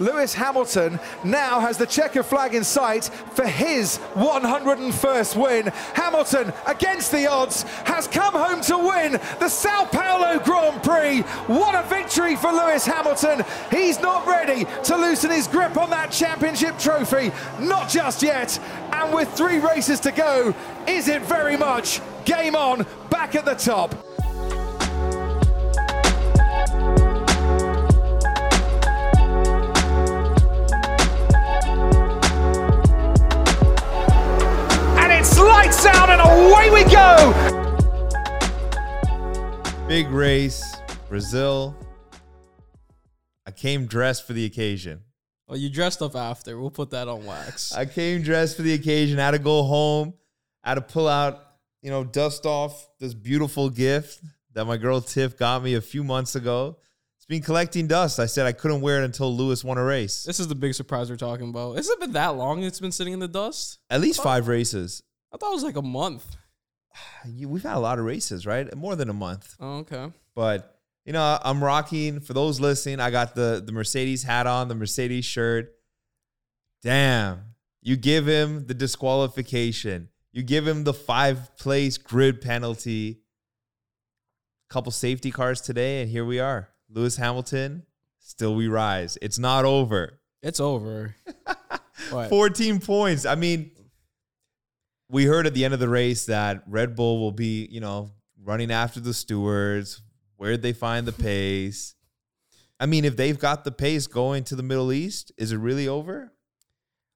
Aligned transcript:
Lewis 0.00 0.32
Hamilton 0.34 0.98
now 1.22 1.60
has 1.60 1.76
the 1.76 1.86
checker 1.86 2.22
flag 2.22 2.54
in 2.54 2.64
sight 2.64 3.04
for 3.34 3.46
his 3.46 3.98
101st 4.14 5.36
win. 5.40 5.66
Hamilton, 5.94 6.52
against 6.66 7.12
the 7.12 7.26
odds, 7.26 7.62
has 7.84 8.08
come 8.08 8.32
home 8.32 8.62
to 8.62 8.78
win 8.78 9.12
the 9.38 9.48
Sao 9.48 9.84
Paulo 9.84 10.40
Grand 10.40 10.82
Prix. 10.82 11.20
What 11.46 11.74
a 11.74 11.86
victory 11.88 12.34
for 12.34 12.50
Lewis 12.50 12.86
Hamilton. 12.86 13.44
He's 13.70 14.00
not 14.00 14.26
ready 14.26 14.66
to 14.84 14.96
loosen 14.96 15.30
his 15.30 15.46
grip 15.46 15.76
on 15.76 15.90
that 15.90 16.10
championship 16.10 16.78
trophy, 16.78 17.30
not 17.60 17.90
just 17.90 18.22
yet. 18.22 18.58
And 18.92 19.14
with 19.14 19.30
three 19.34 19.58
races 19.58 20.00
to 20.00 20.12
go, 20.12 20.54
is 20.88 21.08
it 21.08 21.22
very 21.22 21.56
much 21.56 22.00
game 22.24 22.56
on 22.56 22.86
back 23.10 23.34
at 23.34 23.44
the 23.44 23.54
top? 23.54 23.94
Lights 35.60 35.84
out 35.84 36.08
and 36.08 36.22
away 36.22 36.70
we 36.70 36.84
go! 36.90 37.34
Big 39.86 40.08
race, 40.08 40.76
Brazil. 41.08 41.76
I 43.44 43.50
came 43.50 43.84
dressed 43.84 44.26
for 44.26 44.32
the 44.32 44.46
occasion. 44.46 45.02
Oh, 45.48 45.56
you 45.56 45.68
dressed 45.68 46.00
up 46.00 46.16
after. 46.16 46.58
We'll 46.58 46.70
put 46.70 46.90
that 46.90 47.08
on 47.08 47.26
wax. 47.26 47.72
I 47.72 47.84
came 47.84 48.22
dressed 48.22 48.56
for 48.56 48.62
the 48.62 48.72
occasion. 48.72 49.18
I 49.18 49.26
had 49.26 49.32
to 49.32 49.38
go 49.38 49.62
home. 49.64 50.14
I 50.64 50.70
had 50.70 50.76
to 50.76 50.80
pull 50.80 51.08
out, 51.08 51.40
you 51.82 51.90
know, 51.90 52.04
dust 52.04 52.46
off 52.46 52.88
this 52.98 53.12
beautiful 53.12 53.68
gift 53.68 54.22
that 54.54 54.64
my 54.64 54.78
girl 54.78 55.02
Tiff 55.02 55.36
got 55.36 55.62
me 55.62 55.74
a 55.74 55.82
few 55.82 56.02
months 56.02 56.36
ago. 56.36 56.78
It's 57.18 57.26
been 57.26 57.42
collecting 57.42 57.86
dust. 57.86 58.18
I 58.18 58.26
said 58.26 58.46
I 58.46 58.52
couldn't 58.52 58.80
wear 58.80 59.02
it 59.02 59.04
until 59.04 59.36
Lewis 59.36 59.62
won 59.62 59.76
a 59.76 59.84
race. 59.84 60.22
This 60.22 60.40
is 60.40 60.48
the 60.48 60.54
big 60.54 60.72
surprise 60.72 61.10
we're 61.10 61.16
talking 61.16 61.50
about. 61.50 61.76
Has 61.76 61.90
it 61.90 62.00
been 62.00 62.12
that 62.12 62.36
long 62.36 62.62
it's 62.62 62.80
been 62.80 62.92
sitting 62.92 63.12
in 63.12 63.18
the 63.18 63.28
dust? 63.28 63.78
At 63.90 64.00
least 64.00 64.22
five 64.22 64.48
races. 64.48 65.02
I 65.32 65.36
thought 65.36 65.50
it 65.50 65.54
was 65.54 65.64
like 65.64 65.76
a 65.76 65.82
month. 65.82 66.36
You- 67.26 67.48
We've 67.48 67.62
had 67.62 67.76
a 67.76 67.80
lot 67.80 67.98
of 67.98 68.04
races, 68.04 68.46
right? 68.46 68.74
More 68.76 68.96
than 68.96 69.08
a 69.10 69.14
month. 69.14 69.54
Oh, 69.60 69.78
okay. 69.78 70.10
But 70.34 70.76
you 71.04 71.12
know, 71.12 71.38
I'm 71.42 71.62
rocking 71.62 72.20
for 72.20 72.32
those 72.34 72.60
listening. 72.60 73.00
I 73.00 73.10
got 73.10 73.34
the 73.34 73.62
the 73.64 73.72
Mercedes 73.72 74.22
hat 74.22 74.46
on, 74.46 74.68
the 74.68 74.74
Mercedes 74.74 75.24
shirt. 75.24 75.72
Damn, 76.82 77.40
you 77.82 77.96
give 77.96 78.26
him 78.26 78.66
the 78.66 78.74
disqualification. 78.74 80.08
You 80.32 80.42
give 80.42 80.66
him 80.66 80.84
the 80.84 80.94
five 80.94 81.56
place 81.56 81.98
grid 81.98 82.40
penalty. 82.40 83.20
Couple 84.68 84.92
safety 84.92 85.30
cars 85.32 85.60
today, 85.60 86.00
and 86.02 86.10
here 86.10 86.24
we 86.24 86.38
are. 86.38 86.68
Lewis 86.88 87.16
Hamilton, 87.16 87.84
still 88.20 88.54
we 88.54 88.68
rise. 88.68 89.18
It's 89.20 89.38
not 89.38 89.64
over. 89.64 90.20
It's 90.42 90.60
over. 90.60 91.16
14 92.28 92.80
points. 92.80 93.26
I 93.26 93.34
mean, 93.34 93.72
we 95.10 95.24
heard 95.24 95.46
at 95.46 95.54
the 95.54 95.64
end 95.64 95.74
of 95.74 95.80
the 95.80 95.88
race 95.88 96.26
that 96.26 96.62
Red 96.66 96.94
Bull 96.94 97.18
will 97.18 97.32
be, 97.32 97.66
you 97.70 97.80
know, 97.80 98.10
running 98.42 98.70
after 98.70 99.00
the 99.00 99.12
stewards. 99.12 100.02
Where'd 100.36 100.62
they 100.62 100.72
find 100.72 101.06
the 101.06 101.12
pace? 101.12 101.94
I 102.78 102.86
mean, 102.86 103.04
if 103.04 103.16
they've 103.16 103.38
got 103.38 103.64
the 103.64 103.72
pace 103.72 104.06
going 104.06 104.44
to 104.44 104.56
the 104.56 104.62
Middle 104.62 104.92
East, 104.92 105.32
is 105.36 105.52
it 105.52 105.58
really 105.58 105.86
over? 105.86 106.32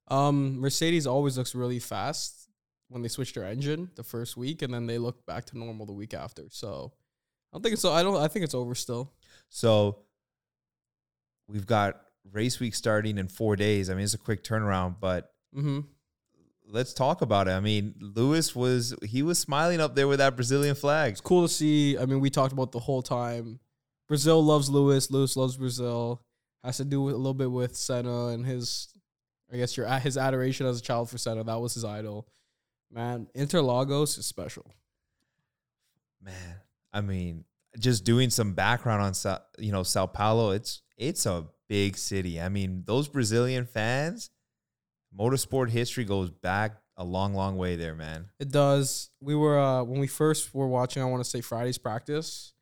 Um, 0.09 0.61
Mercedes 0.61 1.07
always 1.07 1.39
looks 1.39 1.55
really 1.55 1.79
fast 1.79 2.49
when 2.89 3.01
they 3.01 3.09
switch 3.09 3.33
their 3.33 3.45
engine 3.45 3.91
the 3.95 4.03
first 4.03 4.37
week, 4.37 4.61
and 4.61 4.75
then 4.75 4.87
they 4.87 4.99
look 4.99 5.25
back 5.25 5.47
to 5.47 5.59
normal 5.59 5.87
the 5.87 5.95
week 5.95 6.13
after. 6.13 6.45
So 6.51 6.93
I 7.53 7.57
don't 7.57 7.63
think. 7.63 7.79
So 7.79 7.93
I 7.93 8.03
don't. 8.03 8.17
I 8.17 8.29
think 8.29 8.45
it's 8.45 8.55
over 8.55 8.75
still. 8.75 9.15
So 9.49 10.01
we've 11.49 11.67
got 11.67 11.99
race 12.31 12.61
week 12.61 12.75
starting 12.75 13.17
in 13.17 13.29
four 13.29 13.57
days. 13.57 13.89
I 13.89 13.95
mean, 13.95 14.05
it's 14.05 14.15
a 14.15 14.19
quick 14.19 14.45
turnaround, 14.45 14.97
but 15.01 15.31
Mm-hmm. 15.57 15.81
Let's 16.75 16.93
talk 16.93 17.23
about 17.23 17.49
it. 17.49 17.53
I 17.53 17.61
mean, 17.61 17.95
Lewis 18.01 18.55
was 18.55 18.95
he 19.03 19.23
was 19.23 19.39
smiling 19.39 19.81
up 19.81 19.95
there 19.95 20.09
with 20.09 20.19
that 20.19 20.37
Brazilian 20.37 20.75
flag. 20.75 21.13
It's 21.13 21.21
cool 21.21 21.43
to 21.43 21.49
see. 21.49 21.97
I 21.97 22.05
mean, 22.05 22.21
we 22.21 22.29
talked 22.29 22.53
about 22.53 22.73
the 22.73 22.81
whole 22.81 23.01
time. 23.03 23.61
Brazil 24.09 24.45
loves 24.45 24.69
Lewis. 24.69 25.11
Lewis 25.11 25.37
loves 25.37 25.57
Brazil. 25.57 26.21
Has 26.63 26.77
to 26.79 26.85
do 26.85 27.01
with, 27.03 27.15
a 27.15 27.17
little 27.17 27.35
bit 27.35 27.51
with 27.51 27.77
Senna 27.77 28.29
and 28.29 28.45
his, 28.45 28.89
I 29.53 29.57
guess 29.57 29.77
your 29.77 29.87
his 30.01 30.19
adoration 30.19 30.67
as 30.67 30.79
a 30.79 30.83
child 30.83 31.09
for 31.09 31.17
Senna. 31.19 31.45
That 31.45 31.61
was 31.61 31.75
his 31.75 31.85
idol. 31.85 32.27
Man, 32.91 33.29
Interlagos 33.37 34.19
is 34.19 34.27
special. 34.27 34.67
man 36.23 36.57
i 36.93 37.01
mean 37.01 37.45
just 37.79 38.05
doing 38.05 38.31
some 38.31 38.53
background 38.55 39.03
on 39.03 39.15
Sa- 39.15 39.41
you 39.59 39.73
know 39.73 39.83
sao 39.83 40.07
paulo 40.07 40.51
it's 40.53 40.81
it's 40.97 41.27
a 41.27 41.45
big 41.69 41.97
city 41.99 42.41
i 42.41 42.49
mean 42.49 42.83
those 42.87 43.09
brazilian 43.09 43.67
fans 43.67 44.31
motorsport 45.19 45.71
history 45.71 46.05
goes 46.05 46.31
back 46.31 46.77
a 46.97 47.05
long 47.05 47.35
long 47.35 47.57
way 47.57 47.77
there 47.77 47.95
man 47.95 48.27
It 48.39 48.51
does. 48.51 49.11
We 49.21 49.35
were 49.35 49.59
uh 49.59 49.83
when 49.83 49.99
we 50.01 50.07
first 50.07 50.55
were 50.55 50.69
watching. 50.69 51.03
I 51.03 51.07
want 51.07 51.25
to 51.25 51.29
say 51.31 51.41
Friday's 51.41 51.79
practice. 51.79 52.53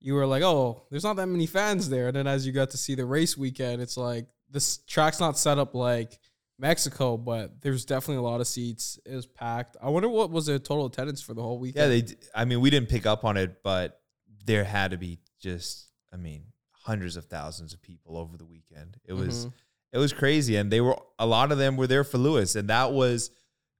You 0.00 0.14
were 0.14 0.26
like, 0.26 0.42
"Oh, 0.42 0.82
there's 0.90 1.04
not 1.04 1.16
that 1.16 1.26
many 1.26 1.46
fans 1.46 1.88
there." 1.88 2.08
And 2.08 2.16
then 2.16 2.26
as 2.26 2.46
you 2.46 2.52
got 2.52 2.70
to 2.70 2.76
see 2.76 2.94
the 2.94 3.04
race 3.06 3.36
weekend, 3.38 3.80
it's 3.82 3.96
like 3.96 4.26
this 4.50 4.78
track's 4.86 5.20
not 5.20 5.38
set 5.38 5.58
up 5.58 5.74
like 5.74 6.18
Mexico, 6.58 7.16
but 7.16 7.60
there's 7.62 7.84
definitely 7.84 8.18
a 8.18 8.22
lot 8.30 8.40
of 8.40 8.46
seats. 8.46 8.98
It 9.06 9.14
was 9.14 9.26
packed. 9.26 9.76
I 9.82 9.88
wonder 9.88 10.08
what 10.08 10.30
was 10.30 10.46
the 10.46 10.58
total 10.58 10.86
attendance 10.86 11.20
for 11.22 11.34
the 11.34 11.42
whole 11.42 11.58
weekend. 11.58 11.82
yeah 11.84 11.88
they 11.88 12.02
d- 12.02 12.16
i 12.34 12.44
mean 12.44 12.60
we 12.60 12.70
didn't 12.70 12.88
pick 12.88 13.06
up 13.06 13.24
on 13.24 13.36
it 13.36 13.62
but 13.62 14.00
there 14.46 14.62
had 14.64 14.90
to 14.92 14.96
be 14.98 15.18
just 15.40 15.88
i 16.12 16.16
mean 16.16 16.44
hundreds 16.72 17.16
of 17.16 17.24
thousands 17.26 17.72
of 17.72 17.80
people 17.82 18.16
over 18.16 18.36
the 18.36 18.44
weekend 18.44 18.96
it 19.06 19.14
was 19.14 19.46
Mhm. 19.46 19.52
It 19.94 19.98
was 19.98 20.12
crazy 20.12 20.56
and 20.56 20.70
they 20.70 20.80
were 20.80 20.98
a 21.18 21.26
lot 21.26 21.50
of 21.50 21.58
them 21.58 21.76
were 21.76 21.86
there 21.86 22.04
for 22.04 22.18
lewis 22.18 22.54
and 22.56 22.68
that 22.68 22.92
was 22.92 23.30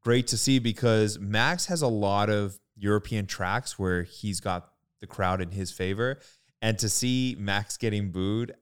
great 0.01 0.27
to 0.29 0.39
see 0.39 0.59
because 0.59 1.19
max 1.19 1.67
has 1.67 1.83
a 1.83 1.89
lot 1.89 2.31
of 2.31 2.59
european 2.77 3.27
tracks 3.27 3.79
where 3.79 4.05
he's 4.05 4.41
got 4.41 4.71
the 5.01 5.07
crowd 5.07 5.43
in 5.43 5.51
his 5.51 5.71
favor 5.71 6.19
and 6.63 6.79
to 6.79 6.89
see 6.89 7.37
max 7.39 7.77
getting 7.77 8.11
booed 8.11 8.55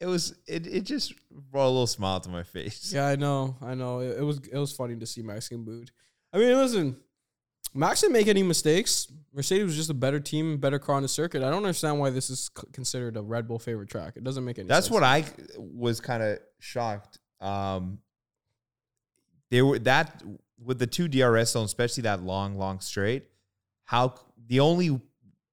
it 0.00 0.06
was 0.06 0.34
it, 0.46 0.66
it 0.66 0.80
just 0.84 1.14
brought 1.30 1.66
a 1.66 1.68
little 1.68 1.86
smile 1.86 2.20
to 2.20 2.30
my 2.30 2.42
face 2.54 2.92
Yeah, 2.92 3.06
I 3.06 3.16
know. 3.16 3.56
I 3.60 3.74
know. 3.74 4.00
It, 4.00 4.18
it 4.18 4.22
was 4.22 4.38
it 4.50 4.58
was 4.58 4.72
funny 4.72 4.96
to 4.96 5.06
see 5.06 5.22
Max 5.22 5.48
getting 5.48 5.64
booed. 5.64 5.90
I 6.32 6.38
mean, 6.38 6.56
listen, 6.56 6.96
Max 7.74 8.00
didn't 8.00 8.14
make 8.14 8.26
any 8.28 8.42
mistakes. 8.42 9.06
Mercedes 9.32 9.64
was 9.66 9.76
just 9.76 9.90
a 9.90 9.94
better 9.94 10.18
team, 10.18 10.58
better 10.58 10.78
car 10.78 10.96
on 10.96 11.02
the 11.02 11.08
circuit. 11.08 11.42
I 11.42 11.50
don't 11.50 11.64
understand 11.64 12.00
why 12.00 12.10
this 12.10 12.28
is 12.30 12.50
c- 12.58 12.66
considered 12.72 13.16
a 13.16 13.22
Red 13.22 13.46
Bull 13.46 13.60
favorite 13.60 13.88
track. 13.88 14.14
It 14.16 14.24
doesn't 14.24 14.44
make 14.44 14.58
any 14.58 14.66
That's 14.66 14.86
sense. 14.86 14.94
what 14.94 15.04
I 15.04 15.24
was 15.56 16.00
kind 16.00 16.22
of 16.22 16.38
shocked. 16.58 17.18
Um, 17.40 17.98
they 19.50 19.62
were 19.62 19.78
that 19.80 20.22
with 20.62 20.78
the 20.80 20.86
two 20.86 21.06
DRS 21.06 21.50
zones, 21.52 21.70
especially 21.70 22.02
that 22.02 22.22
long, 22.22 22.58
long 22.58 22.80
straight. 22.80 23.26
How 23.84 24.14
the 24.48 24.60
only 24.60 25.00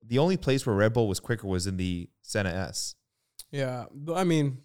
the 0.04 0.18
only 0.20 0.38
place 0.38 0.66
where 0.66 0.76
Red 0.76 0.94
Bull 0.94 1.08
was 1.08 1.20
quicker 1.20 1.48
was 1.48 1.68
in 1.68 1.78
the 1.78 2.10
Senna 2.24 2.50
S. 2.50 2.96
Yeah, 3.52 3.86
but 3.94 4.16
I 4.16 4.24
mean, 4.24 4.60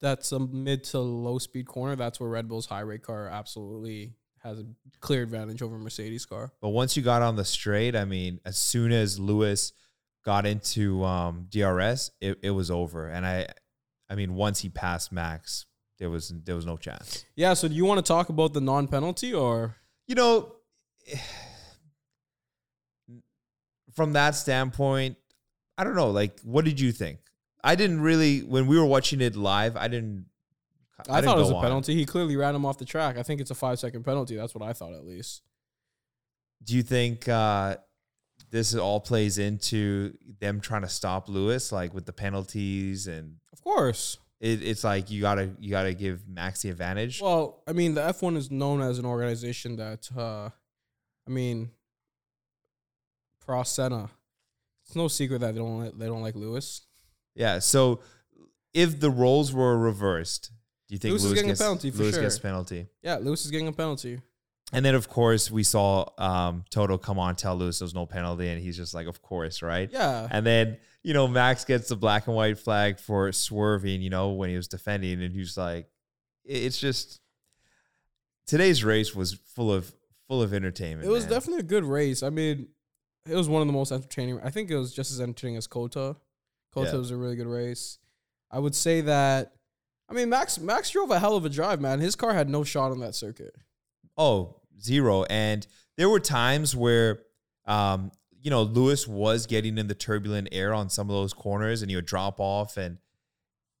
that's 0.00 0.32
a 0.32 0.38
mid 0.40 0.84
to 0.84 0.98
low 0.98 1.38
speed 1.38 1.66
corner. 1.66 1.94
That's 1.96 2.18
where 2.18 2.28
Red 2.28 2.48
Bull's 2.48 2.66
high 2.66 2.80
rake 2.80 3.02
car 3.02 3.28
absolutely 3.28 4.14
has 4.46 4.58
a 4.60 4.66
clear 5.00 5.22
advantage 5.22 5.62
over 5.62 5.78
Mercedes 5.78 6.26
car. 6.26 6.52
But 6.60 6.70
once 6.70 6.96
you 6.96 7.02
got 7.02 7.22
on 7.22 7.36
the 7.36 7.44
straight, 7.44 7.96
I 7.96 8.04
mean, 8.04 8.40
as 8.44 8.56
soon 8.56 8.92
as 8.92 9.18
Lewis 9.18 9.72
got 10.24 10.46
into 10.46 11.04
um, 11.04 11.46
DRS, 11.50 12.10
it, 12.20 12.38
it 12.42 12.50
was 12.50 12.70
over. 12.70 13.08
And 13.08 13.26
I, 13.26 13.46
I 14.08 14.14
mean, 14.14 14.34
once 14.34 14.60
he 14.60 14.68
passed 14.68 15.12
Max, 15.12 15.66
there 15.98 16.10
was 16.10 16.32
there 16.44 16.54
was 16.54 16.66
no 16.66 16.76
chance. 16.76 17.24
Yeah. 17.36 17.54
So 17.54 17.68
do 17.68 17.74
you 17.74 17.84
want 17.84 18.04
to 18.04 18.08
talk 18.08 18.28
about 18.28 18.52
the 18.52 18.60
non 18.60 18.86
penalty 18.86 19.32
or? 19.32 19.76
you 20.06 20.14
know, 20.14 20.54
from 23.94 24.12
that 24.12 24.34
standpoint, 24.34 25.16
I 25.78 25.84
don't 25.84 25.96
know. 25.96 26.10
Like, 26.10 26.40
what 26.40 26.64
did 26.64 26.80
you 26.80 26.92
think? 26.92 27.18
I 27.62 27.74
didn't 27.74 28.00
really 28.00 28.40
when 28.40 28.66
we 28.66 28.78
were 28.78 28.86
watching 28.86 29.20
it 29.20 29.36
live. 29.36 29.76
I 29.76 29.88
didn't. 29.88 30.26
I, 30.98 31.20
didn't 31.20 31.24
thought 31.24 31.38
it 31.38 31.42
was 31.42 31.50
a 31.50 31.56
on. 31.56 31.62
penalty. 31.62 31.94
He 31.94 32.04
clearly 32.06 32.36
ran 32.36 32.54
him 32.54 32.64
off 32.64 32.78
the 32.78 32.84
track. 32.84 33.18
I 33.18 33.22
think 33.22 33.40
it's 33.40 33.50
a 33.50 33.54
five 33.54 33.78
second 33.78 34.04
penalty. 34.04 34.36
That's 34.36 34.54
what 34.54 34.66
I 34.66 34.72
thought 34.72 34.92
at 34.94 35.04
least. 35.04 35.42
Do 36.64 36.74
you 36.74 36.82
think 36.82 37.28
uh, 37.28 37.76
this 38.50 38.74
all 38.74 39.00
plays 39.00 39.38
into 39.38 40.16
them 40.40 40.60
trying 40.60 40.82
to 40.82 40.88
stop 40.88 41.28
Lewis, 41.28 41.70
like 41.70 41.92
with 41.92 42.06
the 42.06 42.12
penalties 42.12 43.06
and? 43.06 43.36
Of 43.52 43.62
course. 43.62 44.18
It, 44.40 44.62
it's 44.62 44.84
like 44.84 45.10
you 45.10 45.20
gotta 45.20 45.50
you 45.58 45.70
gotta 45.70 45.94
give 45.94 46.28
Max 46.28 46.62
the 46.62 46.70
advantage. 46.70 47.20
Well, 47.22 47.62
I 47.66 47.72
mean, 47.72 47.94
the 47.94 48.02
F1 48.02 48.36
is 48.36 48.50
known 48.50 48.82
as 48.82 48.98
an 48.98 49.06
organization 49.06 49.76
that, 49.76 50.08
uh, 50.16 50.50
I 51.26 51.30
mean, 51.30 51.70
pro 53.40 53.62
Senna. 53.62 54.10
It's 54.84 54.94
no 54.94 55.08
secret 55.08 55.40
that 55.40 55.54
they 55.54 55.58
don't 55.58 55.98
they 55.98 56.06
don't 56.06 56.22
like 56.22 56.34
Lewis. 56.36 56.82
yeah. 57.34 57.58
So 57.60 58.00
if 58.74 59.00
the 59.00 59.10
roles 59.10 59.52
were 59.52 59.76
reversed, 59.78 60.52
do 60.88 60.94
you 60.94 60.98
think 60.98 61.12
Lewis 61.12 61.22
Lewis, 61.22 61.32
is 61.32 61.34
getting 61.34 61.50
a 61.50 61.52
gets, 61.52 61.60
penalty 61.60 61.90
for 61.90 61.98
Lewis 61.98 62.14
sure. 62.14 62.22
gets 62.22 62.36
a 62.36 62.40
penalty? 62.40 62.86
Yeah, 63.02 63.16
Lewis 63.16 63.44
is 63.44 63.50
getting 63.50 63.68
a 63.68 63.72
penalty. 63.72 64.20
And 64.72 64.84
then, 64.84 64.96
of 64.96 65.08
course, 65.08 65.50
we 65.50 65.62
saw 65.62 66.06
um, 66.18 66.64
Toto 66.70 66.98
come 66.98 67.18
on, 67.18 67.36
tell 67.36 67.56
Lewis 67.56 67.78
there's 67.78 67.94
no 67.94 68.06
penalty, 68.06 68.48
and 68.48 68.60
he's 68.60 68.76
just 68.76 68.94
like, 68.94 69.06
"Of 69.06 69.22
course, 69.22 69.62
right?" 69.62 69.88
Yeah. 69.92 70.26
And 70.30 70.44
then 70.44 70.78
you 71.06 71.14
know, 71.14 71.28
Max 71.28 71.64
gets 71.64 71.88
the 71.88 71.94
black 71.94 72.26
and 72.26 72.34
white 72.34 72.58
flag 72.58 72.98
for 72.98 73.30
swerving, 73.30 74.02
you 74.02 74.10
know, 74.10 74.30
when 74.30 74.50
he 74.50 74.56
was 74.56 74.66
defending, 74.66 75.22
and 75.22 75.32
he's 75.32 75.56
like, 75.56 75.88
it's 76.44 76.80
just 76.80 77.20
today's 78.44 78.82
race 78.82 79.14
was 79.14 79.34
full 79.34 79.72
of 79.72 79.94
full 80.26 80.42
of 80.42 80.52
entertainment. 80.52 81.06
It 81.06 81.12
was 81.12 81.22
man. 81.22 81.32
definitely 81.34 81.60
a 81.60 81.68
good 81.68 81.84
race. 81.84 82.24
I 82.24 82.30
mean, 82.30 82.66
it 83.24 83.36
was 83.36 83.48
one 83.48 83.62
of 83.62 83.68
the 83.68 83.72
most 83.72 83.92
entertaining. 83.92 84.40
I 84.42 84.50
think 84.50 84.68
it 84.68 84.76
was 84.76 84.92
just 84.92 85.12
as 85.12 85.20
entertaining 85.20 85.56
as 85.56 85.68
COTA. 85.68 86.16
COTA 86.72 86.90
Yeah. 86.90 86.98
was 86.98 87.12
a 87.12 87.16
really 87.16 87.36
good 87.36 87.46
race. 87.46 87.98
I 88.50 88.58
would 88.58 88.74
say 88.74 89.02
that. 89.02 89.52
I 90.08 90.14
mean, 90.14 90.28
Max 90.28 90.58
Max 90.58 90.90
drove 90.90 91.10
a 91.10 91.18
hell 91.18 91.36
of 91.36 91.44
a 91.44 91.48
drive, 91.48 91.80
man. 91.80 92.00
His 92.00 92.16
car 92.16 92.32
had 92.32 92.48
no 92.48 92.64
shot 92.64 92.90
on 92.90 93.00
that 93.00 93.14
circuit. 93.14 93.54
Oh, 94.16 94.60
zero. 94.80 95.24
And 95.24 95.66
there 95.96 96.08
were 96.08 96.20
times 96.20 96.76
where, 96.76 97.20
um, 97.66 98.12
you 98.40 98.50
know, 98.50 98.62
Lewis 98.62 99.08
was 99.08 99.46
getting 99.46 99.78
in 99.78 99.88
the 99.88 99.94
turbulent 99.94 100.48
air 100.52 100.72
on 100.72 100.88
some 100.88 101.10
of 101.10 101.16
those 101.16 101.32
corners, 101.32 101.82
and 101.82 101.90
he 101.90 101.96
would 101.96 102.06
drop 102.06 102.38
off, 102.38 102.76
and 102.76 102.98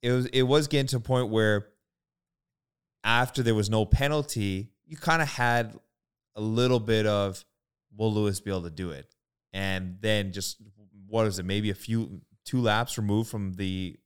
it 0.02 0.10
was 0.10 0.26
it 0.26 0.42
was 0.42 0.66
getting 0.66 0.88
to 0.88 0.96
a 0.96 1.00
point 1.00 1.30
where, 1.30 1.68
after 3.04 3.42
there 3.42 3.54
was 3.54 3.70
no 3.70 3.84
penalty, 3.84 4.72
you 4.84 4.96
kind 4.96 5.22
of 5.22 5.28
had 5.28 5.78
a 6.34 6.40
little 6.40 6.80
bit 6.80 7.06
of, 7.06 7.44
will 7.96 8.12
Lewis 8.12 8.40
be 8.40 8.50
able 8.50 8.62
to 8.62 8.70
do 8.70 8.90
it? 8.90 9.14
And 9.52 9.98
then 10.00 10.32
just 10.32 10.60
what 11.08 11.26
is 11.26 11.38
it? 11.38 11.44
Maybe 11.44 11.70
a 11.70 11.74
few 11.74 12.20
two 12.44 12.60
laps 12.60 12.98
removed 12.98 13.30
from 13.30 13.54
the 13.54 13.96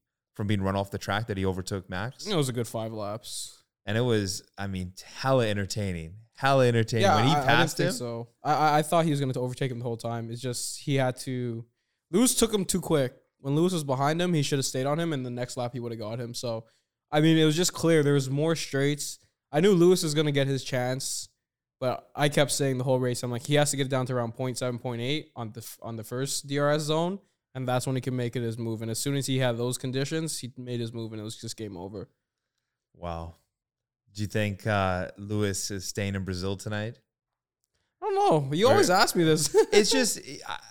from 0.40 0.46
being 0.46 0.62
run 0.62 0.74
off 0.74 0.90
the 0.90 0.96
track 0.96 1.26
that 1.26 1.36
he 1.36 1.44
overtook 1.44 1.90
Max, 1.90 2.26
It 2.26 2.34
was 2.34 2.48
a 2.48 2.52
good 2.54 2.66
five 2.66 2.94
laps. 2.94 3.58
and 3.84 3.98
it 3.98 4.00
was, 4.00 4.42
I 4.56 4.68
mean, 4.68 4.94
hella 5.16 5.46
entertaining, 5.46 6.14
hella 6.34 6.66
entertaining. 6.66 7.06
when 7.10 7.26
he 7.26 7.34
I- 7.34 7.42
I, 7.42 7.44
passed 7.44 7.76
didn't 7.76 7.90
him, 7.90 7.96
so. 7.96 8.28
I- 8.42 8.54
I 8.54 8.78
I 8.78 8.82
thought 8.82 9.04
he 9.04 9.10
was 9.10 9.20
going 9.20 9.30
to 9.34 9.38
overtake 9.40 9.70
him 9.70 9.80
the 9.80 9.84
whole 9.84 9.98
time. 9.98 10.30
It's 10.30 10.40
just 10.40 10.78
he 10.78 10.94
had 10.94 11.16
to. 11.26 11.66
Lewis 12.10 12.34
took 12.34 12.54
him 12.54 12.64
too 12.64 12.80
quick. 12.80 13.12
When 13.40 13.54
Lewis 13.54 13.74
was 13.74 13.84
behind 13.84 14.20
him, 14.22 14.32
he 14.32 14.40
should 14.42 14.58
have 14.58 14.64
stayed 14.64 14.86
on 14.86 14.98
him, 14.98 15.12
and 15.12 15.26
the 15.26 15.30
next 15.30 15.58
lap 15.58 15.74
he 15.74 15.80
would 15.80 15.92
have 15.92 15.98
got 15.98 16.18
him. 16.18 16.32
So, 16.32 16.64
I 17.12 17.20
mean, 17.20 17.36
it 17.36 17.44
was 17.44 17.54
just 17.56 17.74
clear 17.74 18.02
there 18.02 18.14
was 18.14 18.30
more 18.30 18.56
straights. 18.56 19.18
I 19.52 19.60
knew 19.60 19.72
Lewis 19.72 20.02
was 20.02 20.14
going 20.14 20.24
to 20.26 20.32
get 20.32 20.46
his 20.46 20.64
chance, 20.64 21.28
but 21.80 22.08
I 22.16 22.30
kept 22.30 22.50
saying 22.50 22.78
the 22.78 22.84
whole 22.84 22.98
race, 22.98 23.22
I'm 23.22 23.30
like, 23.30 23.44
he 23.46 23.56
has 23.56 23.70
to 23.72 23.76
get 23.76 23.86
it 23.86 23.90
down 23.90 24.06
to 24.06 24.14
around 24.14 24.34
0.7, 24.36 24.78
0.8 24.80 25.26
on 25.36 25.52
the 25.52 25.66
on 25.82 25.96
the 25.96 26.04
first 26.04 26.46
DRS 26.48 26.82
zone, 26.84 27.18
and 27.54 27.66
that's 27.68 27.86
when 27.86 27.96
he 27.96 28.00
can 28.02 28.16
make 28.16 28.36
it 28.36 28.42
his 28.42 28.58
move. 28.58 28.82
And 28.82 28.90
as 28.90 28.98
soon 28.98 29.16
as 29.16 29.26
he 29.26 29.38
had 29.38 29.56
those 29.58 29.78
conditions, 29.78 30.38
he 30.38 30.52
made 30.56 30.80
his 30.80 30.92
move, 30.92 31.12
and 31.12 31.20
it 31.20 31.24
was 31.24 31.36
just 31.36 31.56
game 31.56 31.76
over. 31.76 32.08
Wow. 32.94 33.34
Do 34.14 34.22
you 34.22 34.28
think 34.28 34.66
uh, 34.66 35.08
Lewis 35.16 35.70
is 35.70 35.84
staying 35.84 36.14
in 36.14 36.24
Brazil 36.24 36.56
tonight? 36.56 36.98
I 38.02 38.06
don't 38.06 38.14
know. 38.50 38.56
You 38.56 38.66
Or- 38.66 38.72
always 38.72 38.90
ask 38.90 39.14
me 39.14 39.24
this. 39.24 39.54
It's 39.72 39.90
just, 39.90 40.20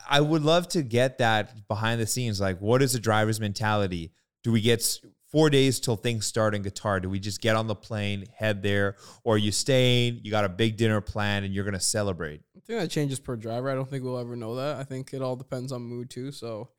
I- 0.10 0.22
would 0.22 0.42
love 0.44 0.68
to 0.70 0.81
get 0.81 1.20
that 1.20 1.68
behind 1.68 2.02
the 2.02 2.08
scenes. 2.08 2.42
Like, 2.42 2.60
what 2.60 2.82
is 2.82 2.94
the 2.94 3.00
driver's 3.00 3.40
mentality? 3.40 4.12
Do 4.44 4.52
we 4.52 4.62
get 4.62 4.84
four 5.32 5.50
days 5.50 5.80
till 5.80 5.96
things 5.96 6.25
start 6.25 6.56
in 6.56 6.64
Qatar? 6.64 7.02
Do 7.02 7.10
we 7.10 7.20
just 7.20 7.40
get 7.40 7.56
on 7.56 7.68
the 7.68 7.75
plane, 7.75 8.25
head 8.36 8.64
there? 8.64 8.96
Or 9.24 9.36
are 9.36 9.38
you 9.38 9.52
staying? 9.52 10.22
You 10.24 10.32
got 10.32 10.44
a 10.46 10.50
big 10.50 10.75
dinner 10.78 11.02
planned 11.02 11.46
and 11.46 11.54
you're 11.54 11.64
going 11.66 11.74
to 11.75 11.80
celebrate? 11.80 12.42
I 12.69 12.74
think 12.74 12.81
that 12.81 12.92
changes 12.92 13.19
per 13.19 13.36
driver. 13.36 13.71
I 13.71 13.74
don't 13.74 13.89
think 13.89 14.04
we'll 14.04 14.19
ever 14.19 14.36
know 14.36 14.56
that. 14.56 14.77
I 14.77 14.83
think 14.83 15.12
it 15.12 15.24
all 15.24 15.36
depends 15.36 15.71
on 15.71 15.81
mood 15.81 16.12
too. 16.12 16.31
So, 16.31 16.69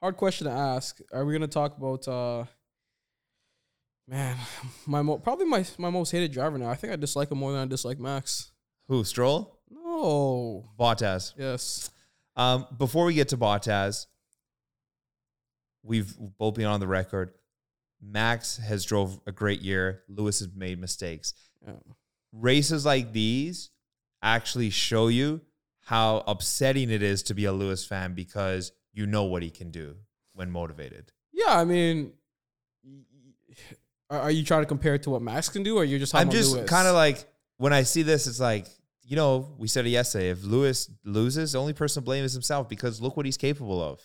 hard 0.00 0.16
question 0.16 0.46
to 0.46 0.52
ask. 0.52 1.00
Are 1.12 1.24
we 1.24 1.32
gonna 1.32 1.48
talk 1.48 1.76
about? 1.76 2.06
uh 2.06 2.44
Man, 4.06 4.36
my 4.86 5.02
mo- 5.02 5.18
probably 5.18 5.46
my 5.46 5.64
my 5.76 5.90
most 5.90 6.12
hated 6.12 6.30
driver 6.30 6.56
now. 6.56 6.70
I 6.70 6.76
think 6.76 6.92
I 6.92 6.96
dislike 6.96 7.32
him 7.32 7.38
more 7.38 7.50
than 7.50 7.62
I 7.62 7.66
dislike 7.66 7.98
Max. 7.98 8.52
Who, 8.86 9.02
Stroll? 9.02 9.58
No. 9.68 10.70
Bottas. 10.78 11.32
Yes. 11.36 11.90
Um, 12.36 12.66
before 12.76 13.04
we 13.04 13.14
get 13.14 13.28
to 13.30 13.36
Bottas, 13.36 14.06
we've 15.82 16.14
both 16.38 16.54
been 16.54 16.66
on 16.66 16.78
the 16.78 16.86
record. 16.86 17.32
Max 18.00 18.56
has 18.56 18.84
drove 18.84 19.20
a 19.26 19.32
great 19.32 19.62
year. 19.62 20.02
Lewis 20.08 20.38
has 20.38 20.48
made 20.54 20.80
mistakes. 20.80 21.34
Races 22.32 22.86
like 22.86 23.12
these 23.12 23.69
actually 24.22 24.70
show 24.70 25.08
you 25.08 25.40
how 25.80 26.22
upsetting 26.26 26.90
it 26.90 27.02
is 27.02 27.22
to 27.24 27.34
be 27.34 27.44
a 27.46 27.52
Lewis 27.52 27.84
fan 27.84 28.14
because 28.14 28.72
you 28.92 29.06
know 29.06 29.24
what 29.24 29.42
he 29.42 29.50
can 29.50 29.70
do 29.70 29.96
when 30.34 30.50
motivated. 30.50 31.12
Yeah. 31.32 31.58
I 31.58 31.64
mean, 31.64 32.12
y- 32.84 33.00
y- 33.48 33.54
are, 34.10 34.20
are 34.22 34.30
you 34.30 34.44
trying 34.44 34.62
to 34.62 34.66
compare 34.66 34.94
it 34.94 35.02
to 35.04 35.10
what 35.10 35.22
Max 35.22 35.48
can 35.48 35.62
do, 35.62 35.76
or 35.76 35.84
you're 35.84 35.98
just? 35.98 36.14
I'm 36.14 36.30
just 36.30 36.66
kind 36.66 36.86
of 36.88 36.94
like 36.94 37.26
when 37.56 37.72
I 37.72 37.82
see 37.82 38.02
this, 38.02 38.26
it's 38.26 38.40
like 38.40 38.66
you 39.02 39.16
know 39.16 39.54
we 39.58 39.68
said 39.68 39.86
it 39.86 39.90
yesterday. 39.90 40.30
If 40.30 40.44
Lewis 40.44 40.90
loses, 41.04 41.52
the 41.52 41.60
only 41.60 41.72
person 41.72 42.02
to 42.02 42.04
blame 42.04 42.24
is 42.24 42.32
himself 42.32 42.68
because 42.68 43.00
look 43.00 43.16
what 43.16 43.26
he's 43.26 43.36
capable 43.36 43.82
of. 43.82 44.00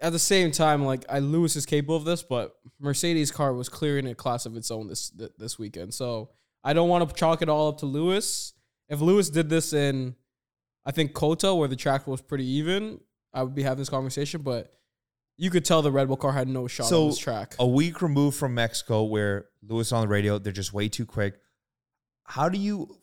at 0.00 0.10
the 0.12 0.18
same 0.18 0.50
time, 0.50 0.84
like 0.84 1.04
I 1.08 1.18
Lewis 1.20 1.54
is 1.56 1.66
capable 1.66 1.96
of 1.96 2.04
this, 2.04 2.22
but 2.22 2.56
Mercedes 2.80 3.30
car 3.30 3.52
was 3.52 3.68
clearing 3.68 4.06
a 4.08 4.14
class 4.14 4.46
of 4.46 4.56
its 4.56 4.70
own 4.70 4.88
this 4.88 5.10
this 5.38 5.58
weekend. 5.58 5.94
So 5.94 6.30
I 6.64 6.72
don't 6.72 6.88
want 6.88 7.08
to 7.08 7.14
chalk 7.14 7.42
it 7.42 7.48
all 7.48 7.68
up 7.68 7.78
to 7.78 7.86
Lewis. 7.86 8.54
If 8.92 9.00
Lewis 9.00 9.30
did 9.30 9.48
this 9.48 9.72
in, 9.72 10.14
I 10.84 10.90
think 10.92 11.14
COTA, 11.14 11.54
where 11.54 11.66
the 11.66 11.76
track 11.76 12.06
was 12.06 12.20
pretty 12.20 12.44
even, 12.44 13.00
I 13.32 13.42
would 13.42 13.54
be 13.54 13.62
having 13.62 13.78
this 13.78 13.88
conversation. 13.88 14.42
But 14.42 14.70
you 15.38 15.48
could 15.48 15.64
tell 15.64 15.80
the 15.80 15.90
Red 15.90 16.08
Bull 16.08 16.18
car 16.18 16.32
had 16.32 16.46
no 16.46 16.66
shot 16.68 16.88
So, 16.88 17.04
on 17.04 17.08
this 17.08 17.18
track. 17.18 17.54
a 17.58 17.66
week 17.66 18.02
removed 18.02 18.36
from 18.36 18.54
Mexico, 18.54 19.04
where 19.04 19.46
Lewis 19.66 19.92
on 19.92 20.02
the 20.02 20.08
radio, 20.08 20.38
they're 20.38 20.52
just 20.52 20.74
way 20.74 20.90
too 20.90 21.06
quick. 21.06 21.36
How 22.24 22.50
do 22.50 22.58
you? 22.58 22.98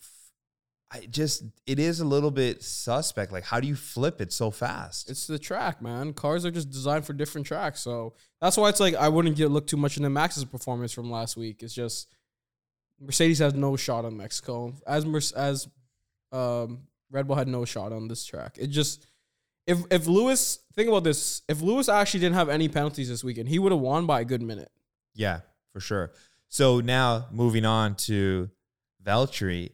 I 0.91 1.07
just 1.07 1.43
it 1.65 1.79
is 1.79 1.99
a 1.99 2.05
little 2.05 2.31
bit 2.31 2.63
suspect. 2.63 3.31
Like, 3.31 3.43
how 3.43 3.59
do 3.59 3.67
you 3.67 3.75
flip 3.75 4.21
it 4.21 4.31
so 4.31 4.51
fast? 4.51 5.09
It's 5.09 5.25
the 5.25 5.39
track, 5.39 5.81
man. 5.81 6.13
Cars 6.13 6.45
are 6.45 6.51
just 6.51 6.69
designed 6.69 7.05
for 7.05 7.13
different 7.13 7.47
tracks, 7.47 7.79
so 7.81 8.13
that's 8.41 8.57
why 8.57 8.69
it's 8.69 8.79
like 8.79 8.93
I 8.95 9.09
wouldn't 9.09 9.35
get 9.37 9.49
look 9.49 9.65
too 9.65 9.77
much 9.77 9.97
into 9.97 10.09
Max's 10.09 10.45
performance 10.45 10.91
from 10.91 11.09
last 11.11 11.35
week. 11.35 11.61
It's 11.63 11.73
just 11.73 12.07
Mercedes 12.99 13.39
has 13.39 13.53
no 13.53 13.75
shot 13.75 14.05
on 14.05 14.17
Mexico, 14.17 14.73
as 14.87 15.05
as 15.33 15.67
um, 16.31 16.81
Red 17.11 17.27
Bull 17.27 17.35
had 17.35 17.47
no 17.47 17.65
shot 17.65 17.91
on 17.91 18.07
this 18.07 18.25
track. 18.25 18.57
It 18.59 18.67
just 18.67 19.05
if 19.67 19.79
if 19.91 20.07
Lewis 20.07 20.59
think 20.73 20.89
about 20.89 21.03
this, 21.03 21.41
if 21.47 21.61
Lewis 21.61 21.89
actually 21.89 22.21
didn't 22.21 22.35
have 22.35 22.49
any 22.49 22.67
penalties 22.69 23.09
this 23.09 23.23
weekend, 23.23 23.49
he 23.49 23.59
would 23.59 23.71
have 23.71 23.81
won 23.81 24.05
by 24.05 24.21
a 24.21 24.25
good 24.25 24.41
minute. 24.41 24.71
yeah, 25.15 25.41
for 25.73 25.79
sure. 25.79 26.11
So 26.47 26.79
now 26.79 27.27
moving 27.31 27.65
on 27.65 27.95
to 28.07 28.49
Valtteri. 29.03 29.71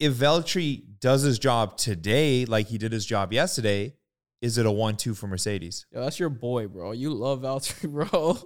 If 0.00 0.14
Valtteri 0.14 0.82
does 1.00 1.22
his 1.22 1.38
job 1.38 1.76
today, 1.76 2.46
like 2.46 2.66
he 2.68 2.78
did 2.78 2.92
his 2.92 3.04
job 3.06 3.32
yesterday, 3.32 3.94
is 4.40 4.58
it 4.58 4.66
a 4.66 4.70
one-two 4.70 5.14
for 5.14 5.26
Mercedes? 5.26 5.86
Yo, 5.92 6.00
that's 6.02 6.18
your 6.18 6.30
boy, 6.30 6.66
bro. 6.68 6.92
You 6.92 7.10
love 7.10 7.42
Valtteri, 7.42 7.90
bro. 8.10 8.38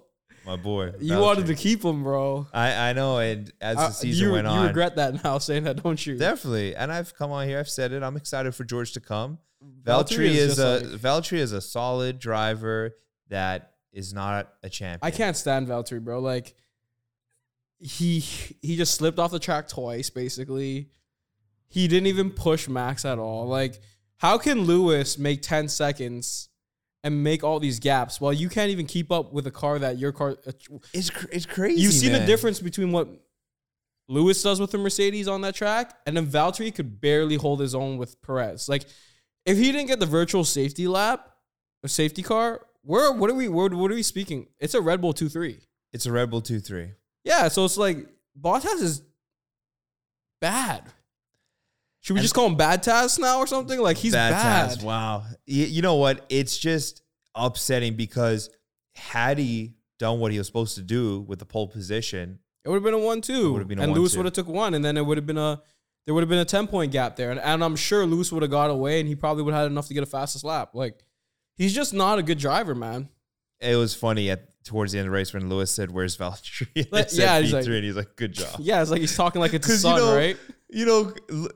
My 0.48 0.56
boy, 0.56 0.92
You 0.98 1.18
wanted 1.18 1.46
to 1.48 1.54
keep 1.54 1.84
him, 1.84 2.02
bro. 2.02 2.46
I 2.54 2.88
I 2.88 2.92
know, 2.94 3.18
and 3.18 3.52
as 3.60 3.76
the 3.76 3.90
season 3.90 4.28
you, 4.28 4.32
went 4.32 4.46
on, 4.46 4.58
you 4.62 4.66
regret 4.68 4.96
that 4.96 5.22
now, 5.22 5.36
saying 5.48 5.64
that, 5.64 5.82
don't 5.82 6.04
you? 6.06 6.16
Definitely. 6.16 6.74
And 6.74 6.90
I've 6.90 7.14
come 7.14 7.30
on 7.32 7.46
here, 7.46 7.58
I've 7.58 7.68
said 7.68 7.92
it. 7.92 8.02
I'm 8.02 8.16
excited 8.16 8.54
for 8.54 8.64
George 8.64 8.92
to 8.92 9.00
come. 9.00 9.38
Valtteri 9.84 10.06
Valtteri 10.06 10.28
is, 10.30 10.52
is 10.52 10.58
a 10.58 10.70
like- 10.78 11.00
Valtteri 11.00 11.38
is 11.38 11.52
a 11.52 11.60
solid 11.60 12.18
driver 12.18 12.96
that 13.28 13.74
is 13.92 14.14
not 14.14 14.50
a 14.62 14.70
champion. 14.70 15.00
I 15.02 15.10
can't 15.10 15.36
stand 15.36 15.68
Valtteri, 15.68 16.02
bro. 16.02 16.20
Like 16.20 16.54
he 17.78 18.20
he 18.20 18.76
just 18.78 18.94
slipped 18.94 19.18
off 19.18 19.30
the 19.30 19.38
track 19.38 19.68
twice, 19.68 20.08
basically. 20.08 20.88
He 21.66 21.88
didn't 21.88 22.06
even 22.06 22.30
push 22.30 22.68
Max 22.68 23.04
at 23.04 23.18
all. 23.18 23.46
Like, 23.46 23.80
how 24.16 24.38
can 24.38 24.62
Lewis 24.62 25.18
make 25.18 25.42
10 25.42 25.68
seconds 25.68 26.47
and 27.04 27.22
make 27.22 27.44
all 27.44 27.60
these 27.60 27.78
gaps 27.78 28.20
while 28.20 28.32
you 28.32 28.48
can't 28.48 28.70
even 28.70 28.86
keep 28.86 29.12
up 29.12 29.32
with 29.32 29.46
a 29.46 29.50
car 29.50 29.78
that 29.78 29.98
your 29.98 30.12
car 30.12 30.36
uh, 30.46 30.52
It's 30.92 31.10
cr- 31.10 31.26
it's 31.32 31.46
crazy. 31.46 31.80
you 31.80 31.90
see 31.90 32.08
the 32.08 32.20
difference 32.26 32.60
between 32.60 32.90
what 32.92 33.08
Lewis 34.08 34.42
does 34.42 34.58
with 34.60 34.70
the 34.70 34.78
Mercedes 34.78 35.28
on 35.28 35.42
that 35.42 35.54
track, 35.54 35.96
and 36.06 36.16
then 36.16 36.26
Valtteri 36.26 36.74
could 36.74 37.00
barely 37.00 37.36
hold 37.36 37.60
his 37.60 37.74
own 37.74 37.98
with 37.98 38.20
Perez. 38.22 38.68
Like, 38.68 38.84
if 39.44 39.58
he 39.58 39.70
didn't 39.70 39.86
get 39.86 40.00
the 40.00 40.06
virtual 40.06 40.44
safety 40.44 40.88
lap, 40.88 41.28
a 41.84 41.88
safety 41.88 42.22
car, 42.22 42.66
where 42.82 43.12
what 43.12 43.28
are 43.30 43.34
we 43.34 43.48
what, 43.48 43.74
what 43.74 43.90
are 43.90 43.94
we 43.94 44.02
speaking? 44.02 44.48
It's 44.58 44.74
a 44.74 44.80
Red 44.80 45.00
Bull 45.00 45.12
two 45.12 45.28
three. 45.28 45.60
It's 45.92 46.04
a 46.06 46.12
Red 46.12 46.30
Bull 46.30 46.42
2 46.42 46.60
3. 46.60 46.90
Yeah, 47.24 47.48
so 47.48 47.64
it's 47.64 47.78
like 47.78 48.06
Bottas 48.38 48.82
is 48.82 49.02
bad. 50.40 50.84
Should 52.08 52.14
we 52.14 52.20
And- 52.20 52.24
just 52.24 52.34
call 52.34 52.46
him 52.46 52.56
Bad 52.56 52.82
Taz 52.82 53.18
now 53.18 53.38
or 53.38 53.46
something? 53.46 53.78
Like 53.78 53.98
he's 53.98 54.12
bad. 54.14 54.70
Taz. 54.78 54.82
Wow. 54.82 55.24
You, 55.44 55.66
you 55.66 55.82
know 55.82 55.96
what? 55.96 56.24
It's 56.30 56.56
just 56.56 57.02
upsetting 57.34 57.96
because 57.96 58.48
had 58.94 59.36
he 59.38 59.74
done 59.98 60.18
what 60.18 60.32
he 60.32 60.38
was 60.38 60.46
supposed 60.46 60.74
to 60.76 60.82
do 60.82 61.20
with 61.20 61.38
the 61.38 61.44
pole 61.44 61.68
position, 61.68 62.38
It 62.64 62.68
would 62.70 62.76
have 62.76 62.82
been 62.82 62.94
a 62.94 62.98
one 62.98 63.18
It 63.18 63.24
two, 63.24 63.52
would've 63.52 63.68
been 63.68 63.78
a 63.78 63.82
and 63.82 63.92
Lewis 63.92 64.14
1-2. 64.14 64.16
would 64.16 64.24
have 64.26 64.32
took 64.32 64.48
one, 64.48 64.72
and 64.74 64.82
then 64.84 64.96
it 64.96 65.04
would 65.04 65.18
have 65.18 65.26
been 65.26 65.36
a 65.38 65.60
there 66.06 66.14
would 66.14 66.22
have 66.22 66.30
been 66.30 66.38
a 66.38 66.44
ten 66.46 66.66
point 66.66 66.90
gap 66.92 67.16
there, 67.16 67.30
and, 67.30 67.38
and 67.38 67.62
I'm 67.62 67.76
sure 67.76 68.06
Lewis 68.06 68.32
would 68.32 68.40
have 68.42 68.50
got 68.50 68.70
away, 68.70 68.98
and 69.00 69.06
he 69.06 69.14
probably 69.14 69.42
would 69.42 69.52
have 69.52 69.64
had 69.64 69.70
enough 69.70 69.88
to 69.88 69.94
get 69.94 70.02
a 70.02 70.06
fastest 70.06 70.42
lap. 70.44 70.70
Like 70.72 71.04
he's 71.56 71.74
just 71.74 71.92
not 71.92 72.18
a 72.18 72.22
good 72.22 72.38
driver, 72.38 72.74
man. 72.74 73.10
it 73.60 73.76
was 73.76 73.94
funny 73.94 74.30
at 74.30 74.64
towards 74.64 74.92
the 74.92 74.98
end 74.98 75.06
of 75.06 75.12
the 75.12 75.16
race 75.16 75.32
when 75.34 75.48
Lewis 75.50 75.70
said, 75.70 75.90
Where's 75.90 76.16
Valtteri? 76.16 76.88
Like, 76.92 77.08
yeah, 77.12 77.40
he's 77.40 77.52
like- 77.52 77.66
and 77.66 77.84
he's 77.84 77.96
like, 77.96 78.16
Good 78.16 78.32
job. 78.32 78.54
Yeah, 78.58 78.80
it's 78.80 78.90
like 78.90 79.00
he's 79.00 79.16
talking 79.16 79.40
like 79.40 79.52
it's 79.54 79.66
his 79.66 79.82
'Cause, 79.82 79.92
you 79.92 79.98
son, 79.98 80.10
know, 80.10 80.16
right? 80.16 80.36
You 80.68 80.84
know, 80.84 81.12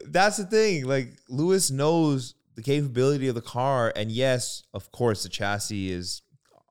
that's 0.06 0.38
the 0.38 0.44
thing. 0.44 0.86
Like 0.86 1.18
Lewis 1.28 1.70
knows 1.70 2.34
the 2.54 2.62
capability 2.62 3.28
of 3.28 3.34
the 3.34 3.42
car. 3.42 3.92
And 3.94 4.10
yes, 4.10 4.62
of 4.74 4.90
course, 4.92 5.22
the 5.22 5.28
chassis 5.28 5.90
is 5.90 6.22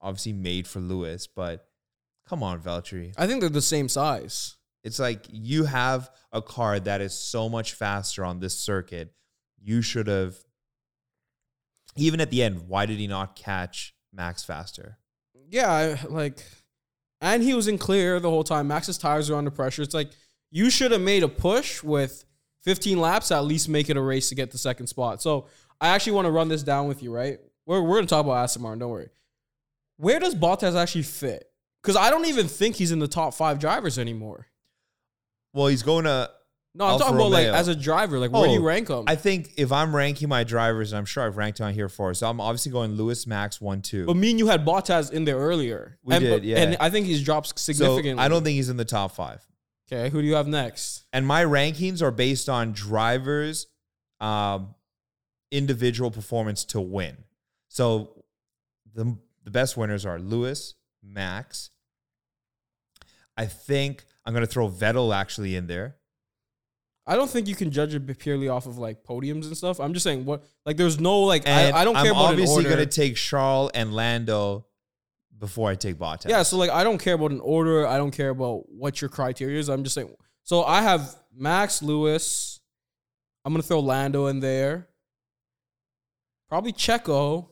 obviously 0.02 0.34
made 0.34 0.68
for 0.68 0.80
Lewis, 0.80 1.28
but 1.28 1.68
come 2.28 2.44
on, 2.44 2.62
Valtteri. 2.62 3.14
I 3.18 3.28
think 3.28 3.42
they're 3.42 3.50
the 3.50 3.62
same 3.62 3.90
size. 3.90 4.58
It's 4.84 5.00
like 5.00 5.26
you 5.30 5.66
have 5.66 6.10
a 6.32 6.42
car 6.42 6.80
that 6.80 7.02
is 7.02 7.14
so 7.14 7.50
much 7.50 7.74
faster 7.74 8.26
on 8.26 8.40
this 8.40 8.60
circuit. 8.60 9.14
You 9.62 9.84
should 9.84 10.08
have, 10.08 10.38
even 11.96 12.20
at 12.20 12.32
the 12.32 12.42
end, 12.42 12.68
why 12.68 12.88
did 12.88 12.98
he 12.98 13.06
not 13.06 13.36
catch 13.36 13.94
Max 14.12 14.44
faster? 14.44 14.98
Yeah, 15.50 15.98
like, 16.10 16.44
and 17.20 17.44
he 17.44 17.54
was 17.54 17.68
in 17.68 17.78
clear 17.78 18.20
the 18.20 18.30
whole 18.30 18.44
time. 18.44 18.68
Max's 18.68 18.98
tires 18.98 19.30
are 19.30 19.36
under 19.36 19.52
pressure. 19.52 19.84
It's 19.84 19.94
like 19.94 20.10
you 20.50 20.72
should 20.72 20.92
have 20.92 21.02
made 21.02 21.22
a 21.22 21.28
push 21.28 21.84
with 21.84 22.26
15 22.64 23.00
laps, 23.00 23.32
at 23.32 23.44
least 23.46 23.70
make 23.70 23.90
it 23.90 23.98
a 23.98 24.02
race 24.02 24.30
to 24.30 24.36
get 24.36 24.52
the 24.52 24.58
second 24.58 24.88
spot. 24.88 25.22
So 25.22 25.48
I 25.80 25.90
actually 25.90 26.14
want 26.14 26.26
to 26.26 26.32
run 26.32 26.48
this 26.48 26.64
down 26.64 26.88
with 26.88 27.02
you, 27.02 27.12
right? 27.12 27.40
We're, 27.66 27.82
we're 27.82 27.96
going 27.98 28.06
to 28.06 28.10
talk 28.10 28.26
about 28.26 28.44
Aston 28.44 28.62
Martin, 28.62 28.80
don't 28.80 28.92
worry. 28.92 29.10
Where 29.98 30.20
does 30.20 30.36
Bottas 30.36 30.76
actually 30.76 31.04
fit? 31.04 31.46
Because 31.82 31.96
I 31.96 32.10
don't 32.10 32.26
even 32.26 32.48
think 32.48 32.76
he's 32.76 32.92
in 32.92 33.00
the 33.00 33.08
top 33.08 33.34
five 33.34 33.60
drivers 33.60 33.98
anymore. 33.98 34.48
Well, 35.54 35.68
he's 35.68 35.84
going 35.84 36.06
to. 36.06 36.30
No, 36.74 36.86
I'm 36.86 36.92
Alfa 36.92 37.04
talking 37.04 37.18
about 37.18 37.32
like 37.32 37.48
as 37.48 37.68
a 37.68 37.76
driver. 37.76 38.18
Like, 38.18 38.32
where 38.32 38.48
do 38.48 38.54
you 38.54 38.62
Oh, 38.62 38.64
rank 38.64 38.88
him? 38.88 39.04
I 39.06 39.16
think 39.16 39.52
if 39.58 39.74
I'm 39.74 39.94
ranking 39.94 40.30
my 40.30 40.46
drivers, 40.46 40.94
and 40.94 41.00
I'm 41.00 41.06
sure 41.06 41.26
I've 41.26 41.36
ranked 41.36 41.60
on 41.60 41.74
here 41.74 41.90
for, 41.90 42.14
so 42.14 42.30
I'm 42.30 42.40
obviously 42.40 42.72
going 42.72 42.94
Lewis, 42.94 43.28
Max, 43.28 43.60
one, 43.60 43.82
two. 43.82 44.06
but 44.06 44.16
me 44.16 44.30
and 44.30 44.40
you 44.40 44.48
had 44.48 44.66
Bottas 44.66 45.12
in 45.12 45.26
there 45.26 45.36
earlier. 45.38 45.98
We 46.04 46.16
and, 46.16 46.24
did, 46.24 46.46
yeah. 46.46 46.60
And 46.60 46.78
I 46.80 46.90
think 46.90 47.08
he's 47.08 47.24
dropped 47.24 47.60
so 47.60 47.74
significantly. 47.74 48.24
I 48.24 48.30
don't 48.30 48.44
think 48.44 48.56
he's 48.56 48.70
in 48.70 48.78
the 48.78 48.86
top 48.86 49.12
five. 49.12 49.46
Okay, 49.92 50.10
who 50.10 50.22
do 50.22 50.28
you 50.28 50.36
have 50.36 50.48
next? 50.48 51.06
And 51.12 51.28
my 51.28 51.44
rankings 51.44 52.02
are 52.02 52.12
based 52.12 52.48
on 52.48 52.72
drivers' 52.72 53.68
um, 54.22 54.76
individual 55.52 56.12
performance 56.12 56.64
to 56.66 56.80
win. 56.80 57.18
So 57.68 58.24
the 58.94 59.18
the 59.44 59.52
best 59.52 59.76
winners 59.76 60.06
are 60.06 60.20
Lewis, 60.20 60.76
Max. 61.04 61.72
I 63.36 63.46
think 63.46 64.06
I'm 64.26 64.34
going 64.34 64.46
to 64.46 64.52
throw 64.52 64.70
Vettel 64.70 65.16
actually 65.16 65.56
in 65.56 65.68
there. 65.68 65.96
I 67.08 67.16
don't 67.16 67.30
think 67.30 67.48
you 67.48 67.56
can 67.56 67.72
judge 67.72 67.96
it 67.96 68.20
purely 68.20 68.48
off 68.48 68.68
of 68.68 68.78
like 68.78 69.04
podiums 69.04 69.48
and 69.48 69.58
stuff. 69.58 69.80
I'm 69.80 69.94
just 69.94 70.04
saying 70.04 70.24
what 70.26 70.46
like 70.66 70.78
there's 70.78 71.00
no 71.00 71.22
like 71.22 71.48
I, 71.48 71.72
I 71.72 71.84
don't 71.84 71.96
care 71.96 72.06
I'm 72.06 72.12
about 72.12 72.32
obviously 72.32 72.60
an 72.60 72.66
order. 72.68 72.76
going 72.78 72.88
to 72.88 72.96
take 72.96 73.16
Charles 73.16 73.72
and 73.74 73.94
Lando 73.94 74.68
before 75.42 75.70
I 75.70 75.76
take 75.76 75.96
Bottas. 75.96 76.30
yeah, 76.30 76.44
so 76.44 76.56
like 76.56 76.70
I 76.70 76.86
don't 76.86 77.00
care 77.00 77.16
about 77.16 77.32
an 77.32 77.42
order. 77.42 77.86
I 77.86 77.98
don't 77.98 78.12
care 78.12 78.30
about 78.30 78.70
what 78.70 79.02
your 79.02 79.10
criteria 79.10 79.60
is. 79.60 79.70
I'm 79.70 79.84
just 79.84 79.96
saying. 79.96 80.16
So 80.44 80.64
I 80.64 80.84
have 80.84 81.16
Max 81.36 81.82
Lewis. 81.82 82.60
I'm 83.44 83.52
gonna 83.52 83.64
throw 83.64 83.80
Lando 83.80 84.28
in 84.28 84.40
there. 84.40 84.88
Probably 86.48 86.72
Checo. 86.72 87.48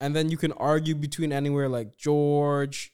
And 0.00 0.14
then 0.14 0.30
you 0.30 0.36
can 0.36 0.52
argue 0.52 0.94
between 0.94 1.32
anywhere 1.32 1.68
like 1.68 1.96
George, 1.96 2.92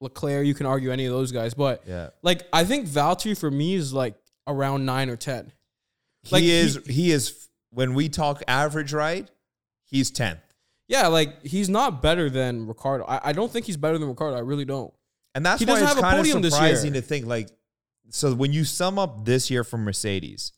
Leclerc. 0.00 0.44
You 0.46 0.54
can 0.54 0.66
argue 0.66 0.90
any 0.90 1.06
of 1.06 1.12
those 1.12 1.32
guys, 1.32 1.54
but 1.54 1.84
yeah. 1.86 2.10
like 2.22 2.42
I 2.52 2.64
think 2.64 2.88
Valtteri 2.88 3.38
for 3.38 3.50
me 3.50 3.74
is 3.74 3.94
like 3.94 4.16
around 4.46 4.84
nine 4.84 5.08
or 5.08 5.16
ten. 5.16 5.52
Like, 6.30 6.42
he 6.42 6.50
is 6.50 6.80
he, 6.86 7.12
is 7.12 7.48
when 7.70 7.94
we 7.94 8.08
talk 8.08 8.42
average 8.48 8.92
right, 8.92 9.30
he's 9.84 10.10
10th. 10.10 10.40
Yeah, 10.90 11.06
like 11.06 11.44
he's 11.44 11.68
not 11.68 12.02
better 12.02 12.28
than 12.28 12.66
Ricciardo. 12.66 13.04
I, 13.04 13.28
I 13.28 13.32
don't 13.32 13.50
think 13.50 13.64
he's 13.64 13.76
better 13.76 13.96
than 13.96 14.08
Ricciardo. 14.08 14.36
I 14.36 14.40
really 14.40 14.64
don't. 14.64 14.92
And 15.36 15.46
that's 15.46 15.60
He 15.60 15.64
why 15.64 15.74
it's 15.74 15.82
have 15.82 15.98
kind 15.98 16.18
of 16.18 16.26
surprising 16.26 16.94
to 16.94 17.00
think 17.00 17.26
like 17.26 17.48
so 18.08 18.34
when 18.34 18.52
you 18.52 18.64
sum 18.64 18.98
up 18.98 19.24
this 19.24 19.52
year 19.52 19.62
from 19.62 19.84
Mercedes, 19.84 20.50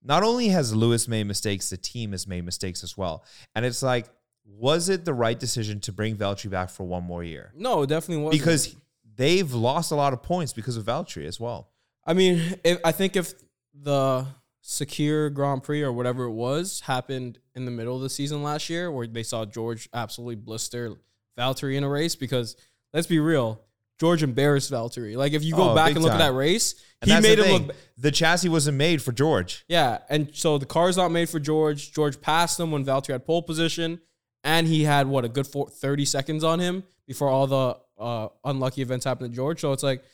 not 0.00 0.22
only 0.22 0.48
has 0.50 0.72
Lewis 0.72 1.08
made 1.08 1.24
mistakes, 1.24 1.70
the 1.70 1.76
team 1.76 2.12
has 2.12 2.24
made 2.24 2.44
mistakes 2.44 2.84
as 2.84 2.96
well. 2.96 3.24
And 3.56 3.64
it's 3.64 3.82
like, 3.82 4.06
was 4.44 4.88
it 4.88 5.04
the 5.04 5.12
right 5.12 5.38
decision 5.38 5.80
to 5.80 5.92
bring 5.92 6.16
Valtteri 6.16 6.50
back 6.50 6.70
for 6.70 6.84
one 6.84 7.02
more 7.02 7.24
year? 7.24 7.52
No, 7.56 7.82
it 7.82 7.88
definitely 7.88 8.22
was 8.22 8.38
Because 8.38 8.76
they've 9.16 9.52
lost 9.52 9.90
a 9.90 9.96
lot 9.96 10.12
of 10.12 10.22
points 10.22 10.52
because 10.52 10.76
of 10.76 10.84
Valtteri 10.84 11.26
as 11.26 11.40
well. 11.40 11.68
I 12.06 12.14
mean, 12.14 12.54
if, 12.62 12.78
I 12.84 12.92
think 12.92 13.16
if 13.16 13.34
the 13.74 14.24
Sakhir 14.68 15.32
Grand 15.32 15.62
Prix 15.62 15.82
or 15.82 15.90
whatever 15.90 16.24
it 16.24 16.32
was 16.32 16.80
happened 16.80 17.38
in 17.54 17.64
the 17.64 17.70
middle 17.70 17.96
of 17.96 18.02
the 18.02 18.10
season 18.10 18.42
last 18.42 18.68
year, 18.68 18.92
where 18.92 19.06
they 19.06 19.22
saw 19.22 19.46
George 19.46 19.88
absolutely 19.94 20.34
blister 20.34 20.92
Valtteri 21.38 21.76
in 21.76 21.84
a 21.84 21.88
race, 21.88 22.14
because 22.14 22.54
let's 22.92 23.06
be 23.06 23.18
real, 23.18 23.62
George 23.98 24.22
embarrassed 24.22 24.70
Valtteri. 24.70 25.16
Like 25.16 25.32
if 25.32 25.42
you 25.42 25.56
go 25.56 25.70
Oh, 25.70 25.74
back 25.74 25.92
and 25.92 26.02
look 26.02 26.12
at 26.12 26.18
that 26.18 26.34
race, 26.34 26.74
And 27.00 27.10
he 27.10 27.18
made 27.18 27.38
him 27.38 27.66
look. 27.66 27.76
The 27.96 28.10
chassis 28.10 28.50
wasn't 28.50 28.76
made 28.76 29.00
for 29.00 29.10
George. 29.10 29.64
Yeah, 29.68 29.98
and 30.10 30.28
so 30.34 30.58
the 30.58 30.66
car's 30.66 30.98
not 30.98 31.10
made 31.12 31.30
for 31.30 31.40
George. 31.40 31.90
George 31.92 32.20
passed 32.20 32.60
him 32.60 32.70
when 32.70 32.84
Valtteri 32.84 33.12
had 33.12 33.24
pole 33.24 33.40
position, 33.42 34.02
and 34.44 34.66
he 34.66 34.84
had 34.84 35.06
what 35.06 35.24
a 35.24 35.30
good 35.30 35.46
four, 35.46 35.70
30 35.70 36.04
seconds 36.04 36.44
on 36.44 36.60
him 36.60 36.84
before 37.06 37.28
all 37.28 37.46
the 37.46 37.78
uh, 37.98 38.28
unlucky 38.44 38.82
events 38.82 39.06
happened 39.06 39.32
to 39.32 39.34
George. 39.34 39.60
So 39.62 39.72
it's 39.72 39.82
like, 39.82 40.04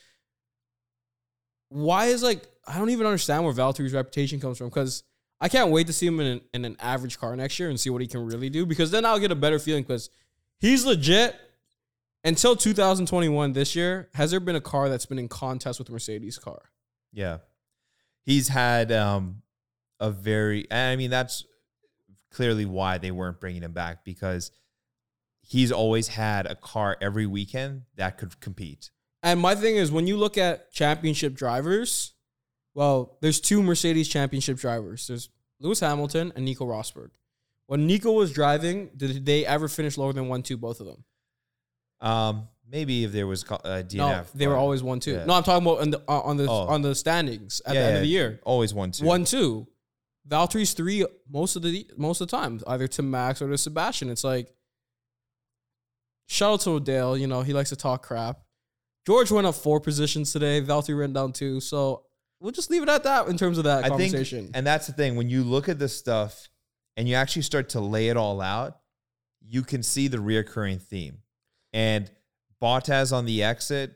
why 1.70 2.06
is 2.06 2.22
like 2.22 2.46
I 2.66 2.78
don't 2.78 2.90
even 2.90 3.06
understand 3.06 3.44
where 3.44 3.52
Valtteri's 3.52 3.92
reputation 3.92 4.40
comes 4.40 4.58
from 4.58 4.68
because 4.68 5.02
I 5.40 5.48
can't 5.48 5.70
wait 5.70 5.86
to 5.88 5.92
see 5.92 6.06
him 6.06 6.20
in 6.20 6.26
an, 6.26 6.40
in 6.54 6.64
an 6.64 6.76
average 6.80 7.18
car 7.18 7.36
next 7.36 7.58
year 7.58 7.68
and 7.68 7.78
see 7.78 7.90
what 7.90 8.00
he 8.00 8.08
can 8.08 8.24
really 8.24 8.48
do 8.48 8.64
because 8.64 8.90
then 8.90 9.04
I'll 9.04 9.18
get 9.18 9.30
a 9.30 9.36
better 9.36 9.58
feeling 9.58 9.82
because 9.82 10.10
he's 10.58 10.84
legit. 10.84 11.36
Until 12.26 12.56
2021, 12.56 13.52
this 13.52 13.76
year, 13.76 14.08
has 14.14 14.30
there 14.30 14.40
been 14.40 14.56
a 14.56 14.60
car 14.60 14.88
that's 14.88 15.04
been 15.04 15.18
in 15.18 15.28
contest 15.28 15.78
with 15.78 15.90
Mercedes 15.90 16.38
car? 16.38 16.70
Yeah. 17.12 17.38
He's 18.24 18.48
had 18.48 18.90
um 18.90 19.42
a 20.00 20.10
very 20.10 20.66
and 20.70 20.92
I 20.92 20.96
mean 20.96 21.10
that's 21.10 21.44
clearly 22.30 22.64
why 22.64 22.96
they 22.96 23.10
weren't 23.10 23.40
bringing 23.40 23.62
him 23.62 23.72
back 23.72 24.04
because 24.04 24.50
he's 25.42 25.70
always 25.70 26.08
had 26.08 26.46
a 26.46 26.54
car 26.54 26.96
every 27.00 27.26
weekend 27.26 27.82
that 27.96 28.16
could 28.18 28.40
compete. 28.40 28.90
And 29.22 29.40
my 29.40 29.54
thing 29.54 29.76
is, 29.76 29.90
when 29.90 30.06
you 30.06 30.16
look 30.16 30.36
at 30.36 30.72
championship 30.72 31.34
drivers, 31.34 32.14
well, 32.74 33.16
there's 33.20 33.40
two 33.40 33.62
Mercedes 33.62 34.08
championship 34.08 34.58
drivers. 34.58 35.06
There's 35.06 35.28
Lewis 35.60 35.80
Hamilton 35.80 36.32
and 36.34 36.44
Nico 36.44 36.66
Rosberg. 36.66 37.10
When 37.66 37.86
Nico 37.86 38.12
was 38.12 38.32
driving, 38.32 38.90
did 38.96 39.24
they 39.24 39.46
ever 39.46 39.68
finish 39.68 39.96
lower 39.96 40.12
than 40.12 40.28
one 40.28 40.42
two? 40.42 40.56
Both 40.56 40.80
of 40.80 40.86
them. 40.86 41.04
Um 42.00 42.48
maybe 42.70 43.04
if 43.04 43.12
there 43.12 43.26
was 43.26 43.44
a 43.44 43.54
uh, 43.54 43.82
DNF. 43.82 43.96
No, 43.96 44.24
they 44.34 44.46
were 44.46 44.56
always 44.56 44.82
one 44.82 44.98
two. 45.00 45.12
Yeah. 45.12 45.24
No, 45.26 45.34
I'm 45.34 45.42
talking 45.42 45.66
about 45.66 45.80
on 45.80 45.90
the 45.90 46.02
uh, 46.08 46.20
on 46.20 46.36
the 46.36 46.46
Oh. 46.48 46.66
on 46.66 46.82
the 46.82 46.94
standings 46.94 47.62
at 47.64 47.74
Yeah, 47.74 47.80
the 47.80 47.86
end 47.86 47.92
yeah, 47.92 47.96
of 47.98 48.02
the 48.02 48.08
year. 48.08 48.40
Always 48.44 48.74
one 48.74 48.90
two. 48.90 49.04
One 49.04 49.24
two. 49.24 49.66
Valtteri's 50.28 50.72
three 50.72 51.06
most 51.30 51.54
of 51.56 51.62
the 51.62 51.86
most 51.96 52.20
of 52.20 52.28
the 52.28 52.36
time, 52.36 52.60
either 52.66 52.88
to 52.88 53.02
Max 53.02 53.40
or 53.40 53.48
to 53.48 53.56
Sebastian. 53.58 54.08
It's 54.10 54.24
like 54.24 54.48
shout 56.26 56.54
out 56.54 56.60
to 56.62 56.80
Dale. 56.80 57.16
You 57.16 57.26
know 57.26 57.42
he 57.42 57.52
likes 57.52 57.70
to 57.70 57.76
talk 57.76 58.02
crap. 58.02 58.40
George 59.06 59.30
went 59.30 59.46
up 59.46 59.54
four 59.54 59.80
positions 59.80 60.32
today. 60.32 60.60
Valtteri 60.62 60.98
ran 60.98 61.12
down 61.12 61.32
two. 61.32 61.60
So 61.60 62.04
we'll 62.44 62.52
just 62.52 62.70
leave 62.70 62.82
it 62.82 62.88
at 62.90 63.04
that 63.04 63.26
in 63.26 63.38
terms 63.38 63.56
of 63.56 63.64
that 63.64 63.84
I 63.84 63.88
think 63.88 64.12
conversation. 64.12 64.50
and 64.52 64.66
that's 64.66 64.86
the 64.86 64.92
thing 64.92 65.16
when 65.16 65.30
you 65.30 65.42
look 65.42 65.70
at 65.70 65.78
this 65.78 65.96
stuff 65.96 66.50
and 66.94 67.08
you 67.08 67.14
actually 67.14 67.42
start 67.42 67.70
to 67.70 67.80
lay 67.80 68.08
it 68.08 68.18
all 68.18 68.42
out, 68.42 68.76
you 69.40 69.62
can 69.62 69.82
see 69.82 70.08
the 70.08 70.18
reoccurring 70.18 70.80
theme. 70.80 71.18
And 71.72 72.10
Bottas 72.62 73.12
on 73.12 73.24
the 73.24 73.42
exit 73.42 73.94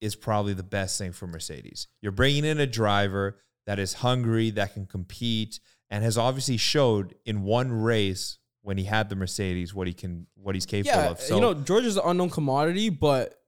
is 0.00 0.16
probably 0.16 0.54
the 0.54 0.62
best 0.62 0.96
thing 0.96 1.12
for 1.12 1.26
Mercedes. 1.26 1.86
You're 2.00 2.12
bringing 2.12 2.46
in 2.46 2.58
a 2.58 2.66
driver 2.66 3.36
that 3.66 3.78
is 3.78 3.92
hungry, 3.94 4.50
that 4.50 4.72
can 4.72 4.86
compete, 4.86 5.60
and 5.90 6.02
has 6.02 6.16
obviously 6.16 6.56
showed 6.56 7.14
in 7.26 7.42
one 7.42 7.70
race 7.70 8.38
when 8.62 8.78
he 8.78 8.84
had 8.84 9.10
the 9.10 9.16
Mercedes 9.16 9.74
what 9.74 9.86
he 9.86 9.92
can, 9.92 10.26
what 10.34 10.54
he's 10.54 10.66
capable 10.66 10.98
yeah, 10.98 11.10
of. 11.10 11.20
So 11.20 11.34
you 11.34 11.40
know 11.42 11.52
George 11.52 11.84
is 11.84 11.98
an 11.98 12.02
unknown 12.06 12.30
commodity, 12.30 12.88
but 12.88 13.38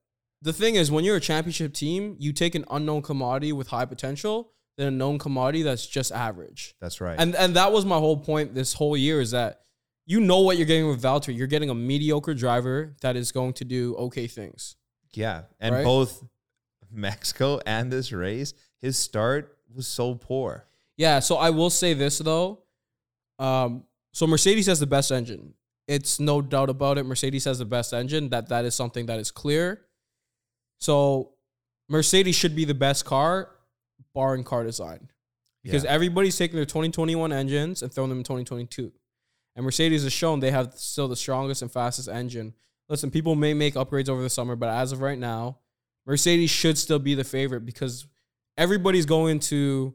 the 0.43 0.53
thing 0.53 0.77
is, 0.77 0.91
when 0.91 1.05
you're 1.05 1.17
a 1.17 1.21
championship 1.21 1.75
team, 1.75 2.17
you 2.19 2.33
take 2.33 2.55
an 2.55 2.65
unknown 2.71 3.03
commodity 3.03 3.53
with 3.53 3.69
high 3.69 3.85
potential 3.87 4.53
than 4.77 4.87
a 4.87 4.91
known 4.93 5.19
commodity 5.19 5.63
that's 5.63 5.87
just 5.87 6.13
average. 6.13 6.75
that's 6.81 7.01
right. 7.01 7.17
And 7.19 7.35
and 7.35 7.55
that 7.57 7.73
was 7.73 7.85
my 7.85 7.99
whole 7.99 8.17
point 8.17 8.55
this 8.55 8.75
whole 8.75 8.97
year 8.97 9.21
is 9.21 9.33
that 9.33 9.63
you 10.07 10.21
know 10.21 10.41
what 10.41 10.57
you're 10.57 10.67
getting 10.67 10.89
with 10.89 11.03
Valtteri. 11.03 11.37
You're 11.37 11.49
getting 11.49 11.69
a 11.71 11.75
mediocre 11.75 12.33
driver 12.35 12.95
that 13.03 13.17
is 13.17 13.33
going 13.33 13.53
to 13.55 13.65
do 13.65 13.95
okay 13.97 14.27
things. 14.27 14.77
yeah, 15.13 15.43
and 15.61 15.75
Right? 15.75 15.85
both 15.85 16.23
Mexico 16.91 17.61
and 17.67 17.93
this 17.93 18.13
race, 18.13 18.55
his 18.81 18.97
start 18.97 19.57
was 19.75 19.87
so 19.87 20.15
poor. 20.15 20.65
Yeah, 20.97 21.19
so 21.21 21.37
I 21.37 21.51
will 21.51 21.71
say 21.71 21.95
this 21.95 22.19
though. 22.19 22.61
Um, 23.39 23.85
so 24.13 24.27
Mercedes 24.27 24.67
has 24.67 24.81
the 24.81 24.87
best 24.87 25.13
engine. 25.13 25.55
It's 25.87 26.19
no 26.21 26.41
doubt 26.43 26.71
about 26.71 26.99
it. 26.99 27.05
Mercedes 27.05 27.45
has 27.45 27.59
the 27.59 27.65
best 27.65 27.93
engine. 27.93 28.31
That 28.31 28.49
that 28.49 28.65
is 28.65 28.75
something 28.75 29.07
that 29.07 29.19
is 29.19 29.31
clear. 29.31 29.83
So 30.79 31.33
Mercedes 31.89 32.35
should 32.37 32.55
be 32.55 32.65
the 32.65 32.75
best 32.75 33.05
car, 33.05 33.51
barring 34.15 34.45
car 34.45 34.65
design. 34.65 35.11
Because 35.63 35.85
Yeah. 35.85 35.91
everybody's 35.91 36.37
taking 36.37 36.57
their 36.57 36.65
2021 36.65 37.33
engines 37.33 37.83
and 37.83 37.93
throwing 37.93 38.09
them 38.11 38.19
in 38.19 38.25
2022. 38.25 38.93
And 39.57 39.65
Mercedes 39.65 40.05
has 40.05 40.13
shown 40.13 40.41
they 40.41 40.53
have 40.53 40.73
still 40.79 41.09
the 41.09 41.17
strongest 41.17 41.63
and 41.63 41.71
fastest 41.71 42.09
engine. 42.09 42.55
Listen, 42.89 43.11
people 43.11 43.35
may 43.35 43.55
make 43.55 43.75
upgrades 43.75 44.09
over 44.09 44.23
the 44.23 44.31
summer, 44.31 44.55
but 44.57 44.69
as 44.69 44.93
of 44.93 45.01
right 45.01 45.19
now, 45.19 45.59
Mercedes 46.07 46.51
should 46.51 46.79
still 46.79 46.99
be 47.01 47.15
the 47.15 47.25
favorite 47.25 47.67
because 47.67 48.07
everybody's 48.57 49.05
going 49.05 49.41
to 49.41 49.95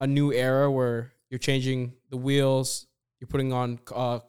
a 0.00 0.06
new 0.06 0.32
era 0.32 0.70
where 0.70 1.12
you're 1.30 1.38
changing 1.38 1.92
the 2.10 2.16
wheels, 2.16 2.86
you're 3.20 3.28
putting 3.28 3.52
on 3.52 3.78
uh, 3.94 4.20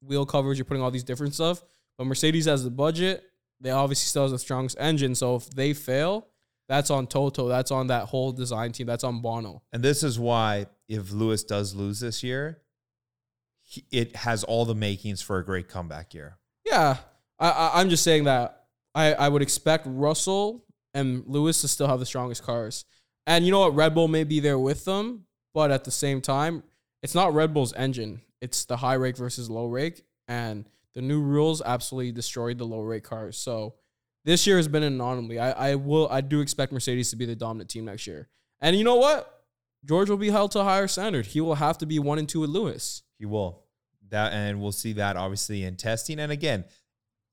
wheel 0.00 0.24
covers, 0.24 0.56
you're 0.58 0.64
putting 0.64 0.82
all 0.82 0.90
these 0.92 1.04
different 1.04 1.34
stuff. 1.34 1.62
But 1.98 2.04
Mercedes 2.04 2.44
has 2.46 2.62
the 2.64 2.70
budget. 2.70 3.24
They 3.64 3.70
obviously 3.70 4.06
still 4.06 4.22
has 4.22 4.30
the 4.30 4.38
strongest 4.38 4.76
engine. 4.78 5.14
So 5.14 5.36
if 5.36 5.48
they 5.50 5.72
fail, 5.72 6.28
that's 6.68 6.90
on 6.90 7.06
Toto. 7.06 7.48
That's 7.48 7.70
on 7.70 7.86
that 7.86 8.04
whole 8.04 8.30
design 8.30 8.72
team. 8.72 8.86
That's 8.86 9.04
on 9.04 9.22
Bono. 9.22 9.62
And 9.72 9.82
this 9.82 10.02
is 10.02 10.18
why 10.18 10.66
if 10.86 11.10
Lewis 11.10 11.42
does 11.42 11.74
lose 11.74 11.98
this 11.98 12.22
year, 12.22 12.60
he, 13.62 13.84
it 13.90 14.16
has 14.16 14.44
all 14.44 14.66
the 14.66 14.74
makings 14.74 15.22
for 15.22 15.38
a 15.38 15.44
great 15.44 15.68
comeback 15.68 16.12
year. 16.12 16.36
Yeah, 16.66 16.98
I, 17.38 17.50
I, 17.50 17.80
I'm 17.80 17.88
just 17.88 18.04
saying 18.04 18.24
that 18.24 18.66
I, 18.94 19.14
I 19.14 19.28
would 19.30 19.40
expect 19.40 19.86
Russell 19.88 20.66
and 20.92 21.24
Lewis 21.26 21.62
to 21.62 21.68
still 21.68 21.88
have 21.88 22.00
the 22.00 22.06
strongest 22.06 22.42
cars. 22.42 22.84
And 23.26 23.46
you 23.46 23.50
know 23.50 23.60
what? 23.60 23.74
Red 23.74 23.94
Bull 23.94 24.08
may 24.08 24.24
be 24.24 24.40
there 24.40 24.58
with 24.58 24.84
them, 24.84 25.24
but 25.54 25.70
at 25.70 25.84
the 25.84 25.90
same 25.90 26.20
time, 26.20 26.62
it's 27.02 27.14
not 27.14 27.32
Red 27.32 27.54
Bull's 27.54 27.72
engine. 27.72 28.20
It's 28.42 28.66
the 28.66 28.76
high 28.76 28.94
rake 28.94 29.16
versus 29.16 29.48
low 29.48 29.66
rake. 29.66 30.02
And 30.28 30.66
the 30.94 31.02
new 31.02 31.20
rules 31.20 31.62
absolutely 31.64 32.12
destroyed 32.12 32.58
the 32.58 32.64
low 32.64 32.80
rake 32.80 33.04
cars. 33.04 33.36
So 33.36 33.74
this 34.24 34.46
year 34.46 34.56
has 34.56 34.68
been 34.68 34.82
an 34.82 34.94
anomaly. 34.94 35.38
I, 35.38 35.72
I 35.72 35.74
will 35.74 36.08
I 36.10 36.20
do 36.20 36.40
expect 36.40 36.72
Mercedes 36.72 37.10
to 37.10 37.16
be 37.16 37.26
the 37.26 37.36
dominant 37.36 37.70
team 37.70 37.84
next 37.84 38.06
year. 38.06 38.28
And 38.60 38.76
you 38.76 38.84
know 38.84 38.96
what? 38.96 39.30
George 39.84 40.08
will 40.08 40.16
be 40.16 40.30
held 40.30 40.50
to 40.52 40.60
a 40.60 40.64
higher 40.64 40.88
standard. 40.88 41.26
He 41.26 41.40
will 41.40 41.56
have 41.56 41.76
to 41.78 41.86
be 41.86 41.98
one 41.98 42.18
and 42.18 42.28
two 42.28 42.40
with 42.40 42.50
Lewis. 42.50 43.02
He 43.18 43.26
will 43.26 43.64
that, 44.10 44.32
and 44.32 44.60
we'll 44.60 44.72
see 44.72 44.94
that 44.94 45.16
obviously 45.16 45.64
in 45.64 45.76
testing. 45.76 46.18
And 46.18 46.32
again, 46.32 46.64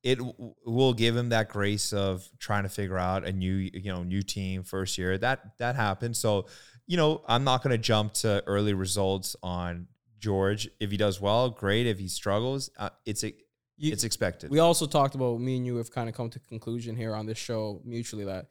it 0.03 0.17
w- 0.17 0.53
will 0.65 0.93
give 0.93 1.15
him 1.15 1.29
that 1.29 1.49
grace 1.49 1.93
of 1.93 2.27
trying 2.39 2.63
to 2.63 2.69
figure 2.69 2.97
out 2.97 3.25
a 3.25 3.31
new, 3.31 3.53
you 3.53 3.91
know, 3.91 4.03
new 4.03 4.21
team 4.21 4.63
first 4.63 4.97
year. 4.97 5.17
That 5.17 5.57
that 5.59 5.75
happens. 5.75 6.17
So, 6.17 6.47
you 6.87 6.97
know, 6.97 7.23
I'm 7.27 7.43
not 7.43 7.63
going 7.63 7.71
to 7.71 7.77
jump 7.77 8.13
to 8.15 8.43
early 8.47 8.73
results 8.73 9.35
on 9.43 9.87
George. 10.19 10.69
If 10.79 10.91
he 10.91 10.97
does 10.97 11.21
well, 11.21 11.49
great. 11.49 11.87
If 11.87 11.99
he 11.99 12.07
struggles, 12.07 12.69
uh, 12.77 12.89
it's 13.05 13.23
a, 13.23 13.33
You- 13.81 13.91
it's 13.93 14.03
expected. 14.03 14.51
We 14.51 14.59
also 14.59 14.85
talked 14.85 15.15
about 15.15 15.39
me 15.39 15.57
and 15.57 15.65
you 15.65 15.77
have 15.77 15.91
kind 15.91 16.07
of 16.07 16.15
come 16.15 16.29
to 16.29 16.39
a 16.43 16.47
conclusion 16.47 16.95
here 16.95 17.15
on 17.15 17.25
this 17.25 17.37
show 17.37 17.81
mutually 17.83 18.25
that 18.25 18.47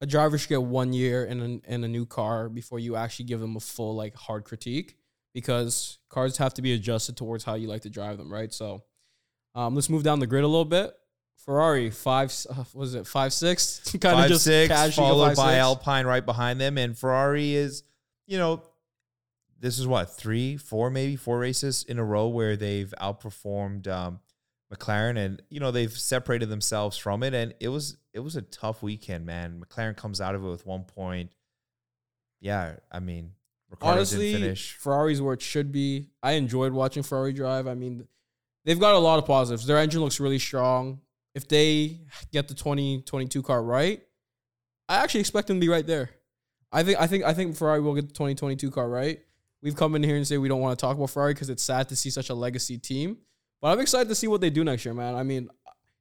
a 0.00 0.06
driver 0.06 0.38
should 0.38 0.50
get 0.50 0.62
one 0.62 0.92
year 0.92 1.24
in 1.24 1.40
a, 1.66 1.72
in 1.72 1.84
a 1.84 1.88
new 1.88 2.06
car 2.06 2.48
before 2.48 2.78
you 2.78 2.94
actually 2.94 3.24
give 3.24 3.40
them 3.40 3.56
a 3.56 3.60
full 3.60 3.96
like 3.96 4.14
hard 4.14 4.44
critique 4.44 4.96
because 5.34 5.98
cars 6.08 6.36
have 6.36 6.54
to 6.54 6.62
be 6.62 6.72
adjusted 6.74 7.16
towards 7.16 7.44
how 7.44 7.54
you 7.54 7.66
like 7.68 7.82
to 7.82 7.90
drive 7.90 8.18
them, 8.18 8.32
right? 8.32 8.52
So 8.52 8.82
um, 9.54 9.74
let's 9.74 9.88
move 9.88 10.02
down 10.02 10.20
the 10.20 10.26
grid 10.26 10.44
a 10.44 10.48
little 10.48 10.64
bit. 10.64 10.94
Ferrari 11.36 11.90
five, 11.90 12.32
uh, 12.50 12.64
was 12.74 12.94
it 12.94 13.06
five 13.06 13.32
six? 13.32 13.80
kind 14.00 14.20
of 14.20 14.28
just 14.28 14.44
six, 14.44 14.68
followed 14.94 15.28
five, 15.28 15.36
by 15.36 15.52
six. 15.52 15.58
Alpine 15.60 16.06
right 16.06 16.24
behind 16.26 16.60
them, 16.60 16.76
and 16.78 16.96
Ferrari 16.98 17.54
is, 17.54 17.84
you 18.26 18.36
know, 18.38 18.62
this 19.60 19.78
is 19.78 19.86
what 19.86 20.16
three, 20.16 20.56
four, 20.56 20.90
maybe 20.90 21.16
four 21.16 21.38
races 21.38 21.84
in 21.88 21.98
a 21.98 22.04
row 22.04 22.28
where 22.28 22.56
they've 22.56 22.92
outperformed 23.00 23.86
um, 23.88 24.20
McLaren, 24.72 25.16
and 25.16 25.42
you 25.48 25.60
know 25.60 25.70
they've 25.70 25.92
separated 25.92 26.48
themselves 26.48 26.96
from 26.96 27.22
it, 27.22 27.34
and 27.34 27.54
it 27.60 27.68
was 27.68 27.96
it 28.12 28.20
was 28.20 28.36
a 28.36 28.42
tough 28.42 28.82
weekend, 28.82 29.24
man. 29.26 29.62
McLaren 29.64 29.96
comes 29.96 30.20
out 30.20 30.34
of 30.34 30.44
it 30.44 30.48
with 30.48 30.66
one 30.66 30.84
point. 30.84 31.30
Yeah, 32.40 32.76
I 32.92 33.00
mean, 33.00 33.32
Ricciardo 33.70 33.96
Honestly. 33.98 34.54
Ferrari's 34.54 35.20
where 35.20 35.34
it 35.34 35.42
should 35.42 35.72
be. 35.72 36.10
I 36.22 36.32
enjoyed 36.32 36.72
watching 36.72 37.02
Ferrari 37.02 37.32
drive. 37.32 37.66
I 37.66 37.74
mean, 37.74 38.06
they've 38.64 38.78
got 38.78 38.94
a 38.94 38.98
lot 38.98 39.18
of 39.18 39.26
positives. 39.26 39.66
Their 39.66 39.78
engine 39.78 40.00
looks 40.00 40.20
really 40.20 40.38
strong. 40.38 41.00
If 41.34 41.48
they 41.48 42.00
get 42.32 42.48
the 42.48 42.54
2022 42.54 43.42
car 43.42 43.62
right, 43.62 44.02
I 44.88 44.96
actually 44.96 45.20
expect 45.20 45.48
them 45.48 45.58
to 45.58 45.60
be 45.60 45.68
right 45.68 45.86
there. 45.86 46.10
I 46.72 46.82
think 46.82 47.00
I 47.00 47.06
think 47.06 47.24
I 47.24 47.32
think 47.34 47.56
Ferrari 47.56 47.80
will 47.80 47.94
get 47.94 48.08
the 48.08 48.14
2022 48.14 48.70
car 48.70 48.88
right. 48.88 49.20
We've 49.62 49.76
come 49.76 49.94
in 49.94 50.02
here 50.02 50.16
and 50.16 50.26
say 50.26 50.38
we 50.38 50.48
don't 50.48 50.60
want 50.60 50.78
to 50.78 50.80
talk 50.80 50.96
about 50.96 51.10
Ferrari 51.10 51.34
because 51.34 51.50
it's 51.50 51.64
sad 51.64 51.88
to 51.88 51.96
see 51.96 52.10
such 52.10 52.30
a 52.30 52.34
legacy 52.34 52.78
team. 52.78 53.18
But 53.60 53.68
I'm 53.68 53.80
excited 53.80 54.08
to 54.08 54.14
see 54.14 54.28
what 54.28 54.40
they 54.40 54.50
do 54.50 54.64
next 54.64 54.84
year, 54.84 54.94
man. 54.94 55.14
I 55.14 55.22
mean, 55.22 55.48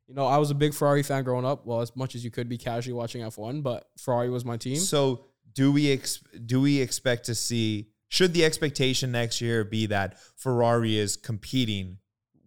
you 0.07 0.13
know, 0.13 0.25
I 0.25 0.37
was 0.37 0.51
a 0.51 0.55
big 0.55 0.73
Ferrari 0.73 1.03
fan 1.03 1.23
growing 1.23 1.45
up. 1.45 1.65
Well, 1.65 1.81
as 1.81 1.95
much 1.95 2.15
as 2.15 2.23
you 2.23 2.31
could 2.31 2.47
be 2.47 2.57
casually 2.57 2.93
watching 2.93 3.21
F1, 3.21 3.61
but 3.63 3.89
Ferrari 3.97 4.29
was 4.29 4.45
my 4.45 4.57
team. 4.57 4.77
So 4.77 5.25
do 5.53 5.71
we 5.71 5.91
ex- 5.91 6.23
do 6.45 6.61
we 6.61 6.81
expect 6.81 7.25
to 7.25 7.35
see? 7.35 7.89
Should 8.09 8.33
the 8.33 8.45
expectation 8.45 9.11
next 9.11 9.41
year 9.41 9.65
be 9.65 9.87
that 9.87 10.17
Ferrari 10.37 10.97
is 10.97 11.17
competing 11.17 11.97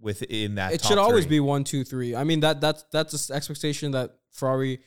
within 0.00 0.54
that? 0.54 0.72
it 0.72 0.82
should 0.82 0.96
always 0.96 1.24
three? 1.24 1.36
be 1.36 1.40
one, 1.40 1.64
two, 1.64 1.84
three. 1.84 2.14
I 2.14 2.24
mean 2.24 2.40
that 2.40 2.60
that's 2.60 2.84
that's 2.92 3.28
the 3.28 3.34
expectation 3.34 3.90
that 3.92 4.16
Ferrari 4.30 4.80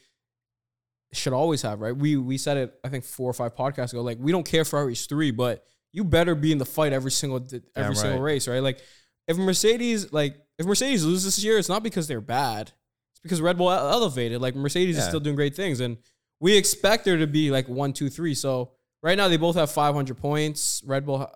should 1.12 1.34
always 1.34 1.62
have, 1.62 1.80
right? 1.80 1.96
We 1.96 2.18
we 2.18 2.40
said 2.40 2.58
it 2.58 2.74
I 2.84 2.90
think 2.90 3.04
four 3.04 3.30
or 3.30 3.34
five 3.34 3.56
podcasts 3.56 3.92
ago. 3.92 4.02
Like 4.02 4.18
we 4.20 4.32
don't 4.32 4.46
care 4.46 4.62
if 4.62 4.70
Ferrari's 4.70 5.06
three, 5.06 5.30
but 5.30 5.64
you 5.92 6.04
better 6.04 6.34
be 6.34 6.52
in 6.52 6.58
the 6.58 6.66
fight 6.66 6.92
every 6.92 7.12
single 7.12 7.38
every 7.38 7.62
Damn 7.76 7.96
single 7.96 8.22
race, 8.22 8.48
right? 8.48 8.64
Like 8.64 8.82
if 9.28 9.38
Mercedes 9.38 10.12
like 10.12 10.38
if 10.58 10.66
Mercedes 10.66 11.06
loses 11.06 11.36
this 11.36 11.44
year, 11.44 11.58
it's 11.58 11.70
not 11.70 11.84
because 11.84 12.08
they're 12.08 12.22
bad. 12.22 12.72
It's 13.12 13.20
because 13.22 13.42
Red 13.42 13.58
Bull 13.58 13.72
elevated. 13.72 14.42
Like 14.42 14.56
Mercedes 14.56 14.98
is 14.98 15.06
still 15.06 15.20
doing 15.20 15.36
great 15.36 15.56
things, 15.56 15.80
and 15.80 15.98
we 16.40 16.58
expect 16.58 17.06
there 17.06 17.18
to 17.18 17.28
be 17.28 17.52
like 17.52 17.68
one, 17.68 17.94
two, 17.94 18.10
three. 18.10 18.36
So 18.36 18.72
right 19.02 19.18
now 19.18 19.28
they 19.28 19.38
both 19.38 19.56
have 19.56 19.72
500 19.72 20.18
points. 20.18 20.84
Red 20.86 21.06
Bull, 21.06 21.30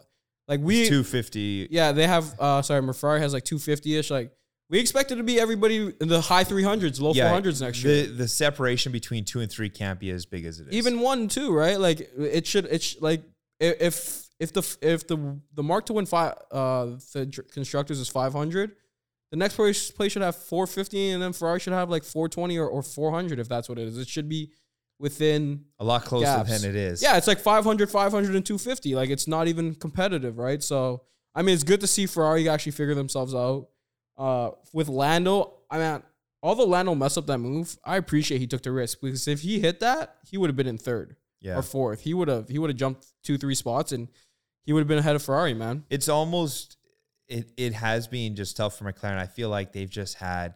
like 0.48 0.60
we 0.60 0.88
two 0.88 1.04
fifty. 1.04 1.68
yeah, 1.72 1.92
they 1.92 2.08
have. 2.08 2.34
Uh, 2.40 2.62
sorry, 2.62 2.94
Ferrari 2.94 3.22
has 3.22 3.34
like 3.34 3.46
250 3.46 3.98
ish. 3.98 4.12
Like 4.12 4.32
we 4.70 4.80
expect 4.80 5.12
it 5.12 5.16
to 5.16 5.24
be 5.24 5.40
everybody 5.40 5.94
in 6.02 6.08
the 6.08 6.22
high 6.22 6.44
300s, 6.44 7.00
low 7.00 7.14
400s 7.14 7.62
next 7.62 7.82
the, 7.82 7.90
year. 7.90 8.08
The 8.08 8.28
separation 8.28 8.92
between 8.92 9.24
two 9.24 9.40
and 9.40 9.52
three 9.52 9.70
can't 9.70 10.00
be 10.00 10.10
as 10.12 10.26
big 10.26 10.46
as 10.46 10.60
it 10.60 10.68
is. 10.68 10.74
Even 10.74 11.00
one 11.00 11.28
two, 11.28 11.54
right? 11.54 11.80
Like 11.80 12.10
it 12.18 12.46
should. 12.46 12.66
It's 12.66 12.86
sh- 12.86 12.96
like 13.00 13.24
if 13.60 14.27
if 14.40 14.54
the 14.54 14.78
if 14.82 15.08
the 15.08 15.40
the 15.54 15.64
mark 15.64 15.86
to 15.88 15.94
win 15.94 16.06
five 16.06 16.36
uh 16.52 16.86
the 17.14 17.44
constructors 17.52 18.00
is 18.00 18.08
500. 18.10 18.72
The 19.30 19.38
next 19.38 19.56
place, 19.56 19.92
place 19.92 20.14
should 20.14 20.22
have 20.22 20.38
450, 20.38 21.10
and 21.10 21.22
then 21.22 21.34
Ferrari 21.34 21.60
should 21.60 21.74
have 21.74 21.90
like 21.90 22.06
420 22.06 22.58
or, 22.60 22.70
or 22.70 22.82
400 22.82 23.40
if 23.40 23.50
that's 23.50 23.68
what 23.68 23.78
it 23.78 23.86
is. 23.86 23.98
It 23.98 24.08
should 24.08 24.30
be 24.30 24.54
within 25.00 25.66
a 25.80 25.84
lot 25.84 26.06
closer 26.06 26.26
gaps. 26.26 26.62
than 26.62 26.70
it 26.70 26.76
is. 26.76 27.04
Yeah, 27.04 27.18
it's 27.18 27.28
like 27.28 27.40
500, 27.40 27.90
500, 27.90 28.36
and 28.36 28.46
250. 28.46 28.96
Like 28.96 29.10
it's 29.10 29.28
not 29.28 29.48
even 29.48 29.76
competitive, 29.76 30.38
right? 30.38 30.64
So, 30.64 31.04
I 31.36 31.42
mean, 31.42 31.54
it's 31.56 31.64
good 31.64 31.82
to 31.82 31.88
see 31.88 32.06
Ferrari 32.06 32.48
actually 32.48 32.72
figure 32.72 32.96
themselves 32.96 33.36
out. 33.36 33.68
Uh, 34.18 34.52
with 34.74 34.88
Lando, 34.88 35.58
I 35.70 35.78
mean, 35.78 36.04
although 36.42 36.66
Lando 36.66 36.96
messed 36.96 37.18
up 37.18 37.28
that 37.28 37.38
move, 37.38 37.78
I 37.84 37.98
appreciate 37.98 38.40
he 38.40 38.48
took 38.48 38.64
the 38.64 38.72
risk 38.72 39.00
because 39.02 39.28
if 39.28 39.42
he 39.42 39.60
hit 39.60 39.80
that, 39.82 40.16
he 40.28 40.38
would 40.38 40.50
have 40.50 40.56
been 40.56 40.68
in 40.68 40.78
third 40.78 41.18
yeah. 41.42 41.58
or 41.58 41.62
fourth. 41.62 42.02
He 42.02 42.14
would 42.14 42.28
have 42.28 42.50
he 42.50 42.58
would 42.58 42.70
have 42.70 42.78
jumped 42.78 43.06
two, 43.24 43.38
three 43.38 43.56
spots 43.56 43.92
and 43.92 44.08
he 44.68 44.74
would 44.74 44.82
have 44.82 44.88
been 44.88 44.98
ahead 44.98 45.16
of 45.16 45.24
Ferrari, 45.24 45.54
man. 45.54 45.86
It's 45.90 46.10
almost 46.10 46.76
it. 47.30 47.50
It 47.56 47.74
has 47.74 48.06
been 48.06 48.36
just 48.36 48.58
tough 48.58 48.78
for 48.78 48.84
McLaren. 48.84 49.18
I 49.18 49.26
feel 49.26 49.48
like 49.50 49.72
they've 49.72 49.90
just 49.90 50.16
had 50.16 50.56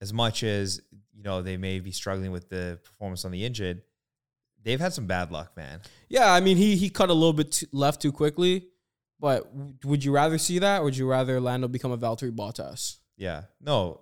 as 0.00 0.14
much 0.14 0.42
as 0.42 0.80
you 1.12 1.22
know 1.22 1.42
they 1.42 1.58
may 1.58 1.78
be 1.80 1.92
struggling 1.92 2.32
with 2.32 2.48
the 2.48 2.80
performance 2.82 3.26
on 3.26 3.30
the 3.30 3.44
engine. 3.44 3.82
They've 4.64 4.80
had 4.80 4.94
some 4.94 5.06
bad 5.06 5.30
luck, 5.30 5.54
man. 5.58 5.82
Yeah, 6.08 6.32
I 6.32 6.40
mean, 6.40 6.56
he 6.56 6.74
he 6.74 6.88
cut 6.88 7.10
a 7.10 7.12
little 7.12 7.34
bit 7.34 7.52
too, 7.52 7.66
left 7.70 8.00
too 8.00 8.12
quickly. 8.12 8.68
But 9.20 9.46
would 9.84 10.02
you 10.02 10.10
rather 10.12 10.38
see 10.38 10.58
that, 10.60 10.80
or 10.80 10.84
would 10.84 10.96
you 10.96 11.06
rather 11.06 11.38
Lando 11.38 11.68
become 11.68 11.92
a 11.92 11.98
Valtteri 11.98 12.34
Bottas? 12.34 12.96
Yeah, 13.18 13.42
no, 13.60 14.00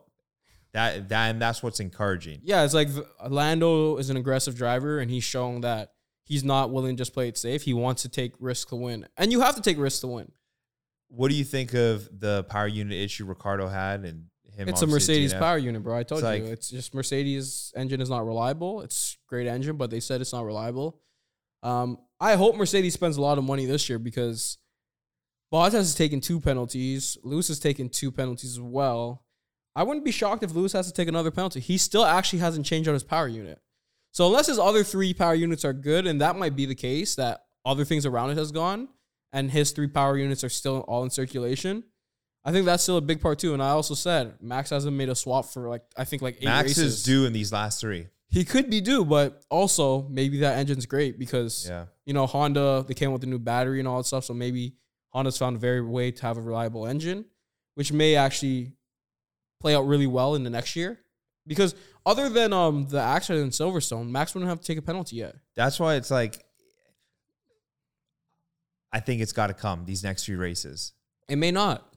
that 0.72 1.08
that 1.08 1.30
and 1.30 1.42
that's 1.42 1.64
what's 1.64 1.80
encouraging. 1.80 2.42
Yeah, 2.44 2.62
it's 2.62 2.74
like 2.74 2.90
Lando 3.28 3.96
is 3.96 4.08
an 4.08 4.16
aggressive 4.16 4.54
driver, 4.54 5.00
and 5.00 5.10
he's 5.10 5.24
showing 5.24 5.62
that 5.62 5.94
he's 6.26 6.44
not 6.44 6.70
willing 6.70 6.96
to 6.96 7.00
just 7.00 7.14
play 7.14 7.28
it 7.28 7.38
safe. 7.38 7.62
He 7.62 7.72
wants 7.72 8.02
to 8.02 8.10
take 8.10 8.32
risks 8.38 8.68
to 8.70 8.76
win, 8.76 9.06
and 9.16 9.32
you 9.32 9.40
have 9.40 9.54
to 9.56 9.62
take 9.62 9.78
risks 9.78 10.00
to 10.00 10.08
win. 10.08 10.30
What 11.08 11.30
do 11.30 11.36
you 11.36 11.44
think 11.44 11.72
of 11.72 12.08
the 12.20 12.44
power 12.44 12.66
unit 12.66 12.98
issue 12.98 13.24
Ricciardo 13.24 13.68
had 13.68 14.04
and 14.04 14.26
him? 14.52 14.68
It's 14.68 14.82
a 14.82 14.86
Mercedes 14.86 15.32
power 15.32 15.56
unit, 15.56 15.82
bro. 15.82 15.96
I 15.96 16.02
told 16.02 16.22
It's 16.24 16.36
you, 16.38 16.44
like- 16.44 16.52
it's 16.52 16.68
just 16.68 16.94
Mercedes 16.94 17.72
engine 17.76 18.00
is 18.00 18.10
not 18.10 18.26
reliable. 18.26 18.82
It's 18.82 19.16
great 19.28 19.46
engine, 19.46 19.76
but 19.76 19.90
they 19.90 20.00
said 20.00 20.20
it's 20.20 20.32
not 20.32 20.44
reliable. 20.44 21.00
Um, 21.62 21.98
I 22.20 22.34
hope 22.36 22.56
Mercedes 22.56 22.94
spends 22.94 23.16
a 23.16 23.20
lot 23.22 23.38
of 23.38 23.44
money 23.44 23.66
this 23.66 23.88
year 23.88 23.98
because 23.98 24.58
Bottas 25.52 25.72
has 25.72 25.94
taken 25.94 26.20
two 26.20 26.40
penalties. 26.40 27.16
Lewis 27.22 27.48
has 27.48 27.58
taken 27.60 27.88
two 27.88 28.10
penalties 28.10 28.52
as 28.52 28.60
well. 28.60 29.24
I 29.76 29.82
wouldn't 29.82 30.04
be 30.04 30.10
shocked 30.10 30.42
if 30.42 30.54
Lewis 30.54 30.72
has 30.72 30.86
to 30.86 30.92
take 30.92 31.08
another 31.08 31.30
penalty. 31.30 31.60
He 31.60 31.76
still 31.78 32.04
actually 32.04 32.38
hasn't 32.40 32.66
changed 32.66 32.88
out 32.88 32.94
his 32.94 33.04
power 33.04 33.28
unit. 33.28 33.60
So 34.16 34.26
unless 34.26 34.46
his 34.46 34.58
other 34.58 34.82
three 34.82 35.12
power 35.12 35.34
units 35.34 35.62
are 35.62 35.74
good, 35.74 36.06
and 36.06 36.22
that 36.22 36.36
might 36.36 36.56
be 36.56 36.64
the 36.64 36.74
case, 36.74 37.16
that 37.16 37.44
other 37.66 37.84
things 37.84 38.06
around 38.06 38.30
it 38.30 38.38
has 38.38 38.50
gone, 38.50 38.88
and 39.30 39.50
his 39.50 39.72
three 39.72 39.88
power 39.88 40.16
units 40.16 40.42
are 40.42 40.48
still 40.48 40.86
all 40.88 41.04
in 41.04 41.10
circulation. 41.10 41.84
I 42.42 42.50
think 42.50 42.64
that's 42.64 42.82
still 42.82 42.96
a 42.96 43.02
big 43.02 43.20
part 43.20 43.38
too. 43.38 43.52
And 43.52 43.62
I 43.62 43.70
also 43.72 43.92
said 43.92 44.36
Max 44.40 44.70
hasn't 44.70 44.96
made 44.96 45.10
a 45.10 45.14
swap 45.14 45.44
for 45.44 45.68
like 45.68 45.82
I 45.98 46.04
think 46.04 46.22
like 46.22 46.36
eight 46.36 46.44
Max 46.44 46.68
races. 46.68 46.94
is 46.94 47.02
due 47.02 47.26
in 47.26 47.34
these 47.34 47.52
last 47.52 47.78
three. 47.78 48.06
He 48.30 48.46
could 48.46 48.70
be 48.70 48.80
due, 48.80 49.04
but 49.04 49.44
also 49.50 50.08
maybe 50.08 50.38
that 50.38 50.56
engine's 50.56 50.86
great 50.86 51.18
because 51.18 51.66
Yeah, 51.68 51.84
you 52.06 52.14
know 52.14 52.24
Honda 52.24 52.86
they 52.88 52.94
came 52.94 53.12
with 53.12 53.22
a 53.22 53.26
new 53.26 53.38
battery 53.38 53.80
and 53.80 53.86
all 53.86 53.98
that 53.98 54.04
stuff. 54.04 54.24
So 54.24 54.32
maybe 54.32 54.76
Honda's 55.10 55.36
found 55.36 55.56
a 55.56 55.58
very 55.58 55.82
way 55.82 56.10
to 56.10 56.22
have 56.22 56.38
a 56.38 56.40
reliable 56.40 56.86
engine, 56.86 57.26
which 57.74 57.92
may 57.92 58.16
actually 58.16 58.72
play 59.60 59.74
out 59.74 59.86
really 59.86 60.06
well 60.06 60.34
in 60.34 60.42
the 60.42 60.48
next 60.48 60.74
year. 60.74 61.00
Because 61.46 61.74
other 62.06 62.30
than 62.30 62.52
um 62.54 62.86
the 62.88 63.00
accident 63.00 63.44
in 63.44 63.50
Silverstone, 63.50 64.08
Max 64.08 64.34
wouldn't 64.34 64.48
have 64.48 64.60
to 64.60 64.66
take 64.66 64.78
a 64.78 64.82
penalty 64.82 65.16
yet. 65.16 65.34
that's 65.56 65.78
why 65.78 65.96
it's 65.96 66.10
like. 66.10 66.42
I 68.92 69.00
think 69.00 69.20
it's 69.20 69.32
got 69.32 69.48
to 69.48 69.54
come 69.54 69.84
these 69.84 70.02
next 70.02 70.24
few 70.24 70.38
races. 70.38 70.92
It 71.28 71.36
may 71.36 71.50
not. 71.50 71.92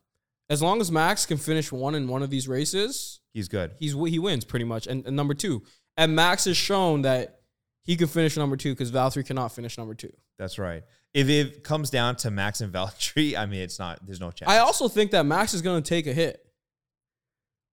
As 0.50 0.62
long 0.62 0.82
as 0.82 0.92
Max 0.92 1.26
can 1.26 1.38
finish 1.38 1.72
one 1.72 1.96
in 1.96 2.08
one 2.08 2.24
of 2.24 2.30
these 2.30 2.48
races, 2.48 3.22
He's 3.34 3.48
good. 3.48 3.72
he's 3.80 3.94
he 3.94 4.20
wins 4.20 4.44
pretty 4.44 4.66
much. 4.66 4.88
And, 4.88 5.06
and 5.06 5.16
number 5.16 5.34
two, 5.36 5.62
and 5.96 6.16
Max 6.16 6.46
has 6.46 6.58
shown 6.58 7.04
that 7.04 7.42
he 7.84 7.96
can 7.96 8.08
finish 8.08 8.36
number 8.36 8.58
two 8.58 8.72
because 8.74 8.92
Valtteri 8.92 9.26
cannot 9.26 9.50
finish 9.54 9.78
number 9.78 9.94
two. 9.94 10.12
That's 10.40 10.58
right. 10.58 10.84
If 11.14 11.30
it 11.30 11.64
comes 11.64 11.90
down 11.90 12.16
to 12.18 12.32
Max 12.32 12.62
and 12.62 12.74
Valtteri, 12.74 13.38
I 13.38 13.46
mean, 13.46 13.62
it's 13.62 13.80
not. 13.80 14.04
There's 14.06 14.20
no 14.20 14.32
chance. 14.32 14.50
I 14.52 14.58
also 14.58 14.88
think 14.88 15.12
that 15.12 15.26
Max 15.26 15.54
is 15.54 15.62
going 15.62 15.82
to 15.82 15.88
take 15.88 16.08
a 16.08 16.14
hit. 16.14 16.44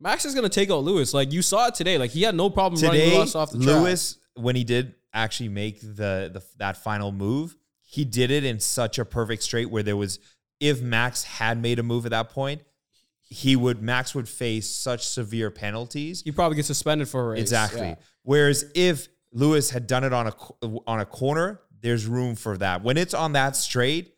Max 0.00 0.24
is 0.24 0.34
going 0.34 0.44
to 0.44 0.50
take 0.50 0.70
out 0.70 0.84
Lewis. 0.84 1.14
Like 1.14 1.32
you 1.32 1.42
saw 1.42 1.68
it 1.68 1.74
today. 1.74 1.98
Like 1.98 2.10
he 2.10 2.22
had 2.22 2.34
no 2.34 2.50
problem 2.50 2.80
running 2.82 3.10
Lewis 3.14 3.34
off 3.34 3.50
the 3.50 3.58
track. 3.58 3.66
Lewis, 3.68 4.18
when 4.34 4.56
he 4.56 4.64
did 4.64 4.94
actually 5.12 5.48
make 5.48 5.80
the, 5.80 6.30
the 6.32 6.42
that 6.58 6.76
final 6.76 7.12
move, 7.12 7.56
he 7.82 8.04
did 8.04 8.30
it 8.30 8.44
in 8.44 8.60
such 8.60 8.98
a 8.98 9.04
perfect 9.04 9.42
straight 9.42 9.70
where 9.70 9.82
there 9.82 9.96
was, 9.96 10.18
if 10.60 10.82
Max 10.82 11.24
had 11.24 11.60
made 11.60 11.78
a 11.78 11.82
move 11.82 12.04
at 12.04 12.10
that 12.10 12.30
point, 12.30 12.62
he 13.28 13.56
would 13.56 13.82
Max 13.82 14.14
would 14.14 14.28
face 14.28 14.68
such 14.68 15.06
severe 15.06 15.50
penalties. 15.50 16.22
he 16.22 16.30
probably 16.30 16.56
gets 16.56 16.68
suspended 16.68 17.08
for 17.08 17.24
a 17.24 17.28
race. 17.30 17.40
Exactly. 17.40 17.80
Yeah. 17.80 17.94
Whereas 18.22 18.64
if 18.74 19.08
Lewis 19.32 19.70
had 19.70 19.86
done 19.86 20.04
it 20.04 20.12
on 20.12 20.28
a 20.28 20.34
on 20.86 21.00
a 21.00 21.06
corner, 21.06 21.60
there's 21.80 22.06
room 22.06 22.36
for 22.36 22.56
that. 22.58 22.82
When 22.82 22.96
it's 22.96 23.14
on 23.14 23.32
that 23.32 23.56
straight, 23.56 24.14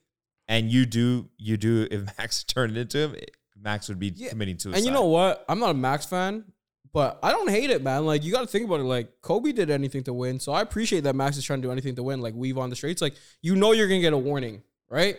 and 0.46 0.70
you 0.70 0.86
do 0.86 1.28
you 1.38 1.56
do 1.56 1.86
if 1.90 2.02
Max 2.18 2.44
turned 2.44 2.76
it 2.76 2.80
into 2.80 2.98
him, 2.98 3.16
Max 3.60 3.88
would 3.88 3.98
be 3.98 4.12
Yeah. 4.14 4.28
committing 4.30 4.58
suicide. 4.58 4.78
And 4.78 4.86
you 4.86 4.92
know 4.92 5.06
what? 5.06 5.44
I'm 5.48 5.58
not 5.58 5.70
a 5.70 5.74
Max 5.74 6.06
fan, 6.06 6.44
but 6.92 7.18
I 7.22 7.32
don't 7.32 7.50
hate 7.50 7.70
it, 7.70 7.82
man. 7.82 8.06
Like 8.06 8.24
you 8.24 8.32
got 8.32 8.40
to 8.42 8.46
think 8.46 8.64
about 8.66 8.80
it. 8.80 8.84
Like 8.84 9.20
Kobe 9.20 9.52
did 9.52 9.70
anything 9.70 10.02
to 10.04 10.12
win, 10.12 10.38
so 10.40 10.52
I 10.52 10.60
appreciate 10.62 11.00
that 11.04 11.14
Max 11.16 11.36
is 11.36 11.44
trying 11.44 11.60
to 11.62 11.66
do 11.68 11.72
anything 11.72 11.96
to 11.96 12.02
win. 12.02 12.20
Like 12.20 12.34
weave 12.34 12.58
on 12.58 12.70
the 12.70 12.76
streets. 12.76 13.02
Like 13.02 13.14
you 13.42 13.56
know 13.56 13.72
you're 13.72 13.88
gonna 13.88 14.00
get 14.00 14.12
a 14.12 14.18
warning, 14.18 14.62
right? 14.88 15.18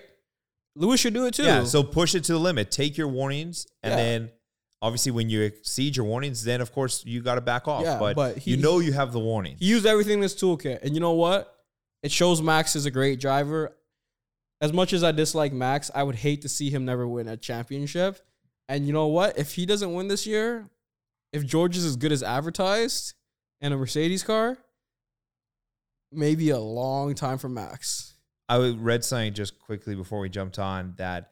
Lewis 0.75 0.99
should 0.99 1.13
do 1.13 1.25
it 1.25 1.33
too. 1.33 1.43
Yeah, 1.43 1.63
so 1.65 1.83
push 1.83 2.15
it 2.15 2.23
to 2.25 2.33
the 2.33 2.39
limit. 2.39 2.71
Take 2.71 2.97
your 2.97 3.07
warnings, 3.09 3.67
and 3.83 3.91
Yeah. 3.91 3.97
then 3.97 4.31
obviously 4.81 5.11
when 5.11 5.29
you 5.29 5.41
exceed 5.41 5.97
your 5.97 6.05
warnings, 6.05 6.43
then 6.45 6.61
of 6.61 6.71
course 6.71 7.03
you 7.05 7.21
got 7.21 7.35
to 7.35 7.41
back 7.41 7.67
off. 7.67 7.83
Yeah, 7.83 7.99
but, 7.99 8.15
but 8.15 8.37
he- 8.37 8.51
you 8.51 8.57
know 8.57 8.79
you 8.79 8.93
have 8.93 9.11
the 9.11 9.19
warning. 9.19 9.57
he 9.59 9.65
used 9.65 9.85
everything 9.85 10.13
in 10.13 10.21
his 10.21 10.35
toolkit, 10.35 10.81
and 10.83 10.93
you 10.93 11.01
know 11.01 11.11
what? 11.13 11.53
It 12.01 12.11
shows 12.13 12.41
Max 12.41 12.77
is 12.77 12.85
a 12.85 12.91
great 12.91 13.19
driver. 13.19 13.75
As 14.61 14.71
much 14.71 14.93
as 14.93 15.03
I 15.03 15.11
dislike 15.11 15.51
Max, 15.53 15.91
I 15.93 16.03
would 16.03 16.15
hate 16.15 16.41
to 16.43 16.49
see 16.49 16.69
him 16.69 16.85
never 16.85 17.05
win 17.07 17.27
a 17.27 17.35
championship. 17.35 18.19
And 18.69 18.85
you 18.85 18.93
know 18.93 19.07
what? 19.07 19.37
If 19.37 19.55
he 19.55 19.65
doesn't 19.65 19.93
win 19.93 20.07
this 20.07 20.27
year, 20.27 20.69
if 21.33 21.43
George 21.43 21.75
is 21.75 21.83
as 21.83 21.95
good 21.95 22.11
as 22.11 22.21
advertised 22.21 23.15
and 23.59 23.73
a 23.73 23.77
Mercedes 23.77 24.23
car, 24.23 24.59
maybe 26.11 26.51
a 26.51 26.59
long 26.59 27.15
time 27.15 27.39
for 27.39 27.49
Max. 27.49 28.13
I 28.47 28.57
read 28.77 29.03
something 29.03 29.33
just 29.33 29.59
quickly 29.59 29.95
before 29.95 30.19
we 30.19 30.29
jumped 30.29 30.59
on 30.59 30.93
that 30.97 31.31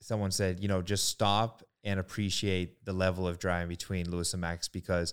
someone 0.00 0.30
said, 0.30 0.60
you 0.60 0.68
know, 0.68 0.80
just 0.80 1.08
stop 1.08 1.62
and 1.84 2.00
appreciate 2.00 2.84
the 2.86 2.92
level 2.92 3.28
of 3.28 3.38
driving 3.38 3.68
between 3.68 4.10
Lewis 4.10 4.32
and 4.32 4.40
Max 4.40 4.66
because, 4.66 5.12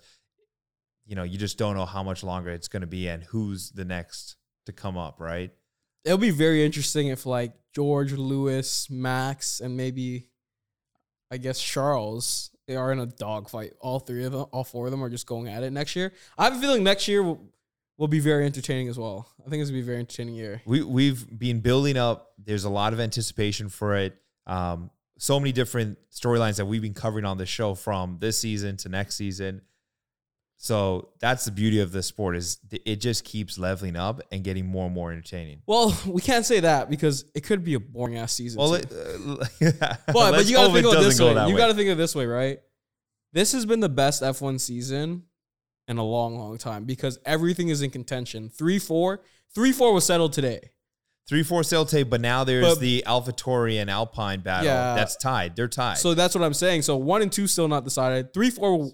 you 1.05 1.15
know, 1.15 1.23
you 1.23 1.37
just 1.37 1.57
don't 1.57 1.75
know 1.75 1.85
how 1.85 2.03
much 2.03 2.23
longer 2.23 2.51
it's 2.51 2.67
going 2.69 2.81
to 2.81 2.87
be 2.87 3.07
and 3.07 3.23
who's 3.23 3.71
the 3.71 3.85
next 3.85 4.37
to 4.65 4.71
come 4.71 4.97
up, 4.97 5.19
right? 5.19 5.51
It'll 6.05 6.17
be 6.17 6.29
very 6.29 6.65
interesting 6.65 7.07
if 7.07 7.25
like 7.25 7.53
George, 7.73 8.13
Lewis, 8.13 8.89
Max, 8.89 9.59
and 9.59 9.75
maybe 9.75 10.27
I 11.31 11.37
guess 11.37 11.61
Charles 11.61 12.51
they 12.67 12.75
are 12.75 12.91
in 12.91 12.99
a 12.99 13.05
dogfight. 13.05 13.73
All 13.79 13.99
three 13.99 14.25
of 14.25 14.31
them, 14.31 14.45
all 14.51 14.63
four 14.63 14.85
of 14.85 14.91
them 14.91 15.03
are 15.03 15.09
just 15.09 15.27
going 15.27 15.47
at 15.47 15.63
it 15.63 15.71
next 15.71 15.95
year. 15.95 16.13
I 16.37 16.45
have 16.45 16.55
a 16.55 16.59
feeling 16.59 16.83
next 16.83 17.07
year 17.07 17.21
will, 17.21 17.39
will 17.97 18.07
be 18.07 18.19
very 18.19 18.45
entertaining 18.45 18.87
as 18.87 18.97
well. 18.97 19.27
I 19.45 19.49
think 19.49 19.61
it's 19.61 19.69
gonna 19.69 19.77
be 19.77 19.83
a 19.83 19.85
very 19.85 19.99
entertaining 19.99 20.35
year. 20.35 20.61
We 20.65 20.83
we've 20.83 21.25
been 21.37 21.59
building 21.59 21.97
up. 21.97 22.31
There's 22.43 22.63
a 22.63 22.69
lot 22.69 22.93
of 22.93 22.99
anticipation 22.99 23.69
for 23.69 23.95
it. 23.95 24.15
Um, 24.47 24.89
so 25.17 25.39
many 25.39 25.51
different 25.51 25.97
storylines 26.11 26.57
that 26.57 26.65
we've 26.65 26.81
been 26.81 26.93
covering 26.93 27.25
on 27.25 27.37
the 27.37 27.45
show 27.45 27.73
from 27.73 28.17
this 28.19 28.37
season 28.37 28.77
to 28.77 28.89
next 28.89 29.15
season. 29.15 29.61
So 30.57 31.09
that's 31.19 31.45
the 31.45 31.51
beauty 31.51 31.79
of 31.81 31.91
this 31.91 32.07
sport 32.07 32.35
is 32.35 32.57
it 32.71 32.95
just 32.97 33.23
keeps 33.23 33.57
leveling 33.59 33.95
up 33.95 34.21
and 34.31 34.43
getting 34.43 34.65
more 34.65 34.85
and 34.85 34.95
more 34.95 35.11
entertaining. 35.11 35.61
Well, 35.67 35.95
we 36.07 36.21
can't 36.21 36.45
say 36.45 36.61
that 36.61 36.89
because 36.89 37.25
it 37.35 37.41
could 37.41 37.63
be 37.63 37.73
a 37.73 37.79
boring 37.79 38.17
ass 38.17 38.33
season. 38.33 38.59
Well, 38.59 38.73
it, 38.75 38.91
uh, 38.91 39.45
but 40.07 40.31
but 40.31 40.45
you 40.45 40.55
gotta 40.55 40.73
think 40.73 40.85
of 40.87 40.93
it 40.93 41.03
this 41.03 41.19
go 41.19 41.33
way. 41.33 41.47
You 41.47 41.53
way. 41.53 41.59
gotta 41.59 41.73
think 41.73 41.89
of 41.89 41.97
it 41.97 42.01
this 42.01 42.15
way, 42.15 42.25
right? 42.25 42.59
This 43.33 43.51
has 43.51 43.65
been 43.65 43.81
the 43.81 43.89
best 43.89 44.23
F1 44.23 44.59
season 44.61 45.23
in 45.87 45.97
a 45.97 46.03
long, 46.03 46.37
long 46.37 46.57
time 46.57 46.85
because 46.85 47.19
everything 47.25 47.69
is 47.69 47.81
in 47.81 47.89
contention. 47.91 48.49
Three, 48.49 48.79
four, 48.79 49.21
three, 49.53 49.73
four 49.73 49.93
was 49.93 50.05
settled 50.05 50.33
today. 50.33 50.71
Three 51.27 51.41
four 51.41 51.63
sail 51.63 51.85
tape, 51.85 52.09
but 52.09 52.21
now 52.21 52.43
there's 52.43 52.65
But- 52.75 52.79
the 52.79 53.03
AlphaTauri 53.07 53.81
and 53.81 53.89
Alpine 53.89 54.41
battle. 54.41 54.65
Yeah. 54.67 54.93
That's 54.95 55.15
tied. 55.15 55.55
They're 55.55 55.67
tied. 55.67 55.97
So 55.97 56.13
that's 56.13 56.35
what 56.35 56.43
I'm 56.43 56.53
saying. 56.53 56.83
So 56.83 56.97
one 56.97 57.23
and 57.23 57.31
two 57.31 57.47
still 57.47 57.67
not 57.67 57.83
decided. 57.83 58.31
Three, 58.31 58.51
four, 58.51 58.91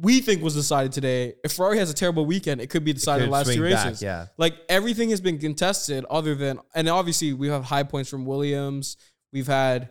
we 0.00 0.20
think 0.20 0.42
was 0.42 0.54
decided 0.54 0.92
today. 0.92 1.34
If 1.42 1.52
Ferrari 1.52 1.78
has 1.78 1.90
a 1.90 1.94
terrible 1.94 2.24
weekend, 2.24 2.60
it 2.60 2.70
could 2.70 2.84
be 2.84 2.92
decided 2.92 3.24
in 3.24 3.26
could 3.26 3.32
the 3.32 3.38
last 3.38 3.46
two 3.48 3.52
swing 3.54 3.72
back, 3.72 3.84
races. 3.86 4.02
yeah. 4.02 4.26
Like 4.36 4.54
everything 4.68 5.10
has 5.10 5.20
been 5.20 5.38
contested, 5.38 6.04
other 6.08 6.34
than 6.34 6.60
and 6.74 6.88
obviously 6.88 7.32
we 7.32 7.48
have 7.48 7.64
high 7.64 7.82
points 7.82 8.08
from 8.08 8.24
Williams. 8.24 8.96
We've 9.32 9.46
had, 9.46 9.90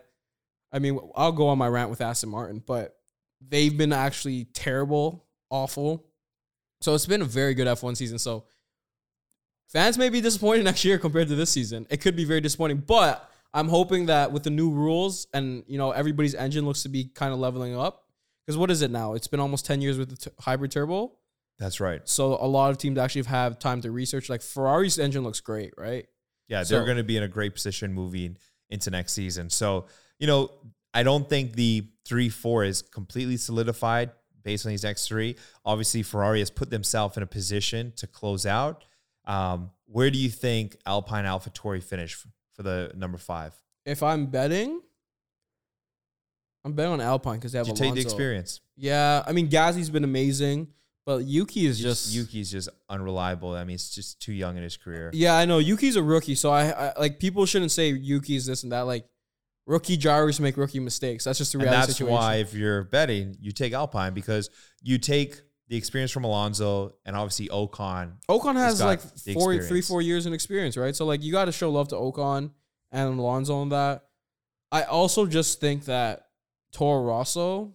I 0.72 0.78
mean, 0.78 0.98
I'll 1.14 1.32
go 1.32 1.48
on 1.48 1.58
my 1.58 1.68
rant 1.68 1.90
with 1.90 2.00
Aston 2.00 2.30
Martin, 2.30 2.62
but 2.66 2.96
they've 3.46 3.76
been 3.76 3.92
actually 3.92 4.46
terrible, 4.46 5.26
awful. 5.50 6.06
So 6.80 6.94
it's 6.94 7.06
been 7.06 7.22
a 7.22 7.26
very 7.26 7.54
good 7.54 7.66
F1 7.66 7.96
season. 7.96 8.18
So 8.18 8.44
fans 9.68 9.98
may 9.98 10.08
be 10.08 10.20
disappointed 10.20 10.64
next 10.64 10.84
year 10.84 10.98
compared 10.98 11.28
to 11.28 11.34
this 11.34 11.50
season. 11.50 11.86
It 11.90 12.00
could 12.00 12.16
be 12.16 12.24
very 12.24 12.40
disappointing, 12.40 12.78
but 12.86 13.30
I'm 13.52 13.68
hoping 13.68 14.06
that 14.06 14.32
with 14.32 14.42
the 14.42 14.50
new 14.50 14.70
rules 14.70 15.26
and 15.34 15.64
you 15.66 15.76
know 15.76 15.90
everybody's 15.90 16.34
engine 16.34 16.64
looks 16.64 16.82
to 16.84 16.88
be 16.88 17.04
kind 17.04 17.32
of 17.32 17.38
leveling 17.38 17.76
up. 17.76 18.04
Because 18.48 18.56
what 18.56 18.70
is 18.70 18.80
it 18.80 18.90
now? 18.90 19.12
It's 19.12 19.28
been 19.28 19.40
almost 19.40 19.66
10 19.66 19.82
years 19.82 19.98
with 19.98 20.08
the 20.08 20.16
t- 20.16 20.36
hybrid 20.40 20.70
turbo. 20.70 21.12
that's 21.58 21.80
right. 21.80 22.00
So 22.08 22.38
a 22.40 22.48
lot 22.48 22.70
of 22.70 22.78
teams 22.78 22.96
actually 22.96 23.24
have 23.24 23.58
time 23.58 23.82
to 23.82 23.90
research. 23.90 24.30
Like 24.30 24.40
Ferrari's 24.40 24.98
engine 24.98 25.22
looks 25.22 25.42
great, 25.42 25.74
right? 25.76 26.06
Yeah, 26.48 26.64
they're 26.64 26.86
going 26.86 26.96
to 26.96 27.04
be 27.04 27.18
in 27.18 27.22
a 27.22 27.28
great 27.28 27.52
position 27.52 27.92
moving 27.92 28.38
into 28.70 28.90
next 28.90 29.12
season. 29.12 29.50
So, 29.50 29.84
you 30.18 30.26
know, 30.26 30.50
I 30.94 31.02
don't 31.02 31.28
think 31.28 31.56
the 31.56 31.88
3 32.06 32.30
4 32.30 32.64
is 32.64 32.80
completely 32.80 33.36
solidified 33.36 34.12
based 34.42 34.64
on 34.64 34.70
these 34.70 34.82
next 34.82 35.06
three. 35.08 35.36
Obviously, 35.66 36.02
Ferrari 36.02 36.38
has 36.38 36.50
put 36.50 36.70
themselves 36.70 37.18
in 37.18 37.22
a 37.22 37.26
position 37.26 37.92
to 37.96 38.06
close 38.06 38.46
out. 38.46 38.86
Um, 39.26 39.72
where 39.84 40.10
do 40.10 40.18
you 40.18 40.30
think 40.30 40.78
Alpine 40.86 41.26
AlphaTauri 41.26 41.82
finish 41.82 42.14
for 42.54 42.62
the 42.62 42.92
number 42.96 43.18
five? 43.18 43.52
If 43.84 44.02
I'm 44.02 44.24
betting, 44.24 44.80
I'm 46.68 46.74
betting 46.74 46.92
on 46.92 47.00
Alpine 47.00 47.36
because 47.36 47.52
they 47.52 47.58
have 47.58 47.66
you 47.66 47.74
take 47.74 47.94
the 47.94 48.00
experience? 48.00 48.60
Yeah, 48.76 49.22
I 49.26 49.32
mean 49.32 49.48
Gazzy's 49.48 49.90
been 49.90 50.04
amazing, 50.04 50.68
but 51.06 51.24
Yuki 51.24 51.66
is 51.66 51.80
Just 51.80 52.04
just 52.04 52.14
Yuki's 52.14 52.50
just 52.50 52.68
unreliable. 52.88 53.54
I 53.54 53.64
mean, 53.64 53.74
it's 53.74 53.94
just 53.94 54.20
too 54.20 54.32
young 54.32 54.56
in 54.56 54.62
his 54.62 54.76
career. 54.76 55.10
Yeah, 55.14 55.34
I 55.34 55.46
know 55.46 55.58
Yuki's 55.58 55.96
a 55.96 56.02
rookie, 56.02 56.34
so 56.34 56.50
I, 56.50 56.70
I 56.70 56.92
like 56.98 57.18
people 57.18 57.46
shouldn't 57.46 57.72
say 57.72 57.88
Yuki's 57.90 58.46
this 58.46 58.62
and 58.62 58.72
that. 58.72 58.82
Like 58.82 59.06
rookie 59.66 59.96
drivers 59.96 60.38
make 60.40 60.56
rookie 60.56 60.80
mistakes. 60.80 61.24
That's 61.24 61.38
just 61.38 61.52
the 61.52 61.58
And 61.58 61.64
reality 61.64 61.80
that's 61.86 61.98
situation. 61.98 62.14
why, 62.14 62.36
if 62.36 62.54
you're 62.54 62.84
betting, 62.84 63.36
you 63.40 63.52
take 63.52 63.72
Alpine 63.72 64.14
because 64.14 64.50
you 64.82 64.98
take 64.98 65.40
the 65.68 65.76
experience 65.76 66.10
from 66.10 66.24
Alonso 66.24 66.94
and 67.04 67.14
obviously 67.14 67.48
Ocon. 67.48 68.12
Ocon 68.28 68.54
has 68.56 68.82
like 68.82 69.00
the 69.02 69.34
four, 69.34 69.58
three, 69.62 69.82
four 69.82 70.00
years 70.00 70.26
in 70.26 70.32
experience, 70.32 70.76
right? 70.76 70.96
So 70.96 71.04
like 71.04 71.22
you 71.22 71.32
got 71.32 71.46
to 71.46 71.52
show 71.52 71.70
love 71.70 71.88
to 71.88 71.96
Ocon 71.96 72.50
and 72.90 73.18
Alonso 73.18 73.56
on 73.56 73.68
that. 73.70 74.04
I 74.72 74.82
also 74.84 75.26
just 75.26 75.60
think 75.60 75.84
that 75.86 76.27
Toro 76.72 77.04
Rosso, 77.04 77.72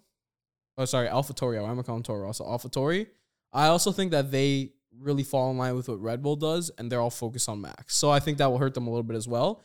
oh 0.77 0.85
sorry, 0.85 1.07
AlphaTauri, 1.07 1.61
why 1.61 1.69
am 1.69 1.79
I 1.79 1.83
calling 1.83 2.03
Toro 2.03 2.21
Rosso? 2.21 2.45
AlphaTauri. 2.45 3.07
I 3.51 3.67
also 3.67 3.91
think 3.91 4.11
that 4.11 4.31
they 4.31 4.73
really 4.99 5.23
fall 5.23 5.51
in 5.51 5.57
line 5.57 5.75
with 5.75 5.89
what 5.89 6.01
Red 6.01 6.21
Bull 6.21 6.35
does, 6.35 6.71
and 6.77 6.91
they're 6.91 7.01
all 7.01 7.09
focused 7.09 7.49
on 7.49 7.61
Max. 7.61 7.95
So 7.95 8.09
I 8.09 8.19
think 8.19 8.37
that 8.37 8.49
will 8.49 8.57
hurt 8.57 8.73
them 8.73 8.87
a 8.87 8.89
little 8.89 9.03
bit 9.03 9.15
as 9.15 9.27
well. 9.27 9.63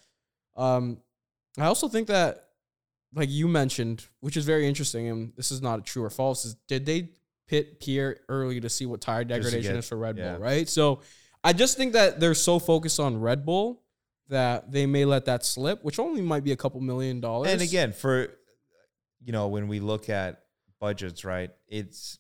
Um, 0.57 0.99
I 1.59 1.67
also 1.67 1.89
think 1.89 2.09
that, 2.09 2.45
like 3.15 3.31
you 3.31 3.49
mentioned, 3.49 4.07
which 4.21 4.37
is 4.37 4.45
very 4.45 4.67
interesting, 4.67 5.09
and 5.09 5.33
this 5.37 5.51
is 5.51 5.63
not 5.63 5.85
true 5.85 6.05
or 6.05 6.11
false, 6.11 6.45
is 6.45 6.55
did 6.67 6.87
they 6.87 7.11
pit 7.47 7.81
Pierre 7.81 8.19
early 8.29 8.61
to 8.61 8.69
see 8.69 8.87
what 8.87 9.01
tire 9.01 9.25
degradation 9.25 9.73
get- 9.73 9.79
is 9.79 9.89
for 9.89 9.97
Red 9.97 10.19
yeah. 10.19 10.33
Bull, 10.33 10.43
right? 10.43 10.69
So 10.69 11.01
I 11.43 11.53
just 11.53 11.77
think 11.77 11.95
that 11.95 12.21
they're 12.21 12.35
so 12.35 12.59
focused 12.59 13.01
on 13.01 13.21
Red 13.21 13.47
Bull 13.47 13.83
that 14.29 14.71
they 14.71 14.85
may 14.85 15.05
let 15.07 15.25
that 15.25 15.45
slip, 15.45 15.83
which 15.83 15.99
only 15.99 16.21
might 16.21 16.45
be 16.45 16.53
a 16.53 16.57
couple 16.57 16.81
million 16.81 17.21
dollars. 17.21 17.51
And 17.51 17.63
again, 17.63 17.93
for 17.93 18.29
you 19.29 19.33
know, 19.33 19.47
when 19.49 19.69
we 19.69 19.79
look 19.79 20.09
at 20.09 20.41
budgets, 20.81 21.23
right? 21.23 21.51
It's 21.69 22.19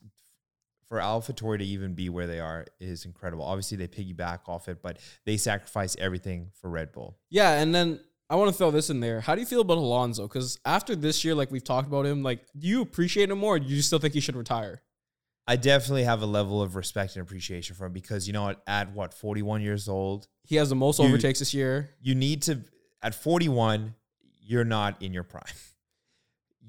for 0.89 0.99
AlphaTauri 0.99 1.57
to 1.61 1.65
even 1.65 1.95
be 1.95 2.11
where 2.11 2.27
they 2.27 2.39
are 2.39 2.67
is 2.81 3.07
incredible. 3.07 3.45
Obviously, 3.47 3.79
they 3.79 3.89
piggyback 3.89 4.41
off 4.47 4.69
it, 4.69 4.83
but 4.83 4.99
they 5.25 5.39
sacrifice 5.39 5.97
everything 5.99 6.51
for 6.61 6.69
Red 6.69 6.93
Bull. 6.93 7.17
yeah, 7.31 7.61
and 7.63 7.75
then 7.75 7.99
I 8.29 8.35
want 8.37 8.51
to 8.51 8.57
throw 8.59 8.71
this 8.71 8.91
in 8.91 9.01
there. 9.01 9.23
How 9.23 9.35
do 9.35 9.41
you 9.41 9.47
feel 9.47 9.63
about 9.63 9.79
Alonso? 9.79 10.25
Because 10.29 10.59
after 10.67 10.95
this 10.95 11.25
year, 11.25 11.35
like 11.35 11.51
we've 11.51 11.65
talked 11.65 11.89
about 11.89 12.05
him, 12.05 12.23
like 12.23 12.41
do 12.59 12.69
you 12.69 12.83
appreciate 12.83 13.31
him 13.31 13.39
more? 13.39 13.55
Or 13.55 13.59
do 13.59 13.65
you 13.67 13.81
still 13.81 13.99
think 13.99 14.13
he 14.13 14.21
should 14.21 14.37
retire? 14.37 14.83
I 15.47 15.57
definitely 15.57 16.05
have 16.05 16.21
a 16.21 16.27
level 16.27 16.61
of 16.61 16.77
respect 16.77 17.17
and 17.17 17.23
appreciation 17.23 17.75
for 17.75 17.87
him 17.87 17.95
because 17.95 18.27
you 18.27 18.35
know 18.35 18.43
what? 18.43 18.61
At 18.67 18.93
what 18.93 19.15
forty 19.15 19.41
one 19.41 19.63
years 19.63 19.89
old, 19.89 20.29
He 20.45 20.57
has 20.57 20.69
the 20.69 20.75
most 20.75 20.99
You- 20.99 21.07
overtakes 21.07 21.39
this 21.39 21.55
year. 21.55 21.89
you 22.03 22.15
need 22.15 22.43
to 22.43 22.61
at 23.03 23.15
41 23.15 23.95
you're 24.43 24.65
not 24.65 25.01
in 25.03 25.15
your 25.15 25.23
prime. 25.25 25.45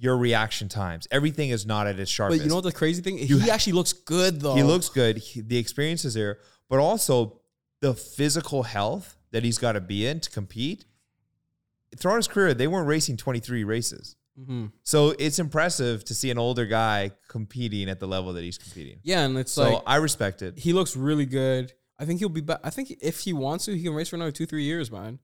Your 0.01 0.17
reaction 0.17 0.69
times, 0.69 1.07
everything 1.11 1.49
is 1.49 1.65
not 1.65 1.85
at 1.87 1.99
its 1.99 2.09
sharpest. 2.09 2.39
But 2.39 2.43
you 2.45 2.49
know 2.49 2.55
what 2.55 2.63
the 2.63 2.71
crazy 2.71 3.01
thing? 3.01 3.17
You 3.17 3.37
he 3.39 3.51
actually 3.51 3.73
looks 3.73 3.91
good 3.93 4.39
though. 4.39 4.55
he 4.55 4.63
looks 4.63 4.87
good. 4.89 5.17
He, 5.17 5.41
the 5.41 5.57
experience 5.57 6.05
is 6.05 6.13
there, 6.13 6.39
but 6.69 6.79
also 6.79 7.41
the 7.81 7.93
physical 7.93 8.63
health 8.63 9.17
that 9.31 9.43
he's 9.43 9.57
got 9.57 9.73
to 9.73 9.81
be 9.81 10.05
in 10.07 10.19
to 10.21 10.29
compete. 10.29 10.85
Throughout 11.97 12.17
his 12.17 12.27
career, 12.27 12.53
they 12.53 12.67
weren't 12.67 12.87
racing 12.87 13.17
23 13.17 13.63
races. 13.63 14.15
hmm 14.37 14.67
So 14.83 15.15
it's 15.19 15.39
impressive 15.39 16.05
to 16.05 16.13
see 16.13 16.29
an 16.31 16.37
older 16.37 16.65
guy 16.65 17.11
competing 17.27 17.89
at 17.89 17.99
the 17.99 18.07
level 18.07 18.33
that 18.33 18.43
he's 18.43 18.57
competing. 18.57 18.99
Yeah, 19.03 19.25
and 19.25 19.37
it's 19.37 19.51
So 19.51 19.73
like 19.73 19.83
I 19.87 19.95
respect 19.97 20.41
it. 20.41 20.57
he 20.59 20.71
looks 20.73 20.95
really 20.95 21.25
good. 21.25 21.73
I 21.97 22.05
think 22.05 22.19
he'll 22.19 22.29
be 22.29 22.41
back. 22.41 22.59
I 22.63 22.69
think 22.69 22.93
if 23.01 23.19
he 23.21 23.33
wants 23.33 23.65
to, 23.65 23.75
he 23.75 23.83
can 23.83 23.93
race 23.93 24.09
for 24.09 24.15
another 24.15 24.31
two, 24.31 24.45
three 24.45 24.63
years, 24.63 24.89
man. 24.91 25.19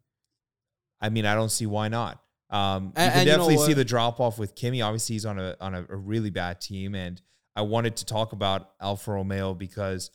I 1.00 1.10
mean, 1.10 1.26
I 1.26 1.36
don't 1.36 1.52
see 1.52 1.66
why 1.66 1.88
not. 1.88 2.22
Um, 2.49 2.84
you 2.86 2.88
And- 2.88 2.93
can 2.95 3.03
and 3.12 3.19
you 3.19 3.25
know 3.31 3.38
definitely 3.39 3.65
see 3.65 3.73
the 3.73 3.86
drop 3.86 4.19
off 4.19 4.38
with 4.38 4.55
Kimi. 4.55 4.81
Obviously, 4.81 5.15
he's 5.15 5.25
on 5.25 5.39
a 5.39 5.55
on 5.60 5.73
a, 5.73 5.86
a 5.89 5.95
really 5.95 6.29
bad 6.29 6.62
team, 6.62 6.93
and 6.95 7.21
I 7.55 7.62
wanted 7.63 7.95
to 7.97 8.05
talk 8.05 8.34
about 8.34 8.71
Alfa 8.79 9.12
Romeo 9.12 9.53
because 9.53 10.12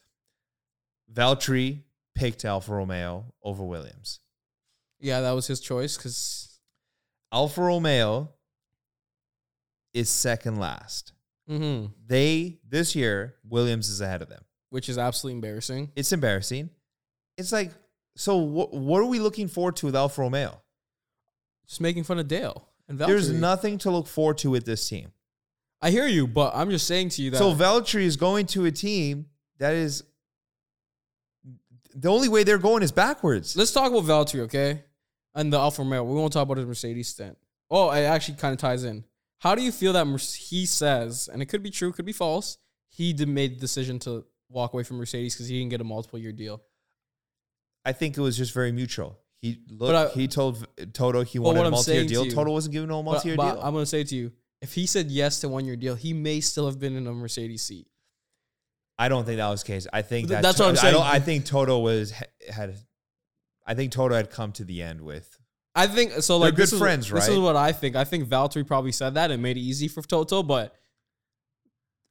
Valtteri 1.13 1.83
picked 2.15 2.45
Alfa 2.45 2.73
Romeo 2.75 3.33
over 3.43 3.65
Williams. 3.65 4.21
Yeah, 5.01 5.21
that 5.23 5.33
was 5.33 5.47
his 5.47 5.61
choice 5.61 5.97
because 5.97 6.61
Alfa 7.33 7.63
Romeo 7.63 8.31
is 9.93 10.09
second 10.09 10.59
last. 10.59 11.13
hmm 11.49 11.87
They 12.07 12.61
this 12.69 12.95
year 12.95 13.37
Williams 13.49 13.89
is 13.89 14.01
ahead 14.01 14.23
of 14.23 14.29
them. 14.29 14.45
which 14.69 14.89
is 14.89 14.99
absolutely 14.99 15.35
embarrassing. 15.37 15.91
It's 15.97 16.13
embarrassing. 16.13 16.71
It's 17.37 17.51
like 17.51 17.73
so. 18.17 18.37
What 18.37 18.73
what 18.73 19.01
are 19.01 19.07
we 19.07 19.19
looking 19.19 19.49
forward 19.49 19.77
to 19.77 19.87
with 19.87 19.97
Alfa 19.97 20.21
Romeo? 20.21 20.61
Just 21.71 21.81
making 21.81 22.03
fun 22.03 22.19
of 22.19 22.27
Dale 22.27 22.67
and 22.89 22.99
Valtteri. 22.99 23.07
There's 23.07 23.31
nothing 23.31 23.79
to 23.79 23.93
look 23.93 24.09
forward 24.09 24.39
to 24.39 24.51
with 24.51 24.65
this 24.65 24.89
team. 24.89 25.13
I 25.81 25.93
hear 25.93 26.09
you, 26.09 26.27
but 26.27 26.53
I'm 26.53 26.69
just 26.69 26.85
saying 26.89 27.11
to 27.11 27.23
you 27.23 27.31
that 27.31 27.39
So 27.39 27.55
Valtteri 27.55 28.03
is 28.03 28.17
going 28.17 28.47
to 28.47 28.65
a 28.65 28.73
team 28.73 29.27
that 29.59 29.75
is 29.75 30.03
the 31.95 32.09
only 32.09 32.29
way 32.29 32.43
they're 32.43 32.59
going 32.59 32.83
is 32.83 32.91
backwards. 32.91 33.55
let's 33.57 33.71
talk 33.71 33.93
about 33.93 34.03
Valtteri, 34.03 34.41
okay? 34.41 34.83
And 35.33 35.53
the 35.53 35.61
Alfa 35.61 35.83
Romeo. 35.83 36.03
We 36.03 36.17
won't 36.17 36.33
talk 36.33 36.43
about 36.43 36.57
his 36.57 36.67
Mercedes 36.67 37.07
stint. 37.07 37.39
Oh, 37.71 37.93
it 37.93 38.03
actually 38.03 38.39
kind 38.39 38.53
of 38.53 38.59
ties 38.59 38.83
in. 38.83 39.05
How 39.39 39.55
do 39.55 39.63
you 39.63 39.71
feel 39.71 39.93
that 39.93 40.07
he 40.41 40.67
says, 40.67 41.29
and 41.33 41.41
it 41.41 41.47
could 41.47 41.63
be 41.63 41.71
true, 41.71 41.93
could 41.93 42.05
be 42.05 42.13
false, 42.13 42.59
he 42.89 43.15
made 43.25 43.57
the 43.57 43.61
decision 43.61 44.01
to 44.01 44.25
walk 44.49 44.73
away 44.73 44.83
from 44.83 44.97
Mercedes 44.97 45.35
because 45.35 45.47
he 45.47 45.61
didn't 45.61 45.71
get 45.71 45.81
a 45.81 45.85
multiple 45.85 46.19
year 46.19 46.33
deal? 46.33 46.63
I 47.85 47.93
think 47.93 48.19
it 48.19 48.21
was 48.21 48.37
just 48.37 48.53
very 48.53 48.73
mutual. 48.73 49.21
He 49.43 49.59
look, 49.71 49.95
I- 49.95 50.13
he 50.15 50.29
told 50.29 50.67
Toto 50.93 51.23
he 51.25 51.39
wanted 51.39 51.65
a 51.67 51.71
multi-year 51.71 52.05
deal. 52.07 52.25
you- 52.27 52.31
Toto 52.33 52.51
wasn't 52.53 52.73
giving 52.73 52.89
no 52.89 53.03
But, 53.03 53.13
multi-year 53.13 53.37
but 53.37 53.55
deal. 53.55 53.63
I'm 53.63 53.73
going 53.73 53.83
to 53.83 53.87
say 53.87 54.05
to 54.05 54.15
you, 54.15 54.33
if 54.61 54.75
he 54.75 54.87
said 54.87 55.11
yes 55.11 55.41
to 55.41 55.49
one 55.49 55.65
year 55.65 55.77
deal, 55.77 55.95
he 55.95 56.13
may 56.13 56.41
still 56.41 56.67
have 56.67 56.79
been 56.79 56.95
in 56.97 57.07
a 57.07 57.13
Mercedes 57.15 57.63
seat. 57.63 57.87
I 58.99 59.09
don't 59.09 59.25
think 59.25 59.39
that 59.39 59.49
was 59.49 59.63
the 59.63 59.67
case. 59.69 59.87
I 59.93 60.03
think 60.03 60.29
Th- 60.29 60.37
that 60.37 60.43
that's 60.43 60.59
what 60.59 60.67
I'm 60.69 60.73
I 60.87 60.91
don't. 60.91 61.01
saying. 61.03 61.15
I 61.15 61.21
think 61.21 61.47
Toto 61.47 61.79
was 61.79 62.13
had. 62.51 62.77
I 63.67 63.75
think 63.75 63.93
Toto 63.93 64.15
had 64.15 64.31
come 64.31 64.53
to 64.53 64.65
the 64.65 64.83
end 64.83 65.01
with. 65.01 65.39
I 65.75 65.87
think 65.87 66.13
so. 66.23 66.37
Like 66.37 66.55
good 66.55 66.63
this 66.65 66.73
is- 66.75 66.79
friends, 66.79 67.09
This 67.11 67.29
is 67.29 67.39
what 67.39 67.57
I 67.57 67.73
think. 67.73 67.97
I 67.97 68.05
think 68.05 68.29
Valtteri 68.29 68.67
probably 68.67 68.93
said 68.93 69.15
that 69.15 69.31
and 69.31 69.43
made 69.43 69.57
it 69.57 69.61
easy 69.61 69.89
for 69.89 70.03
Toto. 70.03 70.43
But 70.43 70.75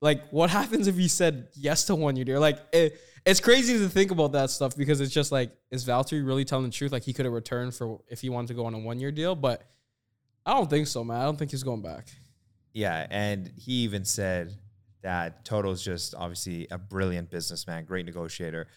like, 0.01 0.29
what 0.31 0.49
happens 0.49 0.87
if 0.87 0.95
he 0.95 1.07
said 1.07 1.49
yes 1.55 1.83
to 1.85 1.95
one 1.95 2.15
year 2.15 2.25
deal? 2.25 2.39
Like, 2.39 2.57
it, 2.73 2.99
it's 3.25 3.39
crazy 3.39 3.77
to 3.77 3.89
think 3.89 4.11
about 4.11 4.31
that 4.33 4.49
stuff 4.49 4.75
because 4.75 5.01
it's 5.01 5.13
just 5.13 5.31
like, 5.31 5.51
is 5.71 5.85
Valtteri 5.85 6.25
really 6.25 6.45
telling 6.45 6.65
the 6.65 6.71
truth? 6.71 6.91
Like, 6.91 7.03
he 7.03 7.13
could 7.13 7.25
have 7.25 7.33
returned 7.33 7.75
for 7.75 8.01
if 8.09 8.21
he 8.21 8.29
wanted 8.29 8.47
to 8.47 8.53
go 8.53 8.65
on 8.65 8.73
a 8.73 8.79
one 8.79 8.99
year 8.99 9.11
deal, 9.11 9.35
but 9.35 9.63
I 10.45 10.53
don't 10.53 10.69
think 10.69 10.87
so, 10.87 11.03
man. 11.03 11.21
I 11.21 11.25
don't 11.25 11.37
think 11.37 11.51
he's 11.51 11.63
going 11.63 11.81
back. 11.81 12.07
Yeah, 12.73 13.05
and 13.09 13.51
he 13.57 13.83
even 13.83 14.05
said 14.05 14.53
that 15.01 15.45
Toto's 15.45 15.83
just 15.83 16.15
obviously 16.15 16.67
a 16.71 16.77
brilliant 16.77 17.29
businessman, 17.29 17.85
great 17.85 18.05
negotiator. 18.05 18.67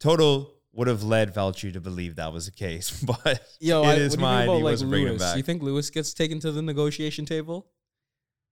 Toto 0.00 0.52
would 0.72 0.88
have 0.88 1.02
led 1.02 1.34
Valtteri 1.34 1.72
to 1.72 1.80
believe 1.80 2.16
that 2.16 2.32
was 2.32 2.46
the 2.46 2.52
case, 2.52 2.90
but 3.24 3.42
Yo, 3.60 3.82
in 3.82 3.88
his 3.98 3.98
what 3.98 3.98
you 3.98 4.08
think 4.10 4.20
mind, 4.20 4.44
about 4.44 4.56
he 4.56 4.62
like 4.62 4.72
wasn't 4.72 4.90
bringing 4.90 5.08
him 5.08 5.18
back. 5.18 5.36
You 5.36 5.42
think 5.42 5.62
Lewis 5.62 5.90
gets 5.90 6.14
taken 6.14 6.40
to 6.40 6.52
the 6.52 6.62
negotiation 6.62 7.24
table? 7.24 7.66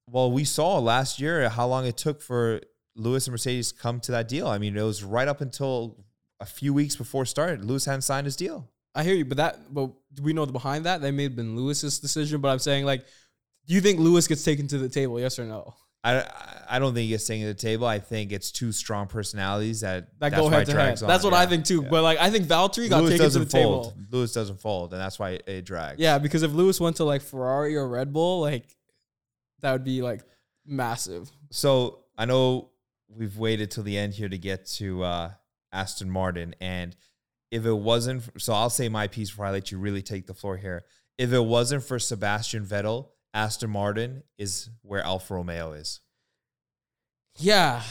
Well, 0.06 0.32
we 0.32 0.44
saw 0.44 0.78
last 0.78 1.20
year 1.20 1.48
how 1.48 1.66
long 1.66 1.86
it 1.86 1.96
took 1.96 2.22
for 2.22 2.60
Lewis 2.98 3.26
and 3.26 3.32
Mercedes 3.32 3.72
come 3.72 4.00
to 4.00 4.12
that 4.12 4.28
deal. 4.28 4.46
I 4.48 4.58
mean, 4.58 4.76
it 4.76 4.82
was 4.82 5.02
right 5.04 5.28
up 5.28 5.40
until 5.40 5.96
a 6.40 6.46
few 6.46 6.74
weeks 6.74 6.96
before 6.96 7.24
start. 7.24 7.62
Lewis 7.64 7.84
hadn't 7.84 8.02
signed 8.02 8.26
his 8.26 8.36
deal. 8.36 8.68
I 8.94 9.04
hear 9.04 9.14
you, 9.14 9.24
but 9.24 9.36
that, 9.36 9.72
but 9.72 9.90
do 10.14 10.22
we 10.22 10.32
know 10.32 10.44
behind 10.46 10.86
that? 10.86 11.00
That 11.00 11.12
may 11.12 11.22
have 11.24 11.36
been 11.36 11.56
Lewis's 11.56 11.98
decision, 12.00 12.40
but 12.40 12.48
I'm 12.48 12.58
saying 12.58 12.84
like, 12.84 13.04
do 13.66 13.74
you 13.74 13.80
think 13.80 14.00
Lewis 14.00 14.26
gets 14.26 14.42
taken 14.44 14.66
to 14.68 14.78
the 14.78 14.88
table? 14.88 15.20
Yes 15.20 15.38
or 15.38 15.44
no? 15.44 15.74
I, 16.04 16.24
I 16.70 16.78
don't 16.78 16.94
think 16.94 17.02
he 17.04 17.08
gets 17.10 17.26
taken 17.26 17.46
to 17.46 17.52
the 17.52 17.58
table. 17.60 17.86
I 17.86 17.98
think 17.98 18.32
it's 18.32 18.50
two 18.52 18.72
strong 18.72 19.08
personalities 19.08 19.80
that 19.80 20.06
That 20.20 20.30
that's 20.30 20.36
go 20.40 20.48
head 20.48 20.64
to 20.66 20.72
head. 20.72 20.76
drags 20.76 21.00
That's 21.00 21.24
on. 21.24 21.32
what 21.32 21.38
I 21.38 21.44
think 21.46 21.64
too. 21.64 21.82
yeah. 21.82 21.88
But 21.90 22.02
like, 22.02 22.18
I 22.18 22.30
think 22.30 22.46
Valtteri 22.46 22.88
got 22.88 23.02
Lewis 23.02 23.14
taken 23.18 23.30
to 23.30 23.38
the 23.40 23.46
fold. 23.46 23.84
table. 23.94 23.96
Lewis 24.10 24.32
doesn't 24.32 24.60
fold, 24.60 24.92
and 24.92 25.00
that's 25.02 25.18
why 25.18 25.38
it 25.46 25.62
drags. 25.64 25.98
Yeah, 26.00 26.18
because 26.18 26.42
if 26.44 26.52
Lewis 26.52 26.80
went 26.80 26.96
to 26.96 27.04
like 27.04 27.20
Ferrari 27.20 27.76
or 27.76 27.86
Red 27.88 28.12
Bull, 28.12 28.40
like 28.40 28.64
that 29.60 29.72
would 29.72 29.84
be 29.84 30.00
like 30.02 30.22
massive. 30.64 31.30
So 31.50 32.04
I 32.16 32.24
know 32.26 32.70
we've 33.08 33.36
waited 33.36 33.70
till 33.70 33.82
the 33.82 33.98
end 33.98 34.14
here 34.14 34.28
to 34.28 34.38
get 34.38 34.66
to 34.66 35.02
uh, 35.02 35.30
Aston 35.72 36.10
Martin, 36.10 36.54
and 36.60 36.96
if 37.50 37.64
it 37.64 37.72
wasn't, 37.72 38.24
for, 38.24 38.38
so 38.38 38.52
I'll 38.52 38.70
say 38.70 38.88
my 38.88 39.06
piece 39.06 39.30
before 39.30 39.46
I 39.46 39.50
let 39.50 39.72
you 39.72 39.78
really 39.78 40.02
take 40.02 40.26
the 40.26 40.34
floor 40.34 40.56
here. 40.56 40.84
If 41.16 41.32
it 41.32 41.44
wasn't 41.44 41.82
for 41.82 41.98
Sebastian 41.98 42.64
Vettel, 42.64 43.08
Aston 43.34 43.70
Martin 43.70 44.22
is 44.38 44.70
where 44.82 45.02
Alfa 45.02 45.34
Romeo 45.34 45.72
is. 45.72 46.00
Yeah, 47.38 47.82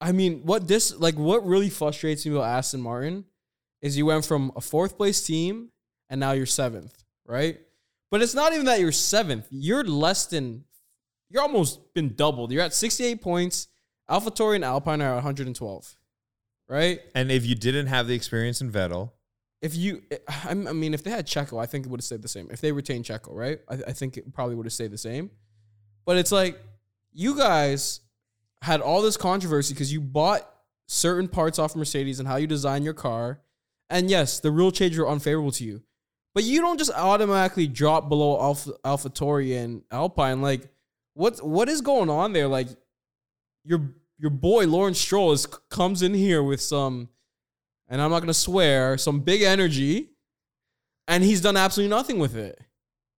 I 0.00 0.12
mean, 0.12 0.40
what 0.44 0.66
this 0.66 0.94
like 0.98 1.14
what 1.14 1.46
really 1.46 1.70
frustrates 1.70 2.26
me 2.26 2.32
about 2.32 2.44
Aston 2.44 2.80
Martin 2.80 3.24
is 3.80 3.96
you 3.96 4.06
went 4.06 4.24
from 4.24 4.52
a 4.56 4.60
fourth 4.60 4.96
place 4.96 5.24
team 5.24 5.70
and 6.10 6.18
now 6.20 6.32
you're 6.32 6.46
seventh, 6.46 7.04
right? 7.24 7.58
But 8.10 8.20
it's 8.20 8.34
not 8.34 8.52
even 8.52 8.66
that 8.66 8.80
you're 8.80 8.92
seventh. 8.92 9.46
You're 9.50 9.84
less 9.84 10.26
than. 10.26 10.64
You're 11.30 11.42
almost 11.42 11.94
been 11.94 12.14
doubled. 12.14 12.52
You're 12.52 12.62
at 12.62 12.74
68 12.74 13.22
points. 13.22 13.68
AlphaTauri 14.12 14.56
and 14.56 14.64
Alpine 14.64 15.00
are 15.00 15.14
112, 15.14 15.96
right? 16.68 17.00
And 17.14 17.32
if 17.32 17.46
you 17.46 17.54
didn't 17.54 17.86
have 17.86 18.06
the 18.06 18.14
experience 18.14 18.60
in 18.60 18.70
Vettel, 18.70 19.12
if 19.62 19.74
you, 19.74 20.02
I 20.44 20.54
mean, 20.54 20.92
if 20.92 21.02
they 21.02 21.10
had 21.10 21.26
Checo, 21.26 21.60
I 21.60 21.66
think 21.66 21.86
it 21.86 21.88
would 21.88 22.00
have 22.00 22.04
stayed 22.04 22.22
the 22.22 22.28
same. 22.28 22.48
If 22.50 22.60
they 22.60 22.72
retained 22.72 23.04
Checo, 23.04 23.34
right? 23.34 23.60
I, 23.68 23.74
I 23.88 23.92
think 23.92 24.16
it 24.16 24.32
probably 24.34 24.54
would 24.56 24.66
have 24.66 24.72
stayed 24.72 24.90
the 24.90 24.98
same. 24.98 25.30
But 26.04 26.16
it's 26.18 26.32
like 26.32 26.60
you 27.12 27.36
guys 27.36 28.00
had 28.60 28.80
all 28.80 29.02
this 29.02 29.16
controversy 29.16 29.72
because 29.72 29.92
you 29.92 30.00
bought 30.00 30.48
certain 30.88 31.28
parts 31.28 31.58
off 31.58 31.74
Mercedes 31.74 32.18
and 32.18 32.28
how 32.28 32.36
you 32.36 32.46
design 32.46 32.82
your 32.82 32.94
car. 32.94 33.40
And 33.88 34.10
yes, 34.10 34.40
the 34.40 34.50
rule 34.50 34.72
changes 34.72 34.98
were 34.98 35.08
unfavorable 35.08 35.52
to 35.52 35.64
you. 35.64 35.82
But 36.34 36.44
you 36.44 36.60
don't 36.60 36.78
just 36.78 36.92
automatically 36.92 37.66
drop 37.66 38.08
below 38.08 38.40
Alpha 38.40 38.72
AlphaTauri 38.84 39.56
and 39.62 39.82
Alpine. 39.90 40.42
Like, 40.42 40.68
what 41.14 41.44
what 41.46 41.68
is 41.68 41.82
going 41.82 42.08
on 42.08 42.32
there? 42.32 42.48
Like, 42.48 42.68
your 43.64 43.92
your 44.22 44.30
boy 44.30 44.66
Lawrence 44.68 45.00
Stroll 45.00 45.32
is 45.32 45.46
comes 45.46 46.00
in 46.00 46.14
here 46.14 46.42
with 46.42 46.60
some 46.60 47.08
and 47.88 48.00
I'm 48.00 48.10
not 48.10 48.20
gonna 48.20 48.32
swear, 48.32 48.96
some 48.96 49.20
big 49.20 49.42
energy, 49.42 50.12
and 51.08 51.22
he's 51.22 51.42
done 51.42 51.58
absolutely 51.58 51.94
nothing 51.94 52.18
with 52.18 52.36
it. 52.36 52.58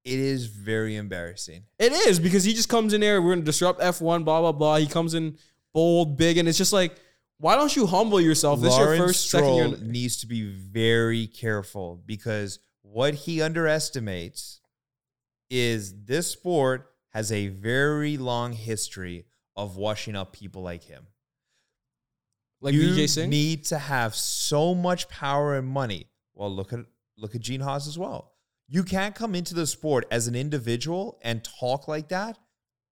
it 0.04 0.18
is 0.18 0.46
very 0.46 0.96
embarrassing. 0.96 1.64
It 1.78 1.92
is 1.92 2.18
because 2.18 2.42
he 2.42 2.54
just 2.54 2.68
comes 2.68 2.92
in 2.94 3.02
there, 3.02 3.22
we're 3.22 3.34
gonna 3.34 3.44
disrupt 3.44 3.80
F1, 3.80 4.24
blah 4.24 4.40
blah 4.40 4.52
blah. 4.52 4.76
He 4.76 4.86
comes 4.86 5.12
in 5.14 5.36
bold, 5.74 6.16
big, 6.16 6.38
and 6.38 6.48
it's 6.48 6.58
just 6.58 6.72
like, 6.72 6.96
why 7.38 7.54
don't 7.54 7.76
you 7.76 7.86
humble 7.86 8.20
yourself? 8.20 8.62
This 8.62 8.72
is 8.72 8.78
your 8.78 8.86
Lawrence 8.86 9.04
first, 9.04 9.30
second 9.30 9.46
Stroll 9.46 9.68
year. 9.68 9.78
needs 9.82 10.16
to 10.18 10.26
be 10.26 10.42
very 10.50 11.26
careful 11.26 12.00
because 12.06 12.60
what 12.80 13.12
he 13.14 13.42
underestimates 13.42 14.60
is 15.50 16.04
this 16.04 16.28
sport 16.28 16.90
has 17.10 17.30
a 17.30 17.48
very 17.48 18.16
long 18.16 18.54
history 18.54 19.26
of 19.56 19.76
washing 19.76 20.16
up 20.16 20.32
people 20.32 20.62
like 20.62 20.84
him. 20.84 21.06
Like 22.60 22.74
you 22.74 22.94
VJ 22.94 23.10
Singh. 23.10 23.30
need 23.30 23.64
to 23.66 23.78
have 23.78 24.14
so 24.14 24.74
much 24.74 25.08
power 25.08 25.56
and 25.56 25.66
money. 25.68 26.08
Well, 26.34 26.54
look 26.54 26.72
at 26.72 26.80
look 27.18 27.34
at 27.34 27.40
Gene 27.40 27.60
Haas 27.60 27.86
as 27.86 27.98
well. 27.98 28.32
You 28.68 28.82
can't 28.82 29.14
come 29.14 29.34
into 29.34 29.54
the 29.54 29.66
sport 29.66 30.06
as 30.10 30.26
an 30.26 30.34
individual 30.34 31.18
and 31.22 31.44
talk 31.44 31.86
like 31.86 32.08
that 32.08 32.38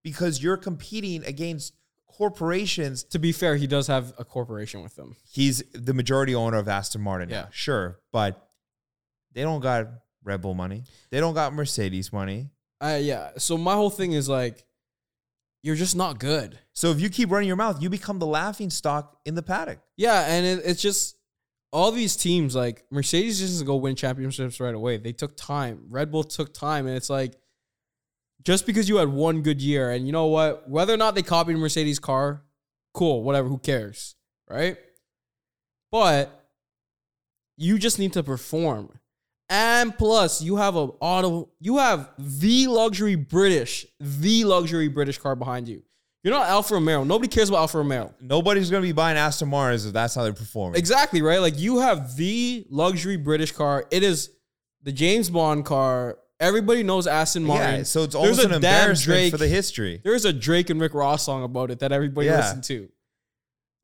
because 0.04 0.42
you're 0.42 0.58
competing 0.58 1.24
against 1.24 1.74
corporations 2.06 3.04
to 3.04 3.18
be 3.18 3.32
fair, 3.32 3.56
he 3.56 3.66
does 3.66 3.86
have 3.86 4.12
a 4.18 4.24
corporation 4.24 4.82
with 4.82 4.94
them. 4.96 5.16
he's 5.30 5.62
the 5.72 5.94
majority 5.94 6.34
owner 6.34 6.58
of 6.58 6.68
Aston 6.68 7.00
Martin. 7.00 7.30
Yeah. 7.30 7.46
sure, 7.50 7.98
but 8.12 8.48
they 9.32 9.40
don't 9.42 9.60
got 9.60 9.88
Red 10.22 10.42
Bull 10.42 10.54
money. 10.54 10.84
They 11.10 11.20
don't 11.20 11.34
got 11.34 11.54
Mercedes 11.54 12.12
money. 12.12 12.50
Uh, 12.80 12.98
yeah. 13.00 13.30
So 13.38 13.56
my 13.56 13.74
whole 13.74 13.90
thing 13.90 14.12
is 14.12 14.28
like, 14.28 14.64
you're 15.62 15.76
just 15.76 15.96
not 15.96 16.18
good. 16.18 16.58
So 16.72 16.90
if 16.90 17.00
you 17.00 17.08
keep 17.08 17.30
running 17.30 17.46
your 17.46 17.56
mouth, 17.56 17.80
you 17.80 17.88
become 17.88 18.18
the 18.18 18.26
laughing 18.26 18.70
stock 18.70 19.18
in 19.24 19.34
the 19.34 19.42
paddock. 19.42 19.78
Yeah, 19.96 20.26
and 20.26 20.44
it, 20.44 20.62
it's 20.64 20.82
just 20.82 21.16
all 21.72 21.92
these 21.92 22.16
teams 22.16 22.54
like 22.54 22.84
Mercedes 22.90 23.38
just 23.38 23.52
doesn't 23.52 23.66
go 23.66 23.76
win 23.76 23.96
championships 23.96 24.60
right 24.60 24.74
away. 24.74 24.98
They 24.98 25.12
took 25.12 25.36
time. 25.36 25.86
Red 25.88 26.10
Bull 26.10 26.24
took 26.24 26.52
time, 26.52 26.86
and 26.86 26.96
it's 26.96 27.08
like 27.08 27.36
just 28.44 28.66
because 28.66 28.88
you 28.88 28.96
had 28.96 29.08
one 29.08 29.42
good 29.42 29.62
year, 29.62 29.90
and 29.90 30.04
you 30.04 30.12
know 30.12 30.26
what, 30.26 30.68
whether 30.68 30.92
or 30.92 30.96
not 30.96 31.14
they 31.14 31.22
copied 31.22 31.56
Mercedes 31.56 31.98
car, 31.98 32.42
cool, 32.92 33.22
whatever, 33.22 33.48
who 33.48 33.58
cares, 33.58 34.16
right? 34.50 34.76
But 35.90 36.46
you 37.56 37.78
just 37.78 37.98
need 37.98 38.12
to 38.14 38.22
perform. 38.22 38.98
And 39.52 39.96
plus, 39.98 40.40
you 40.40 40.56
have 40.56 40.76
a 40.76 40.88
auto, 41.00 41.50
you 41.60 41.76
have 41.76 42.08
the 42.18 42.68
luxury 42.68 43.16
British, 43.16 43.84
the 44.00 44.44
luxury 44.44 44.88
British 44.88 45.18
car 45.18 45.36
behind 45.36 45.68
you. 45.68 45.82
You're 46.24 46.32
not 46.32 46.48
Alfa 46.48 46.72
Romeo. 46.74 47.04
Nobody 47.04 47.28
cares 47.28 47.50
about 47.50 47.58
Alfa 47.58 47.76
Romeo. 47.78 48.14
Nobody's 48.18 48.70
gonna 48.70 48.80
be 48.80 48.92
buying 48.92 49.18
Aston 49.18 49.48
Martins 49.50 49.84
if 49.84 49.92
that's 49.92 50.14
how 50.14 50.22
they're 50.22 50.32
performing. 50.32 50.78
Exactly, 50.78 51.20
right? 51.20 51.38
Like 51.40 51.58
you 51.58 51.80
have 51.80 52.16
the 52.16 52.66
luxury 52.70 53.18
British 53.18 53.52
car. 53.52 53.84
It 53.90 54.02
is 54.02 54.30
the 54.84 54.90
James 54.92 55.28
Bond 55.28 55.66
car. 55.66 56.16
Everybody 56.40 56.82
knows 56.82 57.06
Aston 57.06 57.44
Martin. 57.44 57.78
Yeah, 57.78 57.82
so 57.82 58.04
it's 58.04 58.14
almost 58.14 58.40
a 58.40 58.44
an 58.44 58.48
damn 58.52 58.56
embarrassment 58.56 59.04
Drake- 59.18 59.32
for 59.32 59.36
the 59.36 59.48
history. 59.48 60.00
There's 60.02 60.24
a 60.24 60.32
Drake 60.32 60.70
and 60.70 60.80
Rick 60.80 60.94
Ross 60.94 61.24
song 61.24 61.44
about 61.44 61.70
it 61.70 61.80
that 61.80 61.92
everybody 61.92 62.28
Yeah. 62.28 62.38
listened 62.38 62.64
to. 62.64 62.88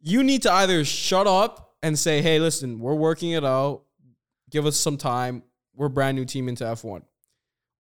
You 0.01 0.23
need 0.23 0.43
to 0.45 0.53
either 0.53 0.83
shut 0.85 1.27
up 1.27 1.75
and 1.83 1.99
say, 1.99 2.23
"Hey, 2.23 2.41
listen, 2.41 2.79
we're 2.79 2.95
working 2.95 3.33
it 3.33 3.45
out. 3.45 3.83
Give 4.51 4.65
us 4.65 4.77
some 4.79 4.97
time. 4.97 5.43
We're 5.79 5.87
a 5.87 5.91
brand 5.91 6.17
new 6.17 6.25
team 6.25 6.49
into 6.49 6.65
F1," 6.65 7.03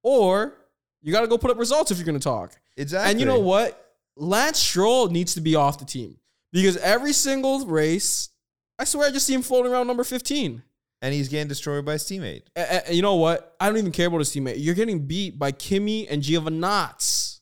or 0.02 0.54
you 1.02 1.12
got 1.12 1.20
to 1.22 1.26
go 1.26 1.36
put 1.36 1.50
up 1.50 1.58
results 1.58 1.90
if 1.90 1.98
you're 1.98 2.06
going 2.06 2.18
to 2.18 2.22
talk. 2.24 2.52
Exactly. 2.76 3.10
And 3.10 3.20
you 3.20 3.26
know 3.26 3.40
what? 3.40 3.84
Lance 4.16 4.58
Stroll 4.58 5.08
needs 5.08 5.34
to 5.34 5.40
be 5.40 5.54
off 5.54 5.78
the 5.78 5.84
team 5.84 6.16
because 6.52 6.76
every 6.78 7.12
single 7.12 7.66
race, 7.66 8.30
I 8.78 8.84
swear, 8.84 9.08
I 9.08 9.10
just 9.10 9.26
see 9.26 9.34
him 9.34 9.42
floating 9.42 9.72
around 9.72 9.86
number 9.86 10.04
15. 10.04 10.62
And 11.00 11.14
he's 11.14 11.28
getting 11.28 11.46
destroyed 11.46 11.84
by 11.84 11.92
his 11.92 12.02
teammate. 12.02 12.42
A- 12.56 12.90
a- 12.90 12.92
you 12.92 13.02
know 13.02 13.14
what? 13.14 13.54
I 13.60 13.68
don't 13.68 13.78
even 13.78 13.92
care 13.92 14.08
about 14.08 14.18
his 14.18 14.30
teammate. 14.30 14.56
You're 14.58 14.74
getting 14.74 15.06
beat 15.06 15.38
by 15.38 15.52
Kimi 15.52 16.08
and 16.08 16.20
Giovinazzi. 16.22 17.38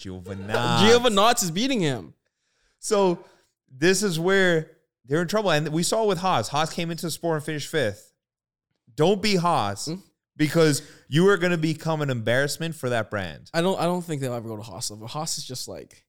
Giovinazzi. 0.00 0.78
Giovinazzi 0.78 1.42
is 1.44 1.50
beating 1.50 1.80
him. 1.80 2.14
So 2.78 3.24
this 3.68 4.04
is 4.04 4.20
where 4.20 4.70
they're 5.04 5.22
in 5.22 5.26
trouble. 5.28 5.50
And 5.50 5.68
we 5.70 5.82
saw 5.82 6.04
with 6.04 6.18
Haas. 6.18 6.48
Haas 6.48 6.72
came 6.72 6.92
into 6.92 7.06
the 7.06 7.10
sport 7.10 7.36
and 7.36 7.44
finished 7.44 7.68
fifth. 7.68 8.07
Don't 8.98 9.22
be 9.22 9.36
Haas 9.36 9.86
Hmm? 9.86 9.94
because 10.36 10.82
you 11.08 11.26
are 11.28 11.38
going 11.38 11.52
to 11.52 11.56
become 11.58 12.02
an 12.02 12.10
embarrassment 12.10 12.74
for 12.74 12.90
that 12.90 13.10
brand. 13.10 13.48
I 13.54 13.62
don't. 13.62 13.80
I 13.80 13.84
don't 13.84 14.02
think 14.02 14.20
they'll 14.20 14.34
ever 14.34 14.48
go 14.48 14.56
to 14.56 14.62
Haas 14.62 14.90
level. 14.90 15.06
Haas 15.06 15.38
is 15.38 15.44
just 15.44 15.68
like, 15.68 16.04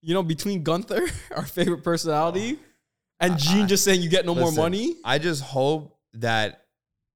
you 0.00 0.14
know, 0.14 0.22
between 0.22 0.62
Gunther, 0.64 1.06
our 1.36 1.44
favorite 1.44 1.84
personality, 1.84 2.58
and 3.20 3.38
Gene 3.38 3.68
just 3.68 3.84
saying 3.84 4.02
you 4.02 4.08
get 4.08 4.26
no 4.26 4.34
more 4.34 4.50
money. 4.50 4.96
I 5.04 5.18
just 5.18 5.42
hope 5.42 5.96
that, 6.14 6.64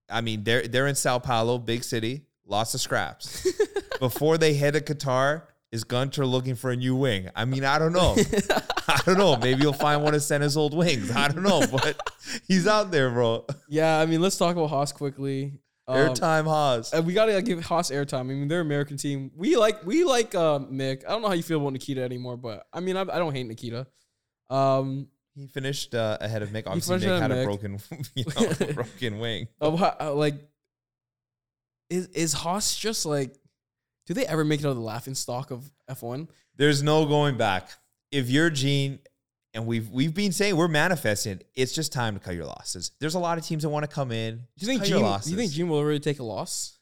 I 0.09 0.21
mean, 0.21 0.45
they're, 0.45 0.69
they're 0.69 0.87
in 0.87 0.95
Sao 0.95 1.19
Paulo, 1.19 1.59
big 1.59 1.83
city, 1.83 2.27
lots 2.47 2.75
of 2.75 2.81
scraps. 2.81 3.47
Before 3.99 4.37
they 4.39 4.55
head 4.55 4.75
to 4.75 4.81
Qatar, 4.81 5.43
is 5.73 5.85
Gunter 5.85 6.25
looking 6.25 6.55
for 6.55 6.71
a 6.71 6.77
new 6.77 6.95
wing? 6.95 7.29
I 7.35 7.45
mean, 7.45 7.65
I 7.65 7.79
don't 7.79 7.93
know. 7.93 8.17
I 8.89 9.01
don't 9.05 9.19
know. 9.19 9.37
Maybe 9.37 9.61
he'll 9.61 9.73
find 9.73 10.03
one 10.03 10.15
of 10.15 10.23
Senna's 10.23 10.57
old 10.57 10.75
wings. 10.77 11.11
I 11.11 11.29
don't 11.29 11.43
know, 11.43 11.63
but 11.71 11.99
he's 12.49 12.67
out 12.67 12.91
there, 12.91 13.11
bro. 13.11 13.45
Yeah, 13.69 13.99
I 13.99 14.07
mean, 14.07 14.21
let's 14.21 14.37
talk 14.37 14.55
about 14.55 14.71
Haas 14.71 14.93
quickly. 14.93 15.61
Um, 15.89 15.97
Airtime 15.97 16.45
Haas. 16.45 16.93
And 16.93 17.07
we 17.07 17.13
gotta 17.13 17.41
give 17.43 17.63
Haas 17.65 17.91
airtime. 17.91 18.21
I 18.21 18.23
mean, 18.25 18.49
they're 18.49 18.61
American 18.61 18.97
team. 18.97 19.31
We 19.37 19.57
like 19.57 19.85
we 19.87 20.05
like 20.05 20.35
uh, 20.35 20.59
Mick. 20.59 21.05
I 21.07 21.11
don't 21.11 21.23
know 21.23 21.29
how 21.29 21.35
you 21.35 21.45
feel 21.45 21.61
about 21.61 21.73
Nikita 21.73 22.03
anymore, 22.03 22.37
but 22.37 22.67
I 22.73 22.81
mean, 22.81 22.97
I, 22.97 23.03
I 23.03 23.19
don't 23.19 23.33
hate 23.33 23.47
Nikita. 23.47 23.87
Um, 24.51 25.09
He 25.35 25.47
finished 25.47 25.95
uh, 25.95 26.19
ahead 26.21 26.43
of 26.43 26.49
Mick. 26.49 26.65
Obviously, 26.67 26.99
Mick 26.99 27.21
had 27.21 27.31
of 27.31 27.39
a 27.39 27.45
broken, 27.45 27.79
you 28.15 28.25
know, 28.25 28.73
broken 28.73 29.19
wing. 29.21 29.49
uh, 29.61 30.13
like, 30.15 30.35
is 31.89 32.09
is 32.09 32.33
Haas 32.33 32.77
just 32.77 33.07
like? 33.07 33.37
Do 34.07 34.15
they 34.15 34.27
ever 34.27 34.45
make 34.45 34.61
it 34.61 34.67
out 34.67 34.71
of 34.71 34.77
the 34.77 34.83
laughing 34.83 35.15
stock 35.15 35.51
of 35.51 35.71
F 35.89 36.03
one? 36.03 36.29
There's 36.57 36.83
no 36.83 37.07
going 37.07 37.37
back. 37.37 37.71
If 38.11 38.31
you're 38.31 38.51
Gene, 38.51 39.01
and 39.53 39.67
we've 39.67 39.89
we've 39.91 40.15
been 40.15 40.33
saying 40.33 40.57
we're 40.57 40.69
manifesting, 40.69 41.41
it's 41.55 41.73
just 41.73 41.93
time 41.93 42.15
to 42.15 42.21
cut 42.21 42.35
your 42.35 42.47
losses. 42.47 42.93
There's 43.01 43.15
a 43.15 43.19
lot 43.19 43.37
of 43.39 43.45
teams 43.45 43.63
that 43.63 43.69
want 43.69 43.89
to 43.89 43.93
come 43.93 44.13
in. 44.13 44.37
Do 44.37 44.43
you 44.59 44.67
think 44.67 44.85
Gene? 44.85 44.99
Do 44.99 45.31
you 45.31 45.37
think 45.37 45.53
Gene 45.53 45.69
will 45.69 45.85
really 45.85 46.01
take 46.01 46.21
a 46.21 46.25
loss? 46.25 46.79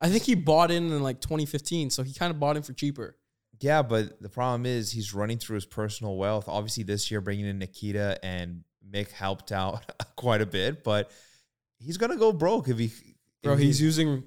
I 0.00 0.08
think 0.08 0.24
he 0.24 0.34
bought 0.34 0.70
in 0.70 0.92
in 0.92 1.02
like 1.02 1.20
2015, 1.20 1.90
so 1.90 2.02
he 2.02 2.12
kind 2.12 2.30
of 2.30 2.38
bought 2.38 2.56
in 2.56 2.62
for 2.62 2.72
cheaper. 2.72 3.16
Yeah, 3.60 3.82
but 3.82 4.20
the 4.20 4.28
problem 4.28 4.66
is 4.66 4.92
he's 4.92 5.14
running 5.14 5.38
through 5.38 5.54
his 5.54 5.64
personal 5.64 6.16
wealth. 6.16 6.48
Obviously, 6.48 6.82
this 6.82 7.10
year 7.10 7.20
bringing 7.20 7.46
in 7.46 7.58
Nikita 7.58 8.18
and 8.22 8.64
Mick 8.90 9.10
helped 9.12 9.52
out 9.52 9.90
quite 10.16 10.42
a 10.42 10.46
bit, 10.46 10.84
but 10.84 11.10
he's 11.78 11.96
gonna 11.96 12.16
go 12.16 12.32
broke 12.32 12.68
if 12.68 12.78
he. 12.78 12.90
Bro, 13.42 13.54
if 13.54 13.58
he's 13.60 13.78
he- 13.78 13.84
using 13.84 14.24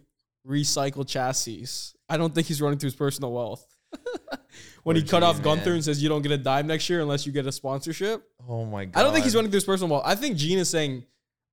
recycled 0.49 1.07
chassis. 1.07 1.67
I 2.09 2.17
don't 2.17 2.33
think 2.33 2.47
he's 2.47 2.62
running 2.62 2.79
through 2.79 2.88
his 2.88 2.95
personal 2.95 3.31
wealth. 3.31 3.65
when 4.83 4.95
he 4.95 5.03
cut 5.03 5.23
off 5.23 5.41
Gunther 5.41 5.73
and 5.73 5.83
says 5.83 6.01
you 6.01 6.09
don't 6.09 6.21
get 6.21 6.31
a 6.31 6.38
dime 6.38 6.67
next 6.67 6.89
year 6.89 7.01
unless 7.01 7.25
you 7.25 7.31
get 7.31 7.45
a 7.47 7.51
sponsorship. 7.51 8.23
Oh 8.47 8.65
my 8.65 8.85
god! 8.85 8.99
I 8.99 9.03
don't 9.03 9.13
think 9.13 9.25
he's 9.25 9.35
running 9.35 9.51
through 9.51 9.57
his 9.57 9.65
personal 9.65 9.91
wealth. 9.91 10.03
I 10.05 10.15
think 10.15 10.38
Gene 10.38 10.59
is 10.59 10.69
saying, 10.69 11.05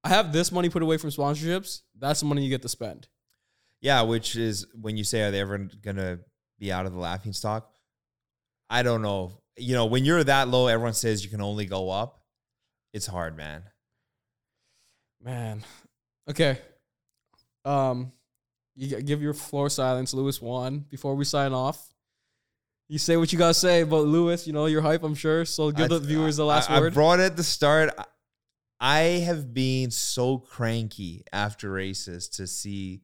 I 0.04 0.08
have 0.10 0.32
this 0.32 0.52
money 0.52 0.68
put 0.68 0.82
away 0.82 0.96
from 0.96 1.10
sponsorships. 1.10 1.82
That's 1.98 2.20
the 2.20 2.26
money 2.26 2.42
you 2.42 2.50
get 2.50 2.62
to 2.62 2.68
spend. 2.68 3.08
Yeah, 3.80 4.02
which 4.02 4.36
is 4.36 4.66
when 4.80 4.96
you 4.96 5.04
say, 5.04 5.22
are 5.22 5.30
they 5.30 5.40
ever 5.40 5.58
gonna 5.58 6.20
be 6.58 6.72
out 6.72 6.86
of 6.86 6.92
the 6.92 6.98
laughing 6.98 7.32
stock? 7.32 7.70
I 8.68 8.82
don't 8.82 9.02
know. 9.02 9.40
You 9.56 9.74
know, 9.74 9.86
when 9.86 10.04
you're 10.04 10.24
that 10.24 10.48
low, 10.48 10.66
everyone 10.66 10.94
says 10.94 11.24
you 11.24 11.30
can 11.30 11.40
only 11.40 11.66
go 11.66 11.90
up. 11.90 12.20
It's 12.92 13.06
hard, 13.06 13.36
man. 13.36 13.62
Man. 15.22 15.64
Okay. 16.28 16.58
Um, 17.64 18.12
you 18.76 19.00
give 19.02 19.22
your 19.22 19.32
floor 19.34 19.68
silence, 19.70 20.12
Lewis 20.14 20.40
one, 20.40 20.80
before 20.90 21.14
we 21.14 21.24
sign 21.24 21.52
off. 21.52 21.92
You 22.88 22.98
say 22.98 23.16
what 23.16 23.32
you 23.32 23.38
gotta 23.38 23.54
say 23.54 23.80
about 23.80 24.04
Lewis. 24.06 24.46
You 24.46 24.52
know 24.52 24.66
your 24.66 24.82
hype, 24.82 25.02
I'm 25.02 25.14
sure. 25.14 25.44
So 25.44 25.70
give 25.72 25.88
the 25.88 25.96
I- 25.96 26.00
viewers 26.06 26.36
the 26.36 26.44
last 26.44 26.70
I, 26.70 26.84
I 26.84 26.90
brought 26.90 27.18
it 27.20 27.24
at 27.24 27.36
the 27.36 27.42
start. 27.42 27.90
I- 27.98 28.04
I 28.78 28.98
have 29.24 29.54
been 29.54 29.90
so 29.90 30.36
cranky 30.36 31.24
after 31.32 31.72
races 31.72 32.28
to 32.28 32.46
see 32.46 33.00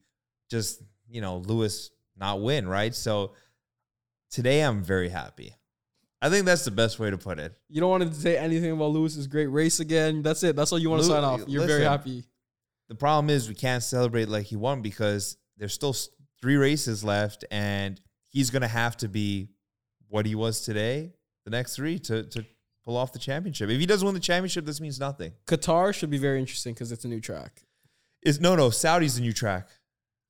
just, 0.50 0.82
you 1.08 1.22
know, 1.22 1.38
Lewis 1.38 1.90
not 2.14 2.42
win, 2.42 2.68
right? 2.68 2.94
So 2.94 3.32
today 4.30 4.60
I'm 4.60 4.82
very 4.84 5.08
happy. 5.08 5.56
I 6.20 6.28
think 6.28 6.44
that's 6.44 6.66
the 6.66 6.70
best 6.70 6.98
way 6.98 7.08
to 7.08 7.16
put 7.16 7.38
it. 7.38 7.54
You 7.70 7.80
don't 7.80 7.88
want 7.88 8.06
to 8.06 8.14
say 8.14 8.36
anything 8.36 8.70
about 8.72 8.90
Lewis's 8.92 9.26
great 9.26 9.46
race 9.46 9.80
again. 9.80 10.22
That's 10.22 10.42
it. 10.42 10.54
That's 10.56 10.72
all 10.72 10.78
you 10.78 10.90
want 10.90 11.02
to 11.02 11.08
sign 11.08 11.24
off. 11.24 11.40
You're 11.48 11.66
very 11.66 11.84
happy. 11.84 12.24
The 12.88 12.94
problem 12.94 13.30
is 13.30 13.48
we 13.48 13.54
can't 13.54 13.82
celebrate 13.82 14.28
like 14.28 14.44
he 14.46 14.56
won 14.56 14.82
because 14.82 15.38
there's 15.62 15.72
still 15.72 15.94
three 16.40 16.56
races 16.56 17.04
left 17.04 17.44
and 17.52 18.00
he's 18.30 18.50
going 18.50 18.62
to 18.62 18.68
have 18.68 18.96
to 18.96 19.06
be 19.06 19.48
what 20.08 20.26
he 20.26 20.34
was 20.34 20.62
today, 20.62 21.12
the 21.44 21.52
next 21.52 21.76
three 21.76 22.00
to, 22.00 22.24
to 22.24 22.44
pull 22.84 22.96
off 22.96 23.12
the 23.12 23.20
championship. 23.20 23.70
If 23.70 23.78
he 23.78 23.86
doesn't 23.86 24.04
win 24.04 24.12
the 24.12 24.20
championship, 24.20 24.66
this 24.66 24.80
means 24.80 24.98
nothing. 24.98 25.34
Qatar 25.46 25.94
should 25.94 26.10
be 26.10 26.18
very 26.18 26.40
interesting 26.40 26.74
because 26.74 26.90
it's 26.90 27.04
a 27.04 27.08
new 27.08 27.20
track. 27.20 27.62
Is 28.22 28.40
no, 28.40 28.56
no, 28.56 28.70
Saudi's 28.70 29.14
the 29.14 29.20
new 29.20 29.32
track. 29.32 29.68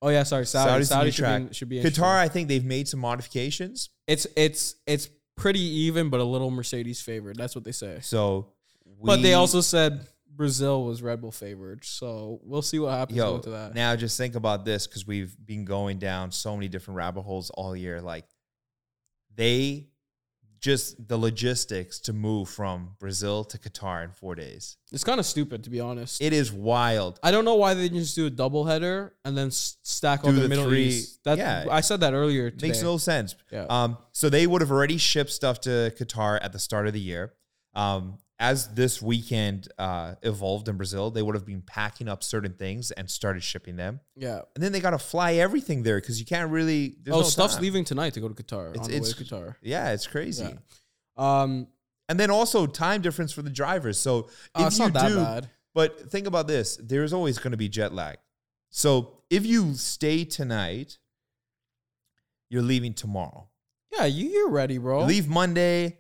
Oh 0.03 0.11
yeah, 0.11 0.23
sorry, 0.25 0.45
Saudi. 0.45 0.71
Saudi's 0.71 0.89
Saudi 0.91 1.05
new 1.07 1.11
should 1.13 1.23
track. 1.23 1.49
be, 1.49 1.55
should 1.55 1.69
be. 1.71 1.83
Qatar, 1.83 2.19
I 2.19 2.29
think 2.29 2.49
they've 2.49 2.63
made 2.63 2.87
some 2.87 3.01
modifications. 3.01 3.89
It's 4.07 4.27
it's 4.37 4.75
it's 4.87 5.09
pretty 5.39 5.61
even, 5.61 6.11
but 6.11 6.21
a 6.21 6.25
little 6.25 6.51
Mercedes 6.51 7.01
favored. 7.01 7.37
That's 7.37 7.55
what 7.55 7.65
they 7.65 7.73
say. 7.73 8.01
So, 8.03 8.49
we, 8.85 9.07
but 9.07 9.23
they 9.23 9.33
also 9.33 9.63
said 9.63 10.07
Brazil 10.35 10.85
was 10.85 11.03
Red 11.03 11.21
Bull 11.21 11.31
favored. 11.33 11.85
So 11.85 12.41
we'll 12.43 12.63
see 12.63 12.79
what 12.79 12.91
happens 12.93 13.17
yo 13.19 13.39
to 13.39 13.51
that. 13.51 13.75
now 13.75 13.95
just 13.97 14.17
think 14.17 14.35
about 14.35 14.65
this 14.65 14.87
because 14.87 15.07
we've 15.07 15.35
been 15.45 15.65
going 15.65 15.99
down 15.99 16.31
so 16.33 16.55
many 16.57 16.69
different 16.69 16.97
rabbit 16.97 17.23
holes 17.23 17.51
all 17.51 17.77
year. 17.77 18.01
Like 18.01 18.25
they 19.35 19.89
just 20.61 21.09
the 21.09 21.19
logistics 21.19 21.99
to 21.99 22.13
move 22.13 22.49
from 22.49 22.91
Brazil 23.01 23.43
to 23.43 23.59
Qatar 23.59 24.05
in 24.05 24.13
four 24.13 24.37
days. 24.37 24.77
it's 24.93 25.03
kind 25.03 25.19
of 25.19 25.27
stupid 25.27 25.65
to 25.65 25.71
be 25.71 25.81
honest. 25.81 26.23
It 26.23 26.33
is 26.33 26.53
wild. 26.53 27.19
I 27.23 27.33
don't 27.33 27.45
know 27.45 27.57
why 27.57 27.75
they 27.75 27.83
didn't 27.83 27.99
just 27.99 28.15
do 28.15 28.27
a 28.27 28.31
double 28.31 28.65
header 28.65 29.13
and 29.25 29.37
then 29.37 29.51
stack 29.51 30.23
Do 30.23 30.31
the, 30.31 30.43
the 30.43 30.49
Middle 30.49 30.69
three- 30.69 30.85
East. 30.87 31.25
That, 31.25 31.39
yeah. 31.39 31.67
I 31.69 31.81
said 31.81 32.01
that 32.01 32.15
earlier 32.15 32.51
today. 32.51 32.69
Makes 32.69 32.83
no 32.83 32.97
sense. 32.97 33.35
Yeah. 33.51 33.67
Um, 33.69 33.99
so 34.13 34.29
they 34.29 34.47
would 34.47 34.61
have 34.61 34.71
already 34.71 34.99
shipped 34.99 35.31
stuff 35.31 35.61
to 35.63 35.93
Qatar 35.99 36.39
at 36.41 36.53
the 36.53 36.61
start 36.61 36.87
of 36.87 36.93
the 36.93 37.01
year. 37.01 37.33
Um, 37.75 38.19
as 38.39 38.75
this 38.75 39.01
weekend 39.01 39.69
uh, 39.79 40.15
evolved 40.23 40.69
in 40.69 40.77
Brazil, 40.77 41.11
they 41.13 41.23
would 41.23 41.35
have 41.37 41.47
been 41.47 41.63
packing 41.63 42.09
up 42.09 42.23
certain 42.25 42.55
things 42.55 42.91
and 42.91 43.09
started 43.09 43.43
shipping 43.43 43.77
them. 43.77 44.01
yeah. 44.17 44.41
And 44.55 44.63
then 44.65 44.73
they 44.73 44.81
got 44.81 44.91
to 44.91 44.99
fly 44.99 45.35
everything 45.35 45.83
there 45.85 46.01
because 46.01 46.19
you 46.19 46.27
can't 46.27 46.51
really. 46.51 46.97
oh, 47.09 47.21
no 47.21 47.23
stuff's 47.23 47.55
time. 47.55 47.63
leaving 47.63 47.85
tonight 47.85 48.15
to 48.15 48.21
go 48.21 48.29
to 48.29 48.35
Qatar. 48.43 48.71
It's- 48.71 48.85
on 48.85 48.91
the 48.91 48.97
way 49.01 49.09
it's- 49.09 49.15
to 49.15 49.25
Qatar. 49.25 49.55
Yeah, 49.63 49.93
it's 49.93 50.07
crazy. 50.07 50.45
Yeah. 50.45 51.43
Um, 51.43 51.69
And 52.09 52.19
then 52.19 52.31
also 52.31 52.67
time 52.67 53.01
difference 53.01 53.33
for 53.33 53.43
the 53.43 53.51
drivers. 53.51 53.97
So 53.99 54.29
if 54.59 54.67
it's 54.67 54.79
you 54.79 54.85
not 54.87 54.93
that 54.95 55.09
do, 55.09 55.17
bad. 55.17 55.51
but 55.75 56.11
think 56.11 56.27
about 56.27 56.47
this: 56.49 56.77
there's 56.83 57.13
always 57.13 57.39
going 57.39 57.53
to 57.53 57.57
be 57.57 57.69
jet 57.69 57.95
lag. 57.95 58.17
So 58.71 59.19
if 59.31 59.47
you 59.47 59.75
stay 59.75 60.25
tonight, 60.25 60.99
you're 62.51 62.63
leaving 62.63 62.93
tomorrow. 62.95 63.49
Yeah, 63.93 64.07
you, 64.07 64.29
you're 64.29 64.51
ready, 64.51 64.79
bro. 64.79 65.01
You 65.03 65.07
leave 65.07 65.29
Monday, 65.29 65.99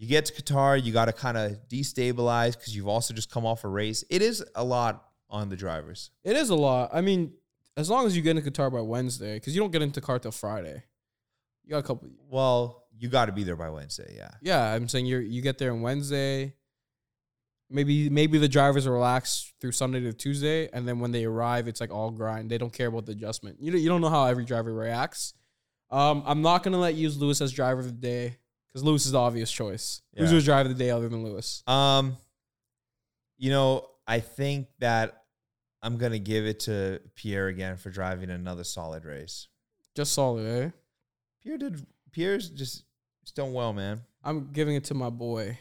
you 0.00 0.08
get 0.08 0.24
to 0.24 0.32
Qatar, 0.32 0.82
you 0.82 0.92
got 0.94 1.04
to 1.04 1.12
kind 1.12 1.36
of 1.36 1.58
destabilize 1.68 2.56
because 2.56 2.74
you've 2.74 2.88
also 2.88 3.12
just 3.12 3.30
come 3.30 3.44
off 3.44 3.64
a 3.64 3.68
race. 3.68 4.02
It 4.08 4.22
is 4.22 4.42
a 4.54 4.64
lot 4.64 5.04
on 5.28 5.50
the 5.50 5.56
drivers. 5.56 6.10
It 6.24 6.36
is 6.36 6.48
a 6.48 6.54
lot. 6.56 6.88
I 6.94 7.02
mean, 7.02 7.34
as 7.76 7.90
long 7.90 8.06
as 8.06 8.16
you 8.16 8.22
get 8.22 8.34
into 8.36 8.50
Qatar 8.50 8.72
by 8.72 8.80
Wednesday, 8.80 9.34
because 9.34 9.54
you 9.54 9.60
don't 9.60 9.70
get 9.70 9.82
into 9.82 10.00
Qatar 10.00 10.20
till 10.22 10.32
Friday. 10.32 10.82
You 11.64 11.72
got 11.72 11.78
a 11.78 11.82
couple. 11.82 12.08
Well, 12.30 12.84
you 12.98 13.08
got 13.10 13.26
to 13.26 13.32
be 13.32 13.44
there 13.44 13.56
by 13.56 13.68
Wednesday. 13.68 14.14
Yeah. 14.16 14.30
Yeah, 14.40 14.72
I'm 14.74 14.88
saying 14.88 15.04
you 15.04 15.18
are 15.18 15.20
you 15.20 15.42
get 15.42 15.58
there 15.58 15.70
on 15.70 15.82
Wednesday. 15.82 16.54
Maybe 17.68 18.08
maybe 18.08 18.38
the 18.38 18.48
drivers 18.48 18.88
relax 18.88 19.52
through 19.60 19.72
Sunday 19.72 20.00
to 20.00 20.12
Tuesday, 20.14 20.68
and 20.72 20.88
then 20.88 20.98
when 20.98 21.12
they 21.12 21.24
arrive, 21.26 21.68
it's 21.68 21.80
like 21.80 21.92
all 21.92 22.10
grind. 22.10 22.50
They 22.50 22.58
don't 22.58 22.72
care 22.72 22.88
about 22.88 23.04
the 23.06 23.12
adjustment. 23.12 23.58
You 23.60 23.70
don't- 23.70 23.80
you 23.82 23.88
don't 23.88 24.00
know 24.00 24.08
how 24.08 24.24
every 24.24 24.44
driver 24.46 24.72
reacts. 24.74 25.34
Um, 25.90 26.22
I'm 26.26 26.40
not 26.42 26.62
gonna 26.64 26.78
let 26.78 26.94
you 26.94 27.02
use 27.02 27.16
Lewis 27.18 27.40
as 27.40 27.52
driver 27.52 27.80
of 27.80 27.86
the 27.86 27.92
day 27.92 28.38
because 28.72 28.84
Lewis 28.84 29.06
is 29.06 29.12
the 29.12 29.18
obvious 29.18 29.50
choice. 29.50 30.02
Who's 30.16 30.28
Yeah. 30.30 30.32
your 30.36 30.42
driver 30.42 30.70
of 30.70 30.76
the 30.76 30.82
day 30.84 30.90
other 30.90 31.08
than 31.08 31.24
Lewis? 31.24 31.62
Um, 31.66 32.16
you 33.36 33.50
know, 33.50 33.88
I 34.06 34.20
think 34.20 34.68
that 34.78 35.24
I'm 35.82 35.96
gonna 35.96 36.18
give 36.18 36.44
it 36.46 36.60
to 36.60 37.00
Pierre 37.14 37.48
again 37.48 37.76
for 37.76 37.90
driving 37.90 38.30
another 38.30 38.64
solid 38.64 39.04
race. 39.04 39.48
Just 39.96 40.12
solid, 40.12 40.46
eh? 40.46 40.70
Pierre 41.42 41.58
did. 41.58 41.86
Pierre's 42.12 42.50
just 42.50 42.84
he's 43.22 43.32
done 43.32 43.52
well, 43.52 43.72
man. 43.72 44.02
I'm 44.22 44.52
giving 44.52 44.74
it 44.76 44.84
to 44.84 44.94
my 44.94 45.10
boy, 45.10 45.58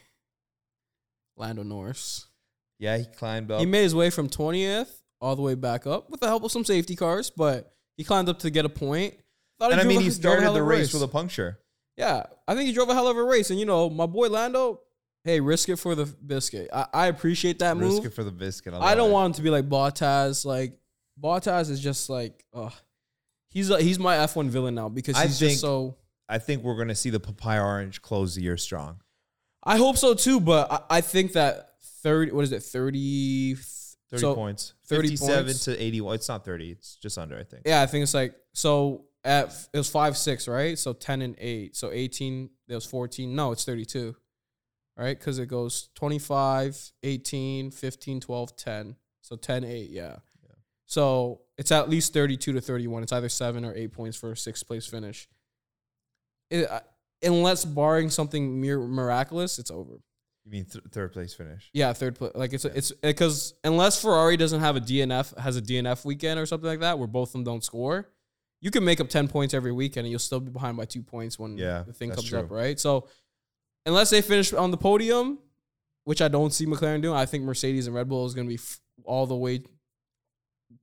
Lando 1.38 1.64
Norris. 1.64 2.28
Yeah, 2.78 2.97
he 2.97 3.05
climbed 3.05 3.51
up. 3.51 3.60
He 3.60 3.66
made 3.66 3.84
his 3.84 3.95
way 3.95 4.10
from 4.10 4.30
20th 4.30 5.01
all 5.22 5.36
the 5.36 5.41
way 5.41 5.55
back 5.55 5.86
up 5.88 6.10
with 6.10 6.20
the 6.22 6.28
help 6.28 6.43
of 6.43 6.51
some 6.51 6.64
safety 6.66 6.95
cars, 6.95 7.30
but 7.30 7.74
he 7.97 8.03
climbed 8.03 8.30
up 8.30 8.39
to 8.39 8.49
get 8.49 8.66
a 8.66 8.70
point. 8.70 9.16
Thought 9.57 9.74
and 9.74 9.82
I 9.82 9.84
mean, 9.84 9.99
he 10.01 10.10
started 10.12 10.51
the 10.53 10.64
race 10.64 10.93
with 10.93 11.03
a 11.03 11.07
puncture. 11.07 11.60
Yeah, 12.00 12.24
I 12.47 12.56
think 12.56 12.68
he 12.68 12.74
drove 12.74 12.89
a 12.89 12.93
hell 12.93 13.08
of 13.10 13.18
a 13.18 13.24
race, 13.24 13.50
and 13.52 13.60
you 13.60 13.66
know, 13.66 13.89
my 13.89 14.06
boy 14.06 14.30
Lando, 14.30 14.80
hey, 15.26 15.41
risk 15.41 15.68
it 15.70 15.76
for 15.76 15.95
the 15.95 16.06
biscuit. 16.06 16.70
I, 16.74 16.86
I 16.93 17.08
appreciate 17.08 17.60
that 17.60 17.76
Risk 17.76 17.82
move. 17.82 18.04
Risk 18.04 18.12
it 18.14 18.16
for 18.16 18.24
the 18.24 18.32
biscuit. 18.32 18.74
I 18.74 18.78
love 18.78 18.97
don't 18.97 19.10
it. 19.10 19.14
want 19.14 19.26
him 19.28 19.34
to 19.34 19.41
be 19.41 19.50
like 19.50 19.68
Bottas. 19.68 20.45
Like 20.45 20.80
Bottas 21.22 21.70
is 21.70 21.82
just 21.82 22.10
like, 22.10 22.45
uh 22.54 22.70
he's 23.50 23.70
a, 23.70 23.82
he's 23.82 24.00
my 24.00 24.16
F1 24.16 24.47
villain 24.47 24.76
now 24.76 24.88
because 24.88 25.18
I 25.18 25.26
he's 25.28 25.38
think- 25.39 25.52
just 25.52 25.62
so. 25.62 25.97
I 26.30 26.38
think 26.38 26.64
we're 26.64 26.78
gonna 26.78 26.95
see 26.95 27.10
the 27.10 27.20
papaya 27.20 27.62
orange 27.62 28.02
close 28.02 28.36
the 28.36 28.43
year 28.43 28.56
strong. 28.56 29.02
I 29.64 29.78
hope 29.78 29.97
so 29.97 30.14
too, 30.14 30.39
but 30.39 30.72
I, 30.72 30.97
I 30.97 31.02
think 31.02 31.34
that 31.34 31.72
thirty. 32.02 32.32
What 32.32 32.43
is 32.45 32.52
it? 32.54 32.64
Thirty. 32.64 33.56
Thirty 34.10 34.22
so- 34.22 34.36
points. 34.36 34.74
30 34.86 35.02
Fifty-seven 35.10 35.45
points. 35.45 35.66
to 35.66 35.78
eighty-one. 35.84 36.16
It's 36.16 36.30
not 36.30 36.45
thirty. 36.45 36.72
It's 36.72 36.95
just 36.95 37.18
under. 37.18 37.38
I 37.38 37.43
think. 37.43 37.64
Yeah, 37.66 37.82
I 37.82 37.88
think 37.88 38.04
it's 38.04 38.14
like 38.14 38.36
so. 38.54 39.06
At 39.24 39.53
it 39.74 39.78
was 39.78 39.89
five 39.89 40.17
six, 40.17 40.47
right? 40.47 40.78
So 40.78 40.93
ten 40.93 41.22
and 41.22 41.36
eight. 41.39 41.76
So 41.76 41.91
eighteen. 41.91 42.49
There 42.67 42.78
was 42.78 42.86
fourteen. 42.86 43.36
No, 43.36 43.51
it's 43.51 43.65
thirty 43.65 43.86
two. 43.86 44.15
Right? 44.97 45.17
Because 45.17 45.39
it 45.39 45.45
goes 45.45 45.88
25, 45.95 46.91
18, 47.03 47.72
15, 47.72 48.20
12, 48.20 48.55
10. 48.57 48.95
So 49.22 49.38
10, 49.38 49.63
8, 49.63 49.89
yeah. 49.91 50.15
So 50.89 51.41
it's 51.55 51.72
at 51.72 51.88
least 51.88 52.13
32 52.13 52.51
to 52.53 52.59
31. 52.59 53.03
It's 53.03 53.11
either 53.11 53.30
seven 53.30 53.63
or 53.63 53.74
eight 53.76 53.93
points 53.93 54.17
for 54.17 54.32
a 54.32 54.36
sixth 54.36 54.65
place 54.65 54.88
finish. 54.88 55.30
It, 56.49 56.70
uh, 56.70 56.80
unless 57.22 57.63
barring 57.63 58.09
something 58.09 58.59
mir- 58.59 58.80
miraculous, 58.80 59.59
it's 59.59 59.70
over. 59.70 60.01
You 60.45 60.51
mean 60.51 60.65
th- 60.65 60.84
third 60.91 61.13
place 61.13 61.36
finish? 61.36 61.70
Yeah, 61.74 61.93
third 61.93 62.15
place. 62.15 62.32
Like 62.34 62.53
it's 62.53 62.65
it's 62.65 62.91
because 62.91 63.53
unless 63.63 64.01
Ferrari 64.01 64.36
doesn't 64.36 64.61
have 64.61 64.78
a 64.78 64.82
DNF 64.82 65.38
has 65.38 65.57
a 65.57 65.61
DNF 65.61 66.05
weekend 66.05 66.39
or 66.39 66.47
something 66.47 66.67
like 66.67 66.80
that, 66.80 66.97
where 66.97 67.07
both 67.07 67.30
of 67.30 67.34
them 67.34 67.43
don't 67.43 67.63
score, 67.63 68.09
you 68.62 68.72
can 68.72 68.84
make 68.84 68.99
up 68.99 69.10
ten 69.10 69.28
points 69.28 69.53
every 69.53 69.72
weekend 69.72 70.05
and 70.05 70.12
you'll 70.12 70.20
still 70.20 70.39
be 70.39 70.51
behind 70.51 70.78
by 70.78 70.86
two 70.86 71.01
points 71.01 71.38
when 71.39 71.57
Yeah, 71.57 71.84
the 71.86 71.93
thing 71.93 72.10
comes 72.12 72.30
true. 72.30 72.39
up, 72.39 72.51
right? 72.51 72.80
So 72.80 73.07
unless 73.86 74.10
they 74.10 74.22
finish 74.22 74.53
on 74.53 74.72
the 74.72 74.78
podium, 74.78 75.39
which 76.03 76.22
I 76.22 76.28
don't 76.28 76.51
see 76.53 76.66
McLaren 76.66 77.01
doing, 77.01 77.16
I 77.18 77.26
think 77.26 77.43
Mercedes 77.43 77.88
and 77.88 77.95
Red 77.95 78.10
Bull 78.10 78.26
is 78.26 78.34
going 78.34 78.47
to 78.47 78.49
be 78.49 78.55
f- 78.60 78.80
all 79.03 79.26
the 79.26 79.36
way, 79.36 79.62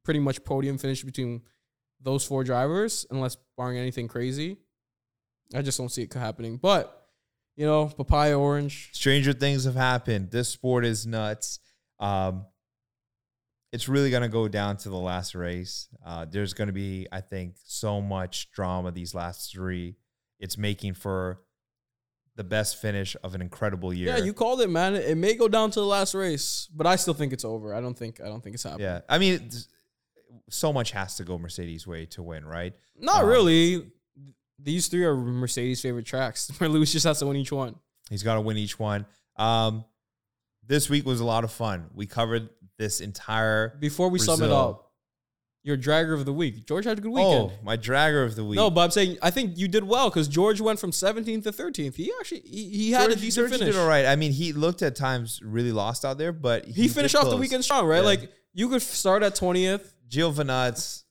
pretty 0.04 0.20
much 0.20 0.42
podium 0.44 0.78
finish 0.78 1.02
between 1.02 1.42
those 2.00 2.24
four 2.24 2.44
drivers, 2.44 3.06
unless 3.10 3.36
barring 3.56 3.78
anything 3.78 4.08
crazy. 4.08 4.56
I 5.54 5.62
just 5.62 5.78
don't 5.78 5.90
see 5.90 6.02
it 6.02 6.12
happening, 6.14 6.56
but. 6.56 7.02
You 7.58 7.64
know, 7.64 7.86
papaya 7.86 8.38
orange. 8.38 8.90
Stranger 8.92 9.32
things 9.32 9.64
have 9.64 9.76
happened. 9.76 10.30
This 10.30 10.50
sport 10.50 10.84
is 10.84 11.06
nuts. 11.06 11.58
Um, 11.98 12.44
it's 13.72 13.88
really 13.88 14.10
gonna 14.10 14.28
go 14.28 14.48
down 14.48 14.76
to 14.78 14.88
the 14.88 14.96
last 14.96 15.34
race. 15.34 15.88
Uh, 16.04 16.24
there's 16.28 16.54
gonna 16.54 16.72
be, 16.72 17.06
I 17.12 17.20
think, 17.20 17.54
so 17.64 18.00
much 18.00 18.50
drama 18.52 18.90
these 18.92 19.14
last 19.14 19.52
three. 19.52 19.96
It's 20.38 20.56
making 20.58 20.94
for 20.94 21.40
the 22.36 22.44
best 22.44 22.80
finish 22.80 23.16
of 23.24 23.34
an 23.34 23.40
incredible 23.40 23.92
year. 23.94 24.08
Yeah, 24.08 24.22
you 24.22 24.32
called 24.34 24.60
it, 24.60 24.68
man. 24.68 24.94
It 24.94 25.16
may 25.16 25.34
go 25.34 25.48
down 25.48 25.70
to 25.70 25.80
the 25.80 25.86
last 25.86 26.14
race, 26.14 26.68
but 26.74 26.86
I 26.86 26.96
still 26.96 27.14
think 27.14 27.32
it's 27.32 27.44
over. 27.46 27.74
I 27.74 27.80
don't 27.80 27.96
think 27.96 28.20
I 28.20 28.26
don't 28.26 28.42
think 28.42 28.54
it's 28.54 28.62
happening. 28.64 28.84
Yeah, 28.86 29.00
I 29.08 29.18
mean, 29.18 29.50
so 30.50 30.72
much 30.72 30.90
has 30.92 31.16
to 31.16 31.24
go 31.24 31.38
Mercedes' 31.38 31.86
way 31.86 32.06
to 32.06 32.22
win, 32.22 32.44
right? 32.44 32.74
Not 32.98 33.22
Um, 33.22 33.28
really. 33.28 33.90
These 34.58 34.88
three 34.88 35.04
are 35.04 35.14
Mercedes' 35.14 35.80
favorite 35.82 36.06
tracks. 36.06 36.50
Lewis 36.60 36.92
just 36.92 37.04
has 37.04 37.18
to 37.20 37.26
win 37.26 37.36
each 37.36 37.52
one. 37.52 37.76
He's 38.10 38.22
got 38.22 38.34
to 38.34 38.40
win 38.40 38.56
each 38.56 38.78
one. 38.78 39.04
Um, 39.36 39.84
this 40.66 40.90
week 40.90 41.06
was 41.06 41.20
a 41.20 41.24
lot 41.24 41.44
of 41.44 41.52
fun. 41.52 41.90
We 41.94 42.06
covered 42.06 42.48
this 42.78 43.00
entire. 43.00 43.76
Before 43.80 44.08
we 44.08 44.18
sum 44.18 44.42
it 44.42 44.50
up, 44.50 44.86
your 45.66 45.76
dragger 45.76 46.14
of 46.14 46.24
the 46.24 46.32
week. 46.32 46.64
George 46.64 46.84
had 46.84 46.98
a 46.98 47.00
good 47.00 47.10
oh, 47.10 47.14
weekend. 47.14 47.58
Oh, 47.58 47.64
my 47.64 47.76
dragger 47.76 48.24
of 48.24 48.36
the 48.36 48.44
week. 48.44 48.56
no, 48.56 48.70
but 48.70 48.82
I'm 48.82 48.90
saying 48.92 49.18
I 49.20 49.30
think 49.30 49.58
you 49.58 49.66
did 49.66 49.82
well 49.82 50.08
because 50.08 50.28
George 50.28 50.60
went 50.60 50.78
from 50.78 50.92
17th 50.92 51.42
to 51.42 51.50
13th. 51.50 51.96
He 51.96 52.12
actually 52.20 52.42
he, 52.42 52.68
he 52.68 52.90
had 52.92 53.06
a 53.06 53.14
George- 53.14 53.20
decent 53.20 53.48
George 53.48 53.58
finish. 53.58 53.74
Did 53.74 53.80
all 53.80 53.88
right. 53.88 54.06
I 54.06 54.14
mean, 54.14 54.30
he 54.30 54.52
looked 54.52 54.82
at 54.82 54.94
times 54.94 55.40
really 55.42 55.72
lost 55.72 56.04
out 56.04 56.18
there, 56.18 56.32
but 56.32 56.66
he, 56.66 56.82
He 56.82 56.88
finished 56.88 57.16
off 57.16 57.28
the 57.28 57.36
weekend 57.36 57.64
strong, 57.64 57.84
right? 57.86 57.98
Yeah. 57.98 58.02
Like 58.02 58.32
you 58.54 58.68
could 58.68 58.80
start 58.80 59.24
at 59.24 59.34
20th. 59.34 59.92
Giovinazzi. 60.08 61.02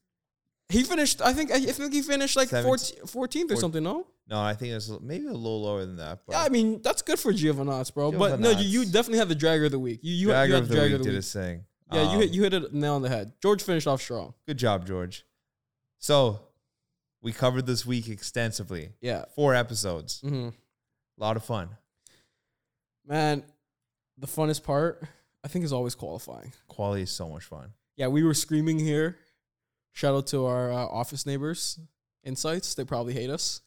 He 0.70 0.84
finished. 0.84 1.22
I 1.22 1.34
think. 1.34 1.52
I 1.52 1.60
think 1.60 1.94
he 1.94 2.02
finished 2.02 2.38
like 2.38 2.50
17th. 2.50 2.64
14th, 2.64 3.14
14th 3.14 3.52
or 3.52 3.56
something. 3.58 3.84
No. 3.84 4.08
No, 4.28 4.42
I 4.42 4.54
think 4.56 4.74
it's 4.74 4.90
maybe 5.02 5.26
a 5.28 5.32
little 5.34 5.62
lower 5.62 5.86
than 5.86 5.98
that. 5.98 6.20
But 6.26 6.34
Yeah, 6.34 6.44
I 6.44 6.50
mean 6.50 6.82
that's 6.82 7.02
good 7.04 7.20
for 7.20 7.32
Giovinazzi, 7.32 7.94
bro. 7.94 8.12
But 8.12 8.40
no, 8.40 8.50
you, 8.52 8.82
you 8.82 8.86
definitely 8.86 9.20
have 9.20 9.30
the 9.30 9.36
dragger 9.36 9.66
of 9.68 9.72
the 9.72 9.80
week. 9.80 10.00
You 10.02 10.14
you, 10.14 10.28
dragger 10.30 10.48
you 10.48 10.54
had 10.56 10.64
of 10.64 10.70
the 10.70 10.76
the 10.76 10.82
dragger 10.82 10.84
week 10.86 10.94
of 10.94 11.00
the 11.00 11.04
did 11.06 11.10
week. 11.12 11.16
his 11.18 11.34
thing. 11.34 11.66
Yeah, 11.94 12.02
you 12.04 12.10
Um, 12.10 12.20
hit 12.22 12.30
you 12.32 12.42
hit 12.44 12.54
it 12.56 12.74
nail 12.74 12.96
on 12.96 13.02
the 13.04 13.10
head. 13.10 13.34
George 13.42 13.62
finished 13.62 13.86
off 13.88 14.02
strong. 14.02 14.34
Good 14.48 14.58
job, 14.58 14.88
George. 14.88 15.24
So, 16.00 16.40
we 17.22 17.32
covered 17.32 17.66
this 17.68 17.86
week 17.86 18.10
extensively. 18.10 18.90
Yeah. 19.02 19.26
Four 19.36 19.54
episodes. 19.56 20.22
hmm 20.22 20.50
A 20.50 20.54
lot 21.18 21.38
of 21.38 21.44
fun. 21.46 21.70
Man, 23.08 23.44
the 24.18 24.28
funnest 24.28 24.64
part 24.64 25.04
I 25.44 25.48
think 25.48 25.64
is 25.64 25.72
always 25.74 25.94
qualifying. 25.94 26.52
Quality 26.68 27.04
is 27.04 27.12
so 27.12 27.30
much 27.30 27.44
fun. 27.44 27.74
Yeah, 27.98 28.08
we 28.08 28.24
were 28.24 28.34
screaming 28.34 28.80
here. 28.80 29.18
Shout 29.92 30.16
out 30.16 30.28
to 30.28 30.46
our 30.46 30.72
uh, 30.72 30.76
office 30.88 31.26
neighbors. 31.26 31.80
Insights, 32.24 32.74
they 32.74 32.84
probably 32.84 33.14
hate 33.14 33.30
us. 33.30 33.62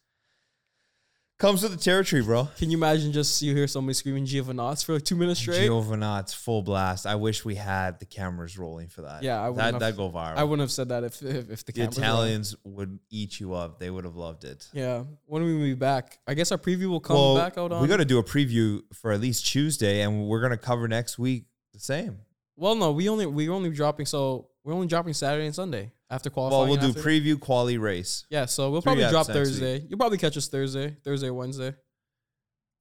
Comes 1.39 1.63
with 1.63 1.71
the 1.71 1.79
territory, 1.79 2.21
bro. 2.21 2.49
Can 2.59 2.69
you 2.69 2.77
imagine 2.77 3.13
just 3.13 3.41
you 3.43 3.55
hear 3.55 3.69
somebody 3.69 3.95
screaming 3.95 4.27
Giovinazzi 4.27 4.85
for 4.85 4.95
like 4.95 5.05
two 5.05 5.15
minutes 5.15 5.39
straight? 5.39 5.71
Giovinazzi 5.71 6.35
full 6.35 6.63
blast. 6.63 7.07
I 7.07 7.15
wish 7.15 7.45
we 7.45 7.55
had 7.55 8.01
the 8.01 8.07
cameras 8.07 8.59
rolling 8.59 8.89
for 8.89 9.03
that. 9.03 9.23
Yeah, 9.23 9.41
I 9.41 9.49
wouldn't 9.49 9.59
that 9.59 9.85
have- 9.85 9.97
that 9.97 9.97
go 9.97 10.11
viral. 10.11 10.37
I 10.37 10.43
wouldn't 10.43 10.63
have 10.63 10.73
said 10.73 10.89
that 10.89 11.05
if 11.05 11.23
if, 11.23 11.49
if 11.49 11.65
the, 11.65 11.73
the 11.73 11.73
cameras 11.73 11.97
were. 11.97 12.03
Italians 12.03 12.57
would 12.65 12.99
eat 13.11 13.39
you 13.39 13.55
up. 13.55 13.79
They 13.79 13.89
would 13.89 14.03
have 14.03 14.17
loved 14.17 14.43
it. 14.43 14.67
Yeah, 14.73 15.05
when 15.27 15.45
we 15.45 15.57
be 15.59 15.75
back? 15.75 16.19
I 16.27 16.35
guess 16.35 16.51
our 16.51 16.59
preview 16.59 16.87
will 16.87 16.99
come 16.99 17.15
well, 17.15 17.37
back 17.37 17.57
out 17.57 17.71
on. 17.71 17.83
we 17.83 17.87
got 17.87 17.99
to 17.99 18.05
do 18.05 18.19
a 18.19 18.25
preview 18.25 18.81
for 18.93 19.13
at 19.13 19.21
least 19.21 19.47
Tuesday, 19.47 20.01
and 20.01 20.27
we're 20.27 20.41
gonna 20.41 20.57
cover 20.57 20.89
next 20.89 21.21
week 21.21 21.45
the 21.73 21.79
same. 21.79 22.19
Well, 22.57 22.75
no, 22.75 22.91
we 22.91 23.09
only 23.09 23.27
we 23.27 23.49
only 23.49 23.71
dropping 23.71 24.07
so 24.07 24.49
we're 24.65 24.75
only 24.75 24.89
dropping 24.89 25.13
Saturday 25.13 25.47
and 25.47 25.55
Sunday 25.55 25.93
after 26.11 26.31
qualifying. 26.31 26.61
Well, 26.61 26.71
we'll 26.71 26.93
do 26.93 26.99
after- 26.99 27.09
preview 27.09 27.39
quality 27.39 27.79
race. 27.79 28.25
Yeah, 28.31 28.47
so 28.47 28.71
we'll 28.71 28.83
probably 28.83 29.09
drop 29.09 29.27
Thursday. 29.27 29.85
You'll 29.89 29.99
probably 29.99 30.19
catch 30.19 30.37
us 30.37 30.49
Thursday, 30.49 30.97
Thursday, 31.05 31.31
Wednesday. 31.31 31.75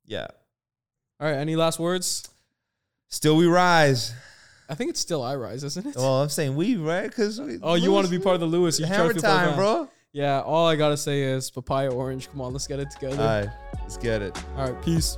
Yeah. 0.06 0.28
All 1.20 1.30
right. 1.30 1.38
Any 1.38 1.56
last 1.56 1.80
words? 1.80 2.30
Still 3.10 3.36
we 3.36 3.48
rise. 3.48 4.14
I 4.70 4.76
think 4.76 4.90
it's 4.90 5.00
still 5.00 5.24
I 5.24 5.36
rise, 5.36 5.64
isn't 5.64 5.86
it? 5.86 5.96
Well, 5.96 6.24
I'm 6.24 6.30
saying 6.30 6.56
we 6.56 6.76
right 6.76 7.08
because 7.08 7.40
oh, 7.40 7.76
you 7.76 7.92
want 7.92 8.06
to 8.06 8.12
be 8.12 8.20
part 8.20 8.36
of 8.36 8.42
the 8.42 8.48
Lewis? 8.48 8.80
You 8.80 8.86
hammer 8.86 9.14
feel 9.14 9.22
part 9.22 9.46
of 9.46 9.50
time, 9.50 9.56
bro. 9.56 9.90
Yeah. 10.12 10.42
All 10.42 10.68
I 10.68 10.76
gotta 10.76 10.98
say 10.98 11.22
is 11.22 11.50
papaya 11.50 11.90
orange. 11.90 12.30
Come 12.30 12.42
on, 12.42 12.54
let's 12.54 12.68
get 12.68 12.80
it 12.80 12.90
together. 12.92 13.22
All 13.22 13.28
right, 13.28 13.50
let's 13.82 13.98
get 13.98 14.22
it. 14.22 14.38
all 14.58 14.72
right. 14.72 14.84
Peace. 14.84 15.18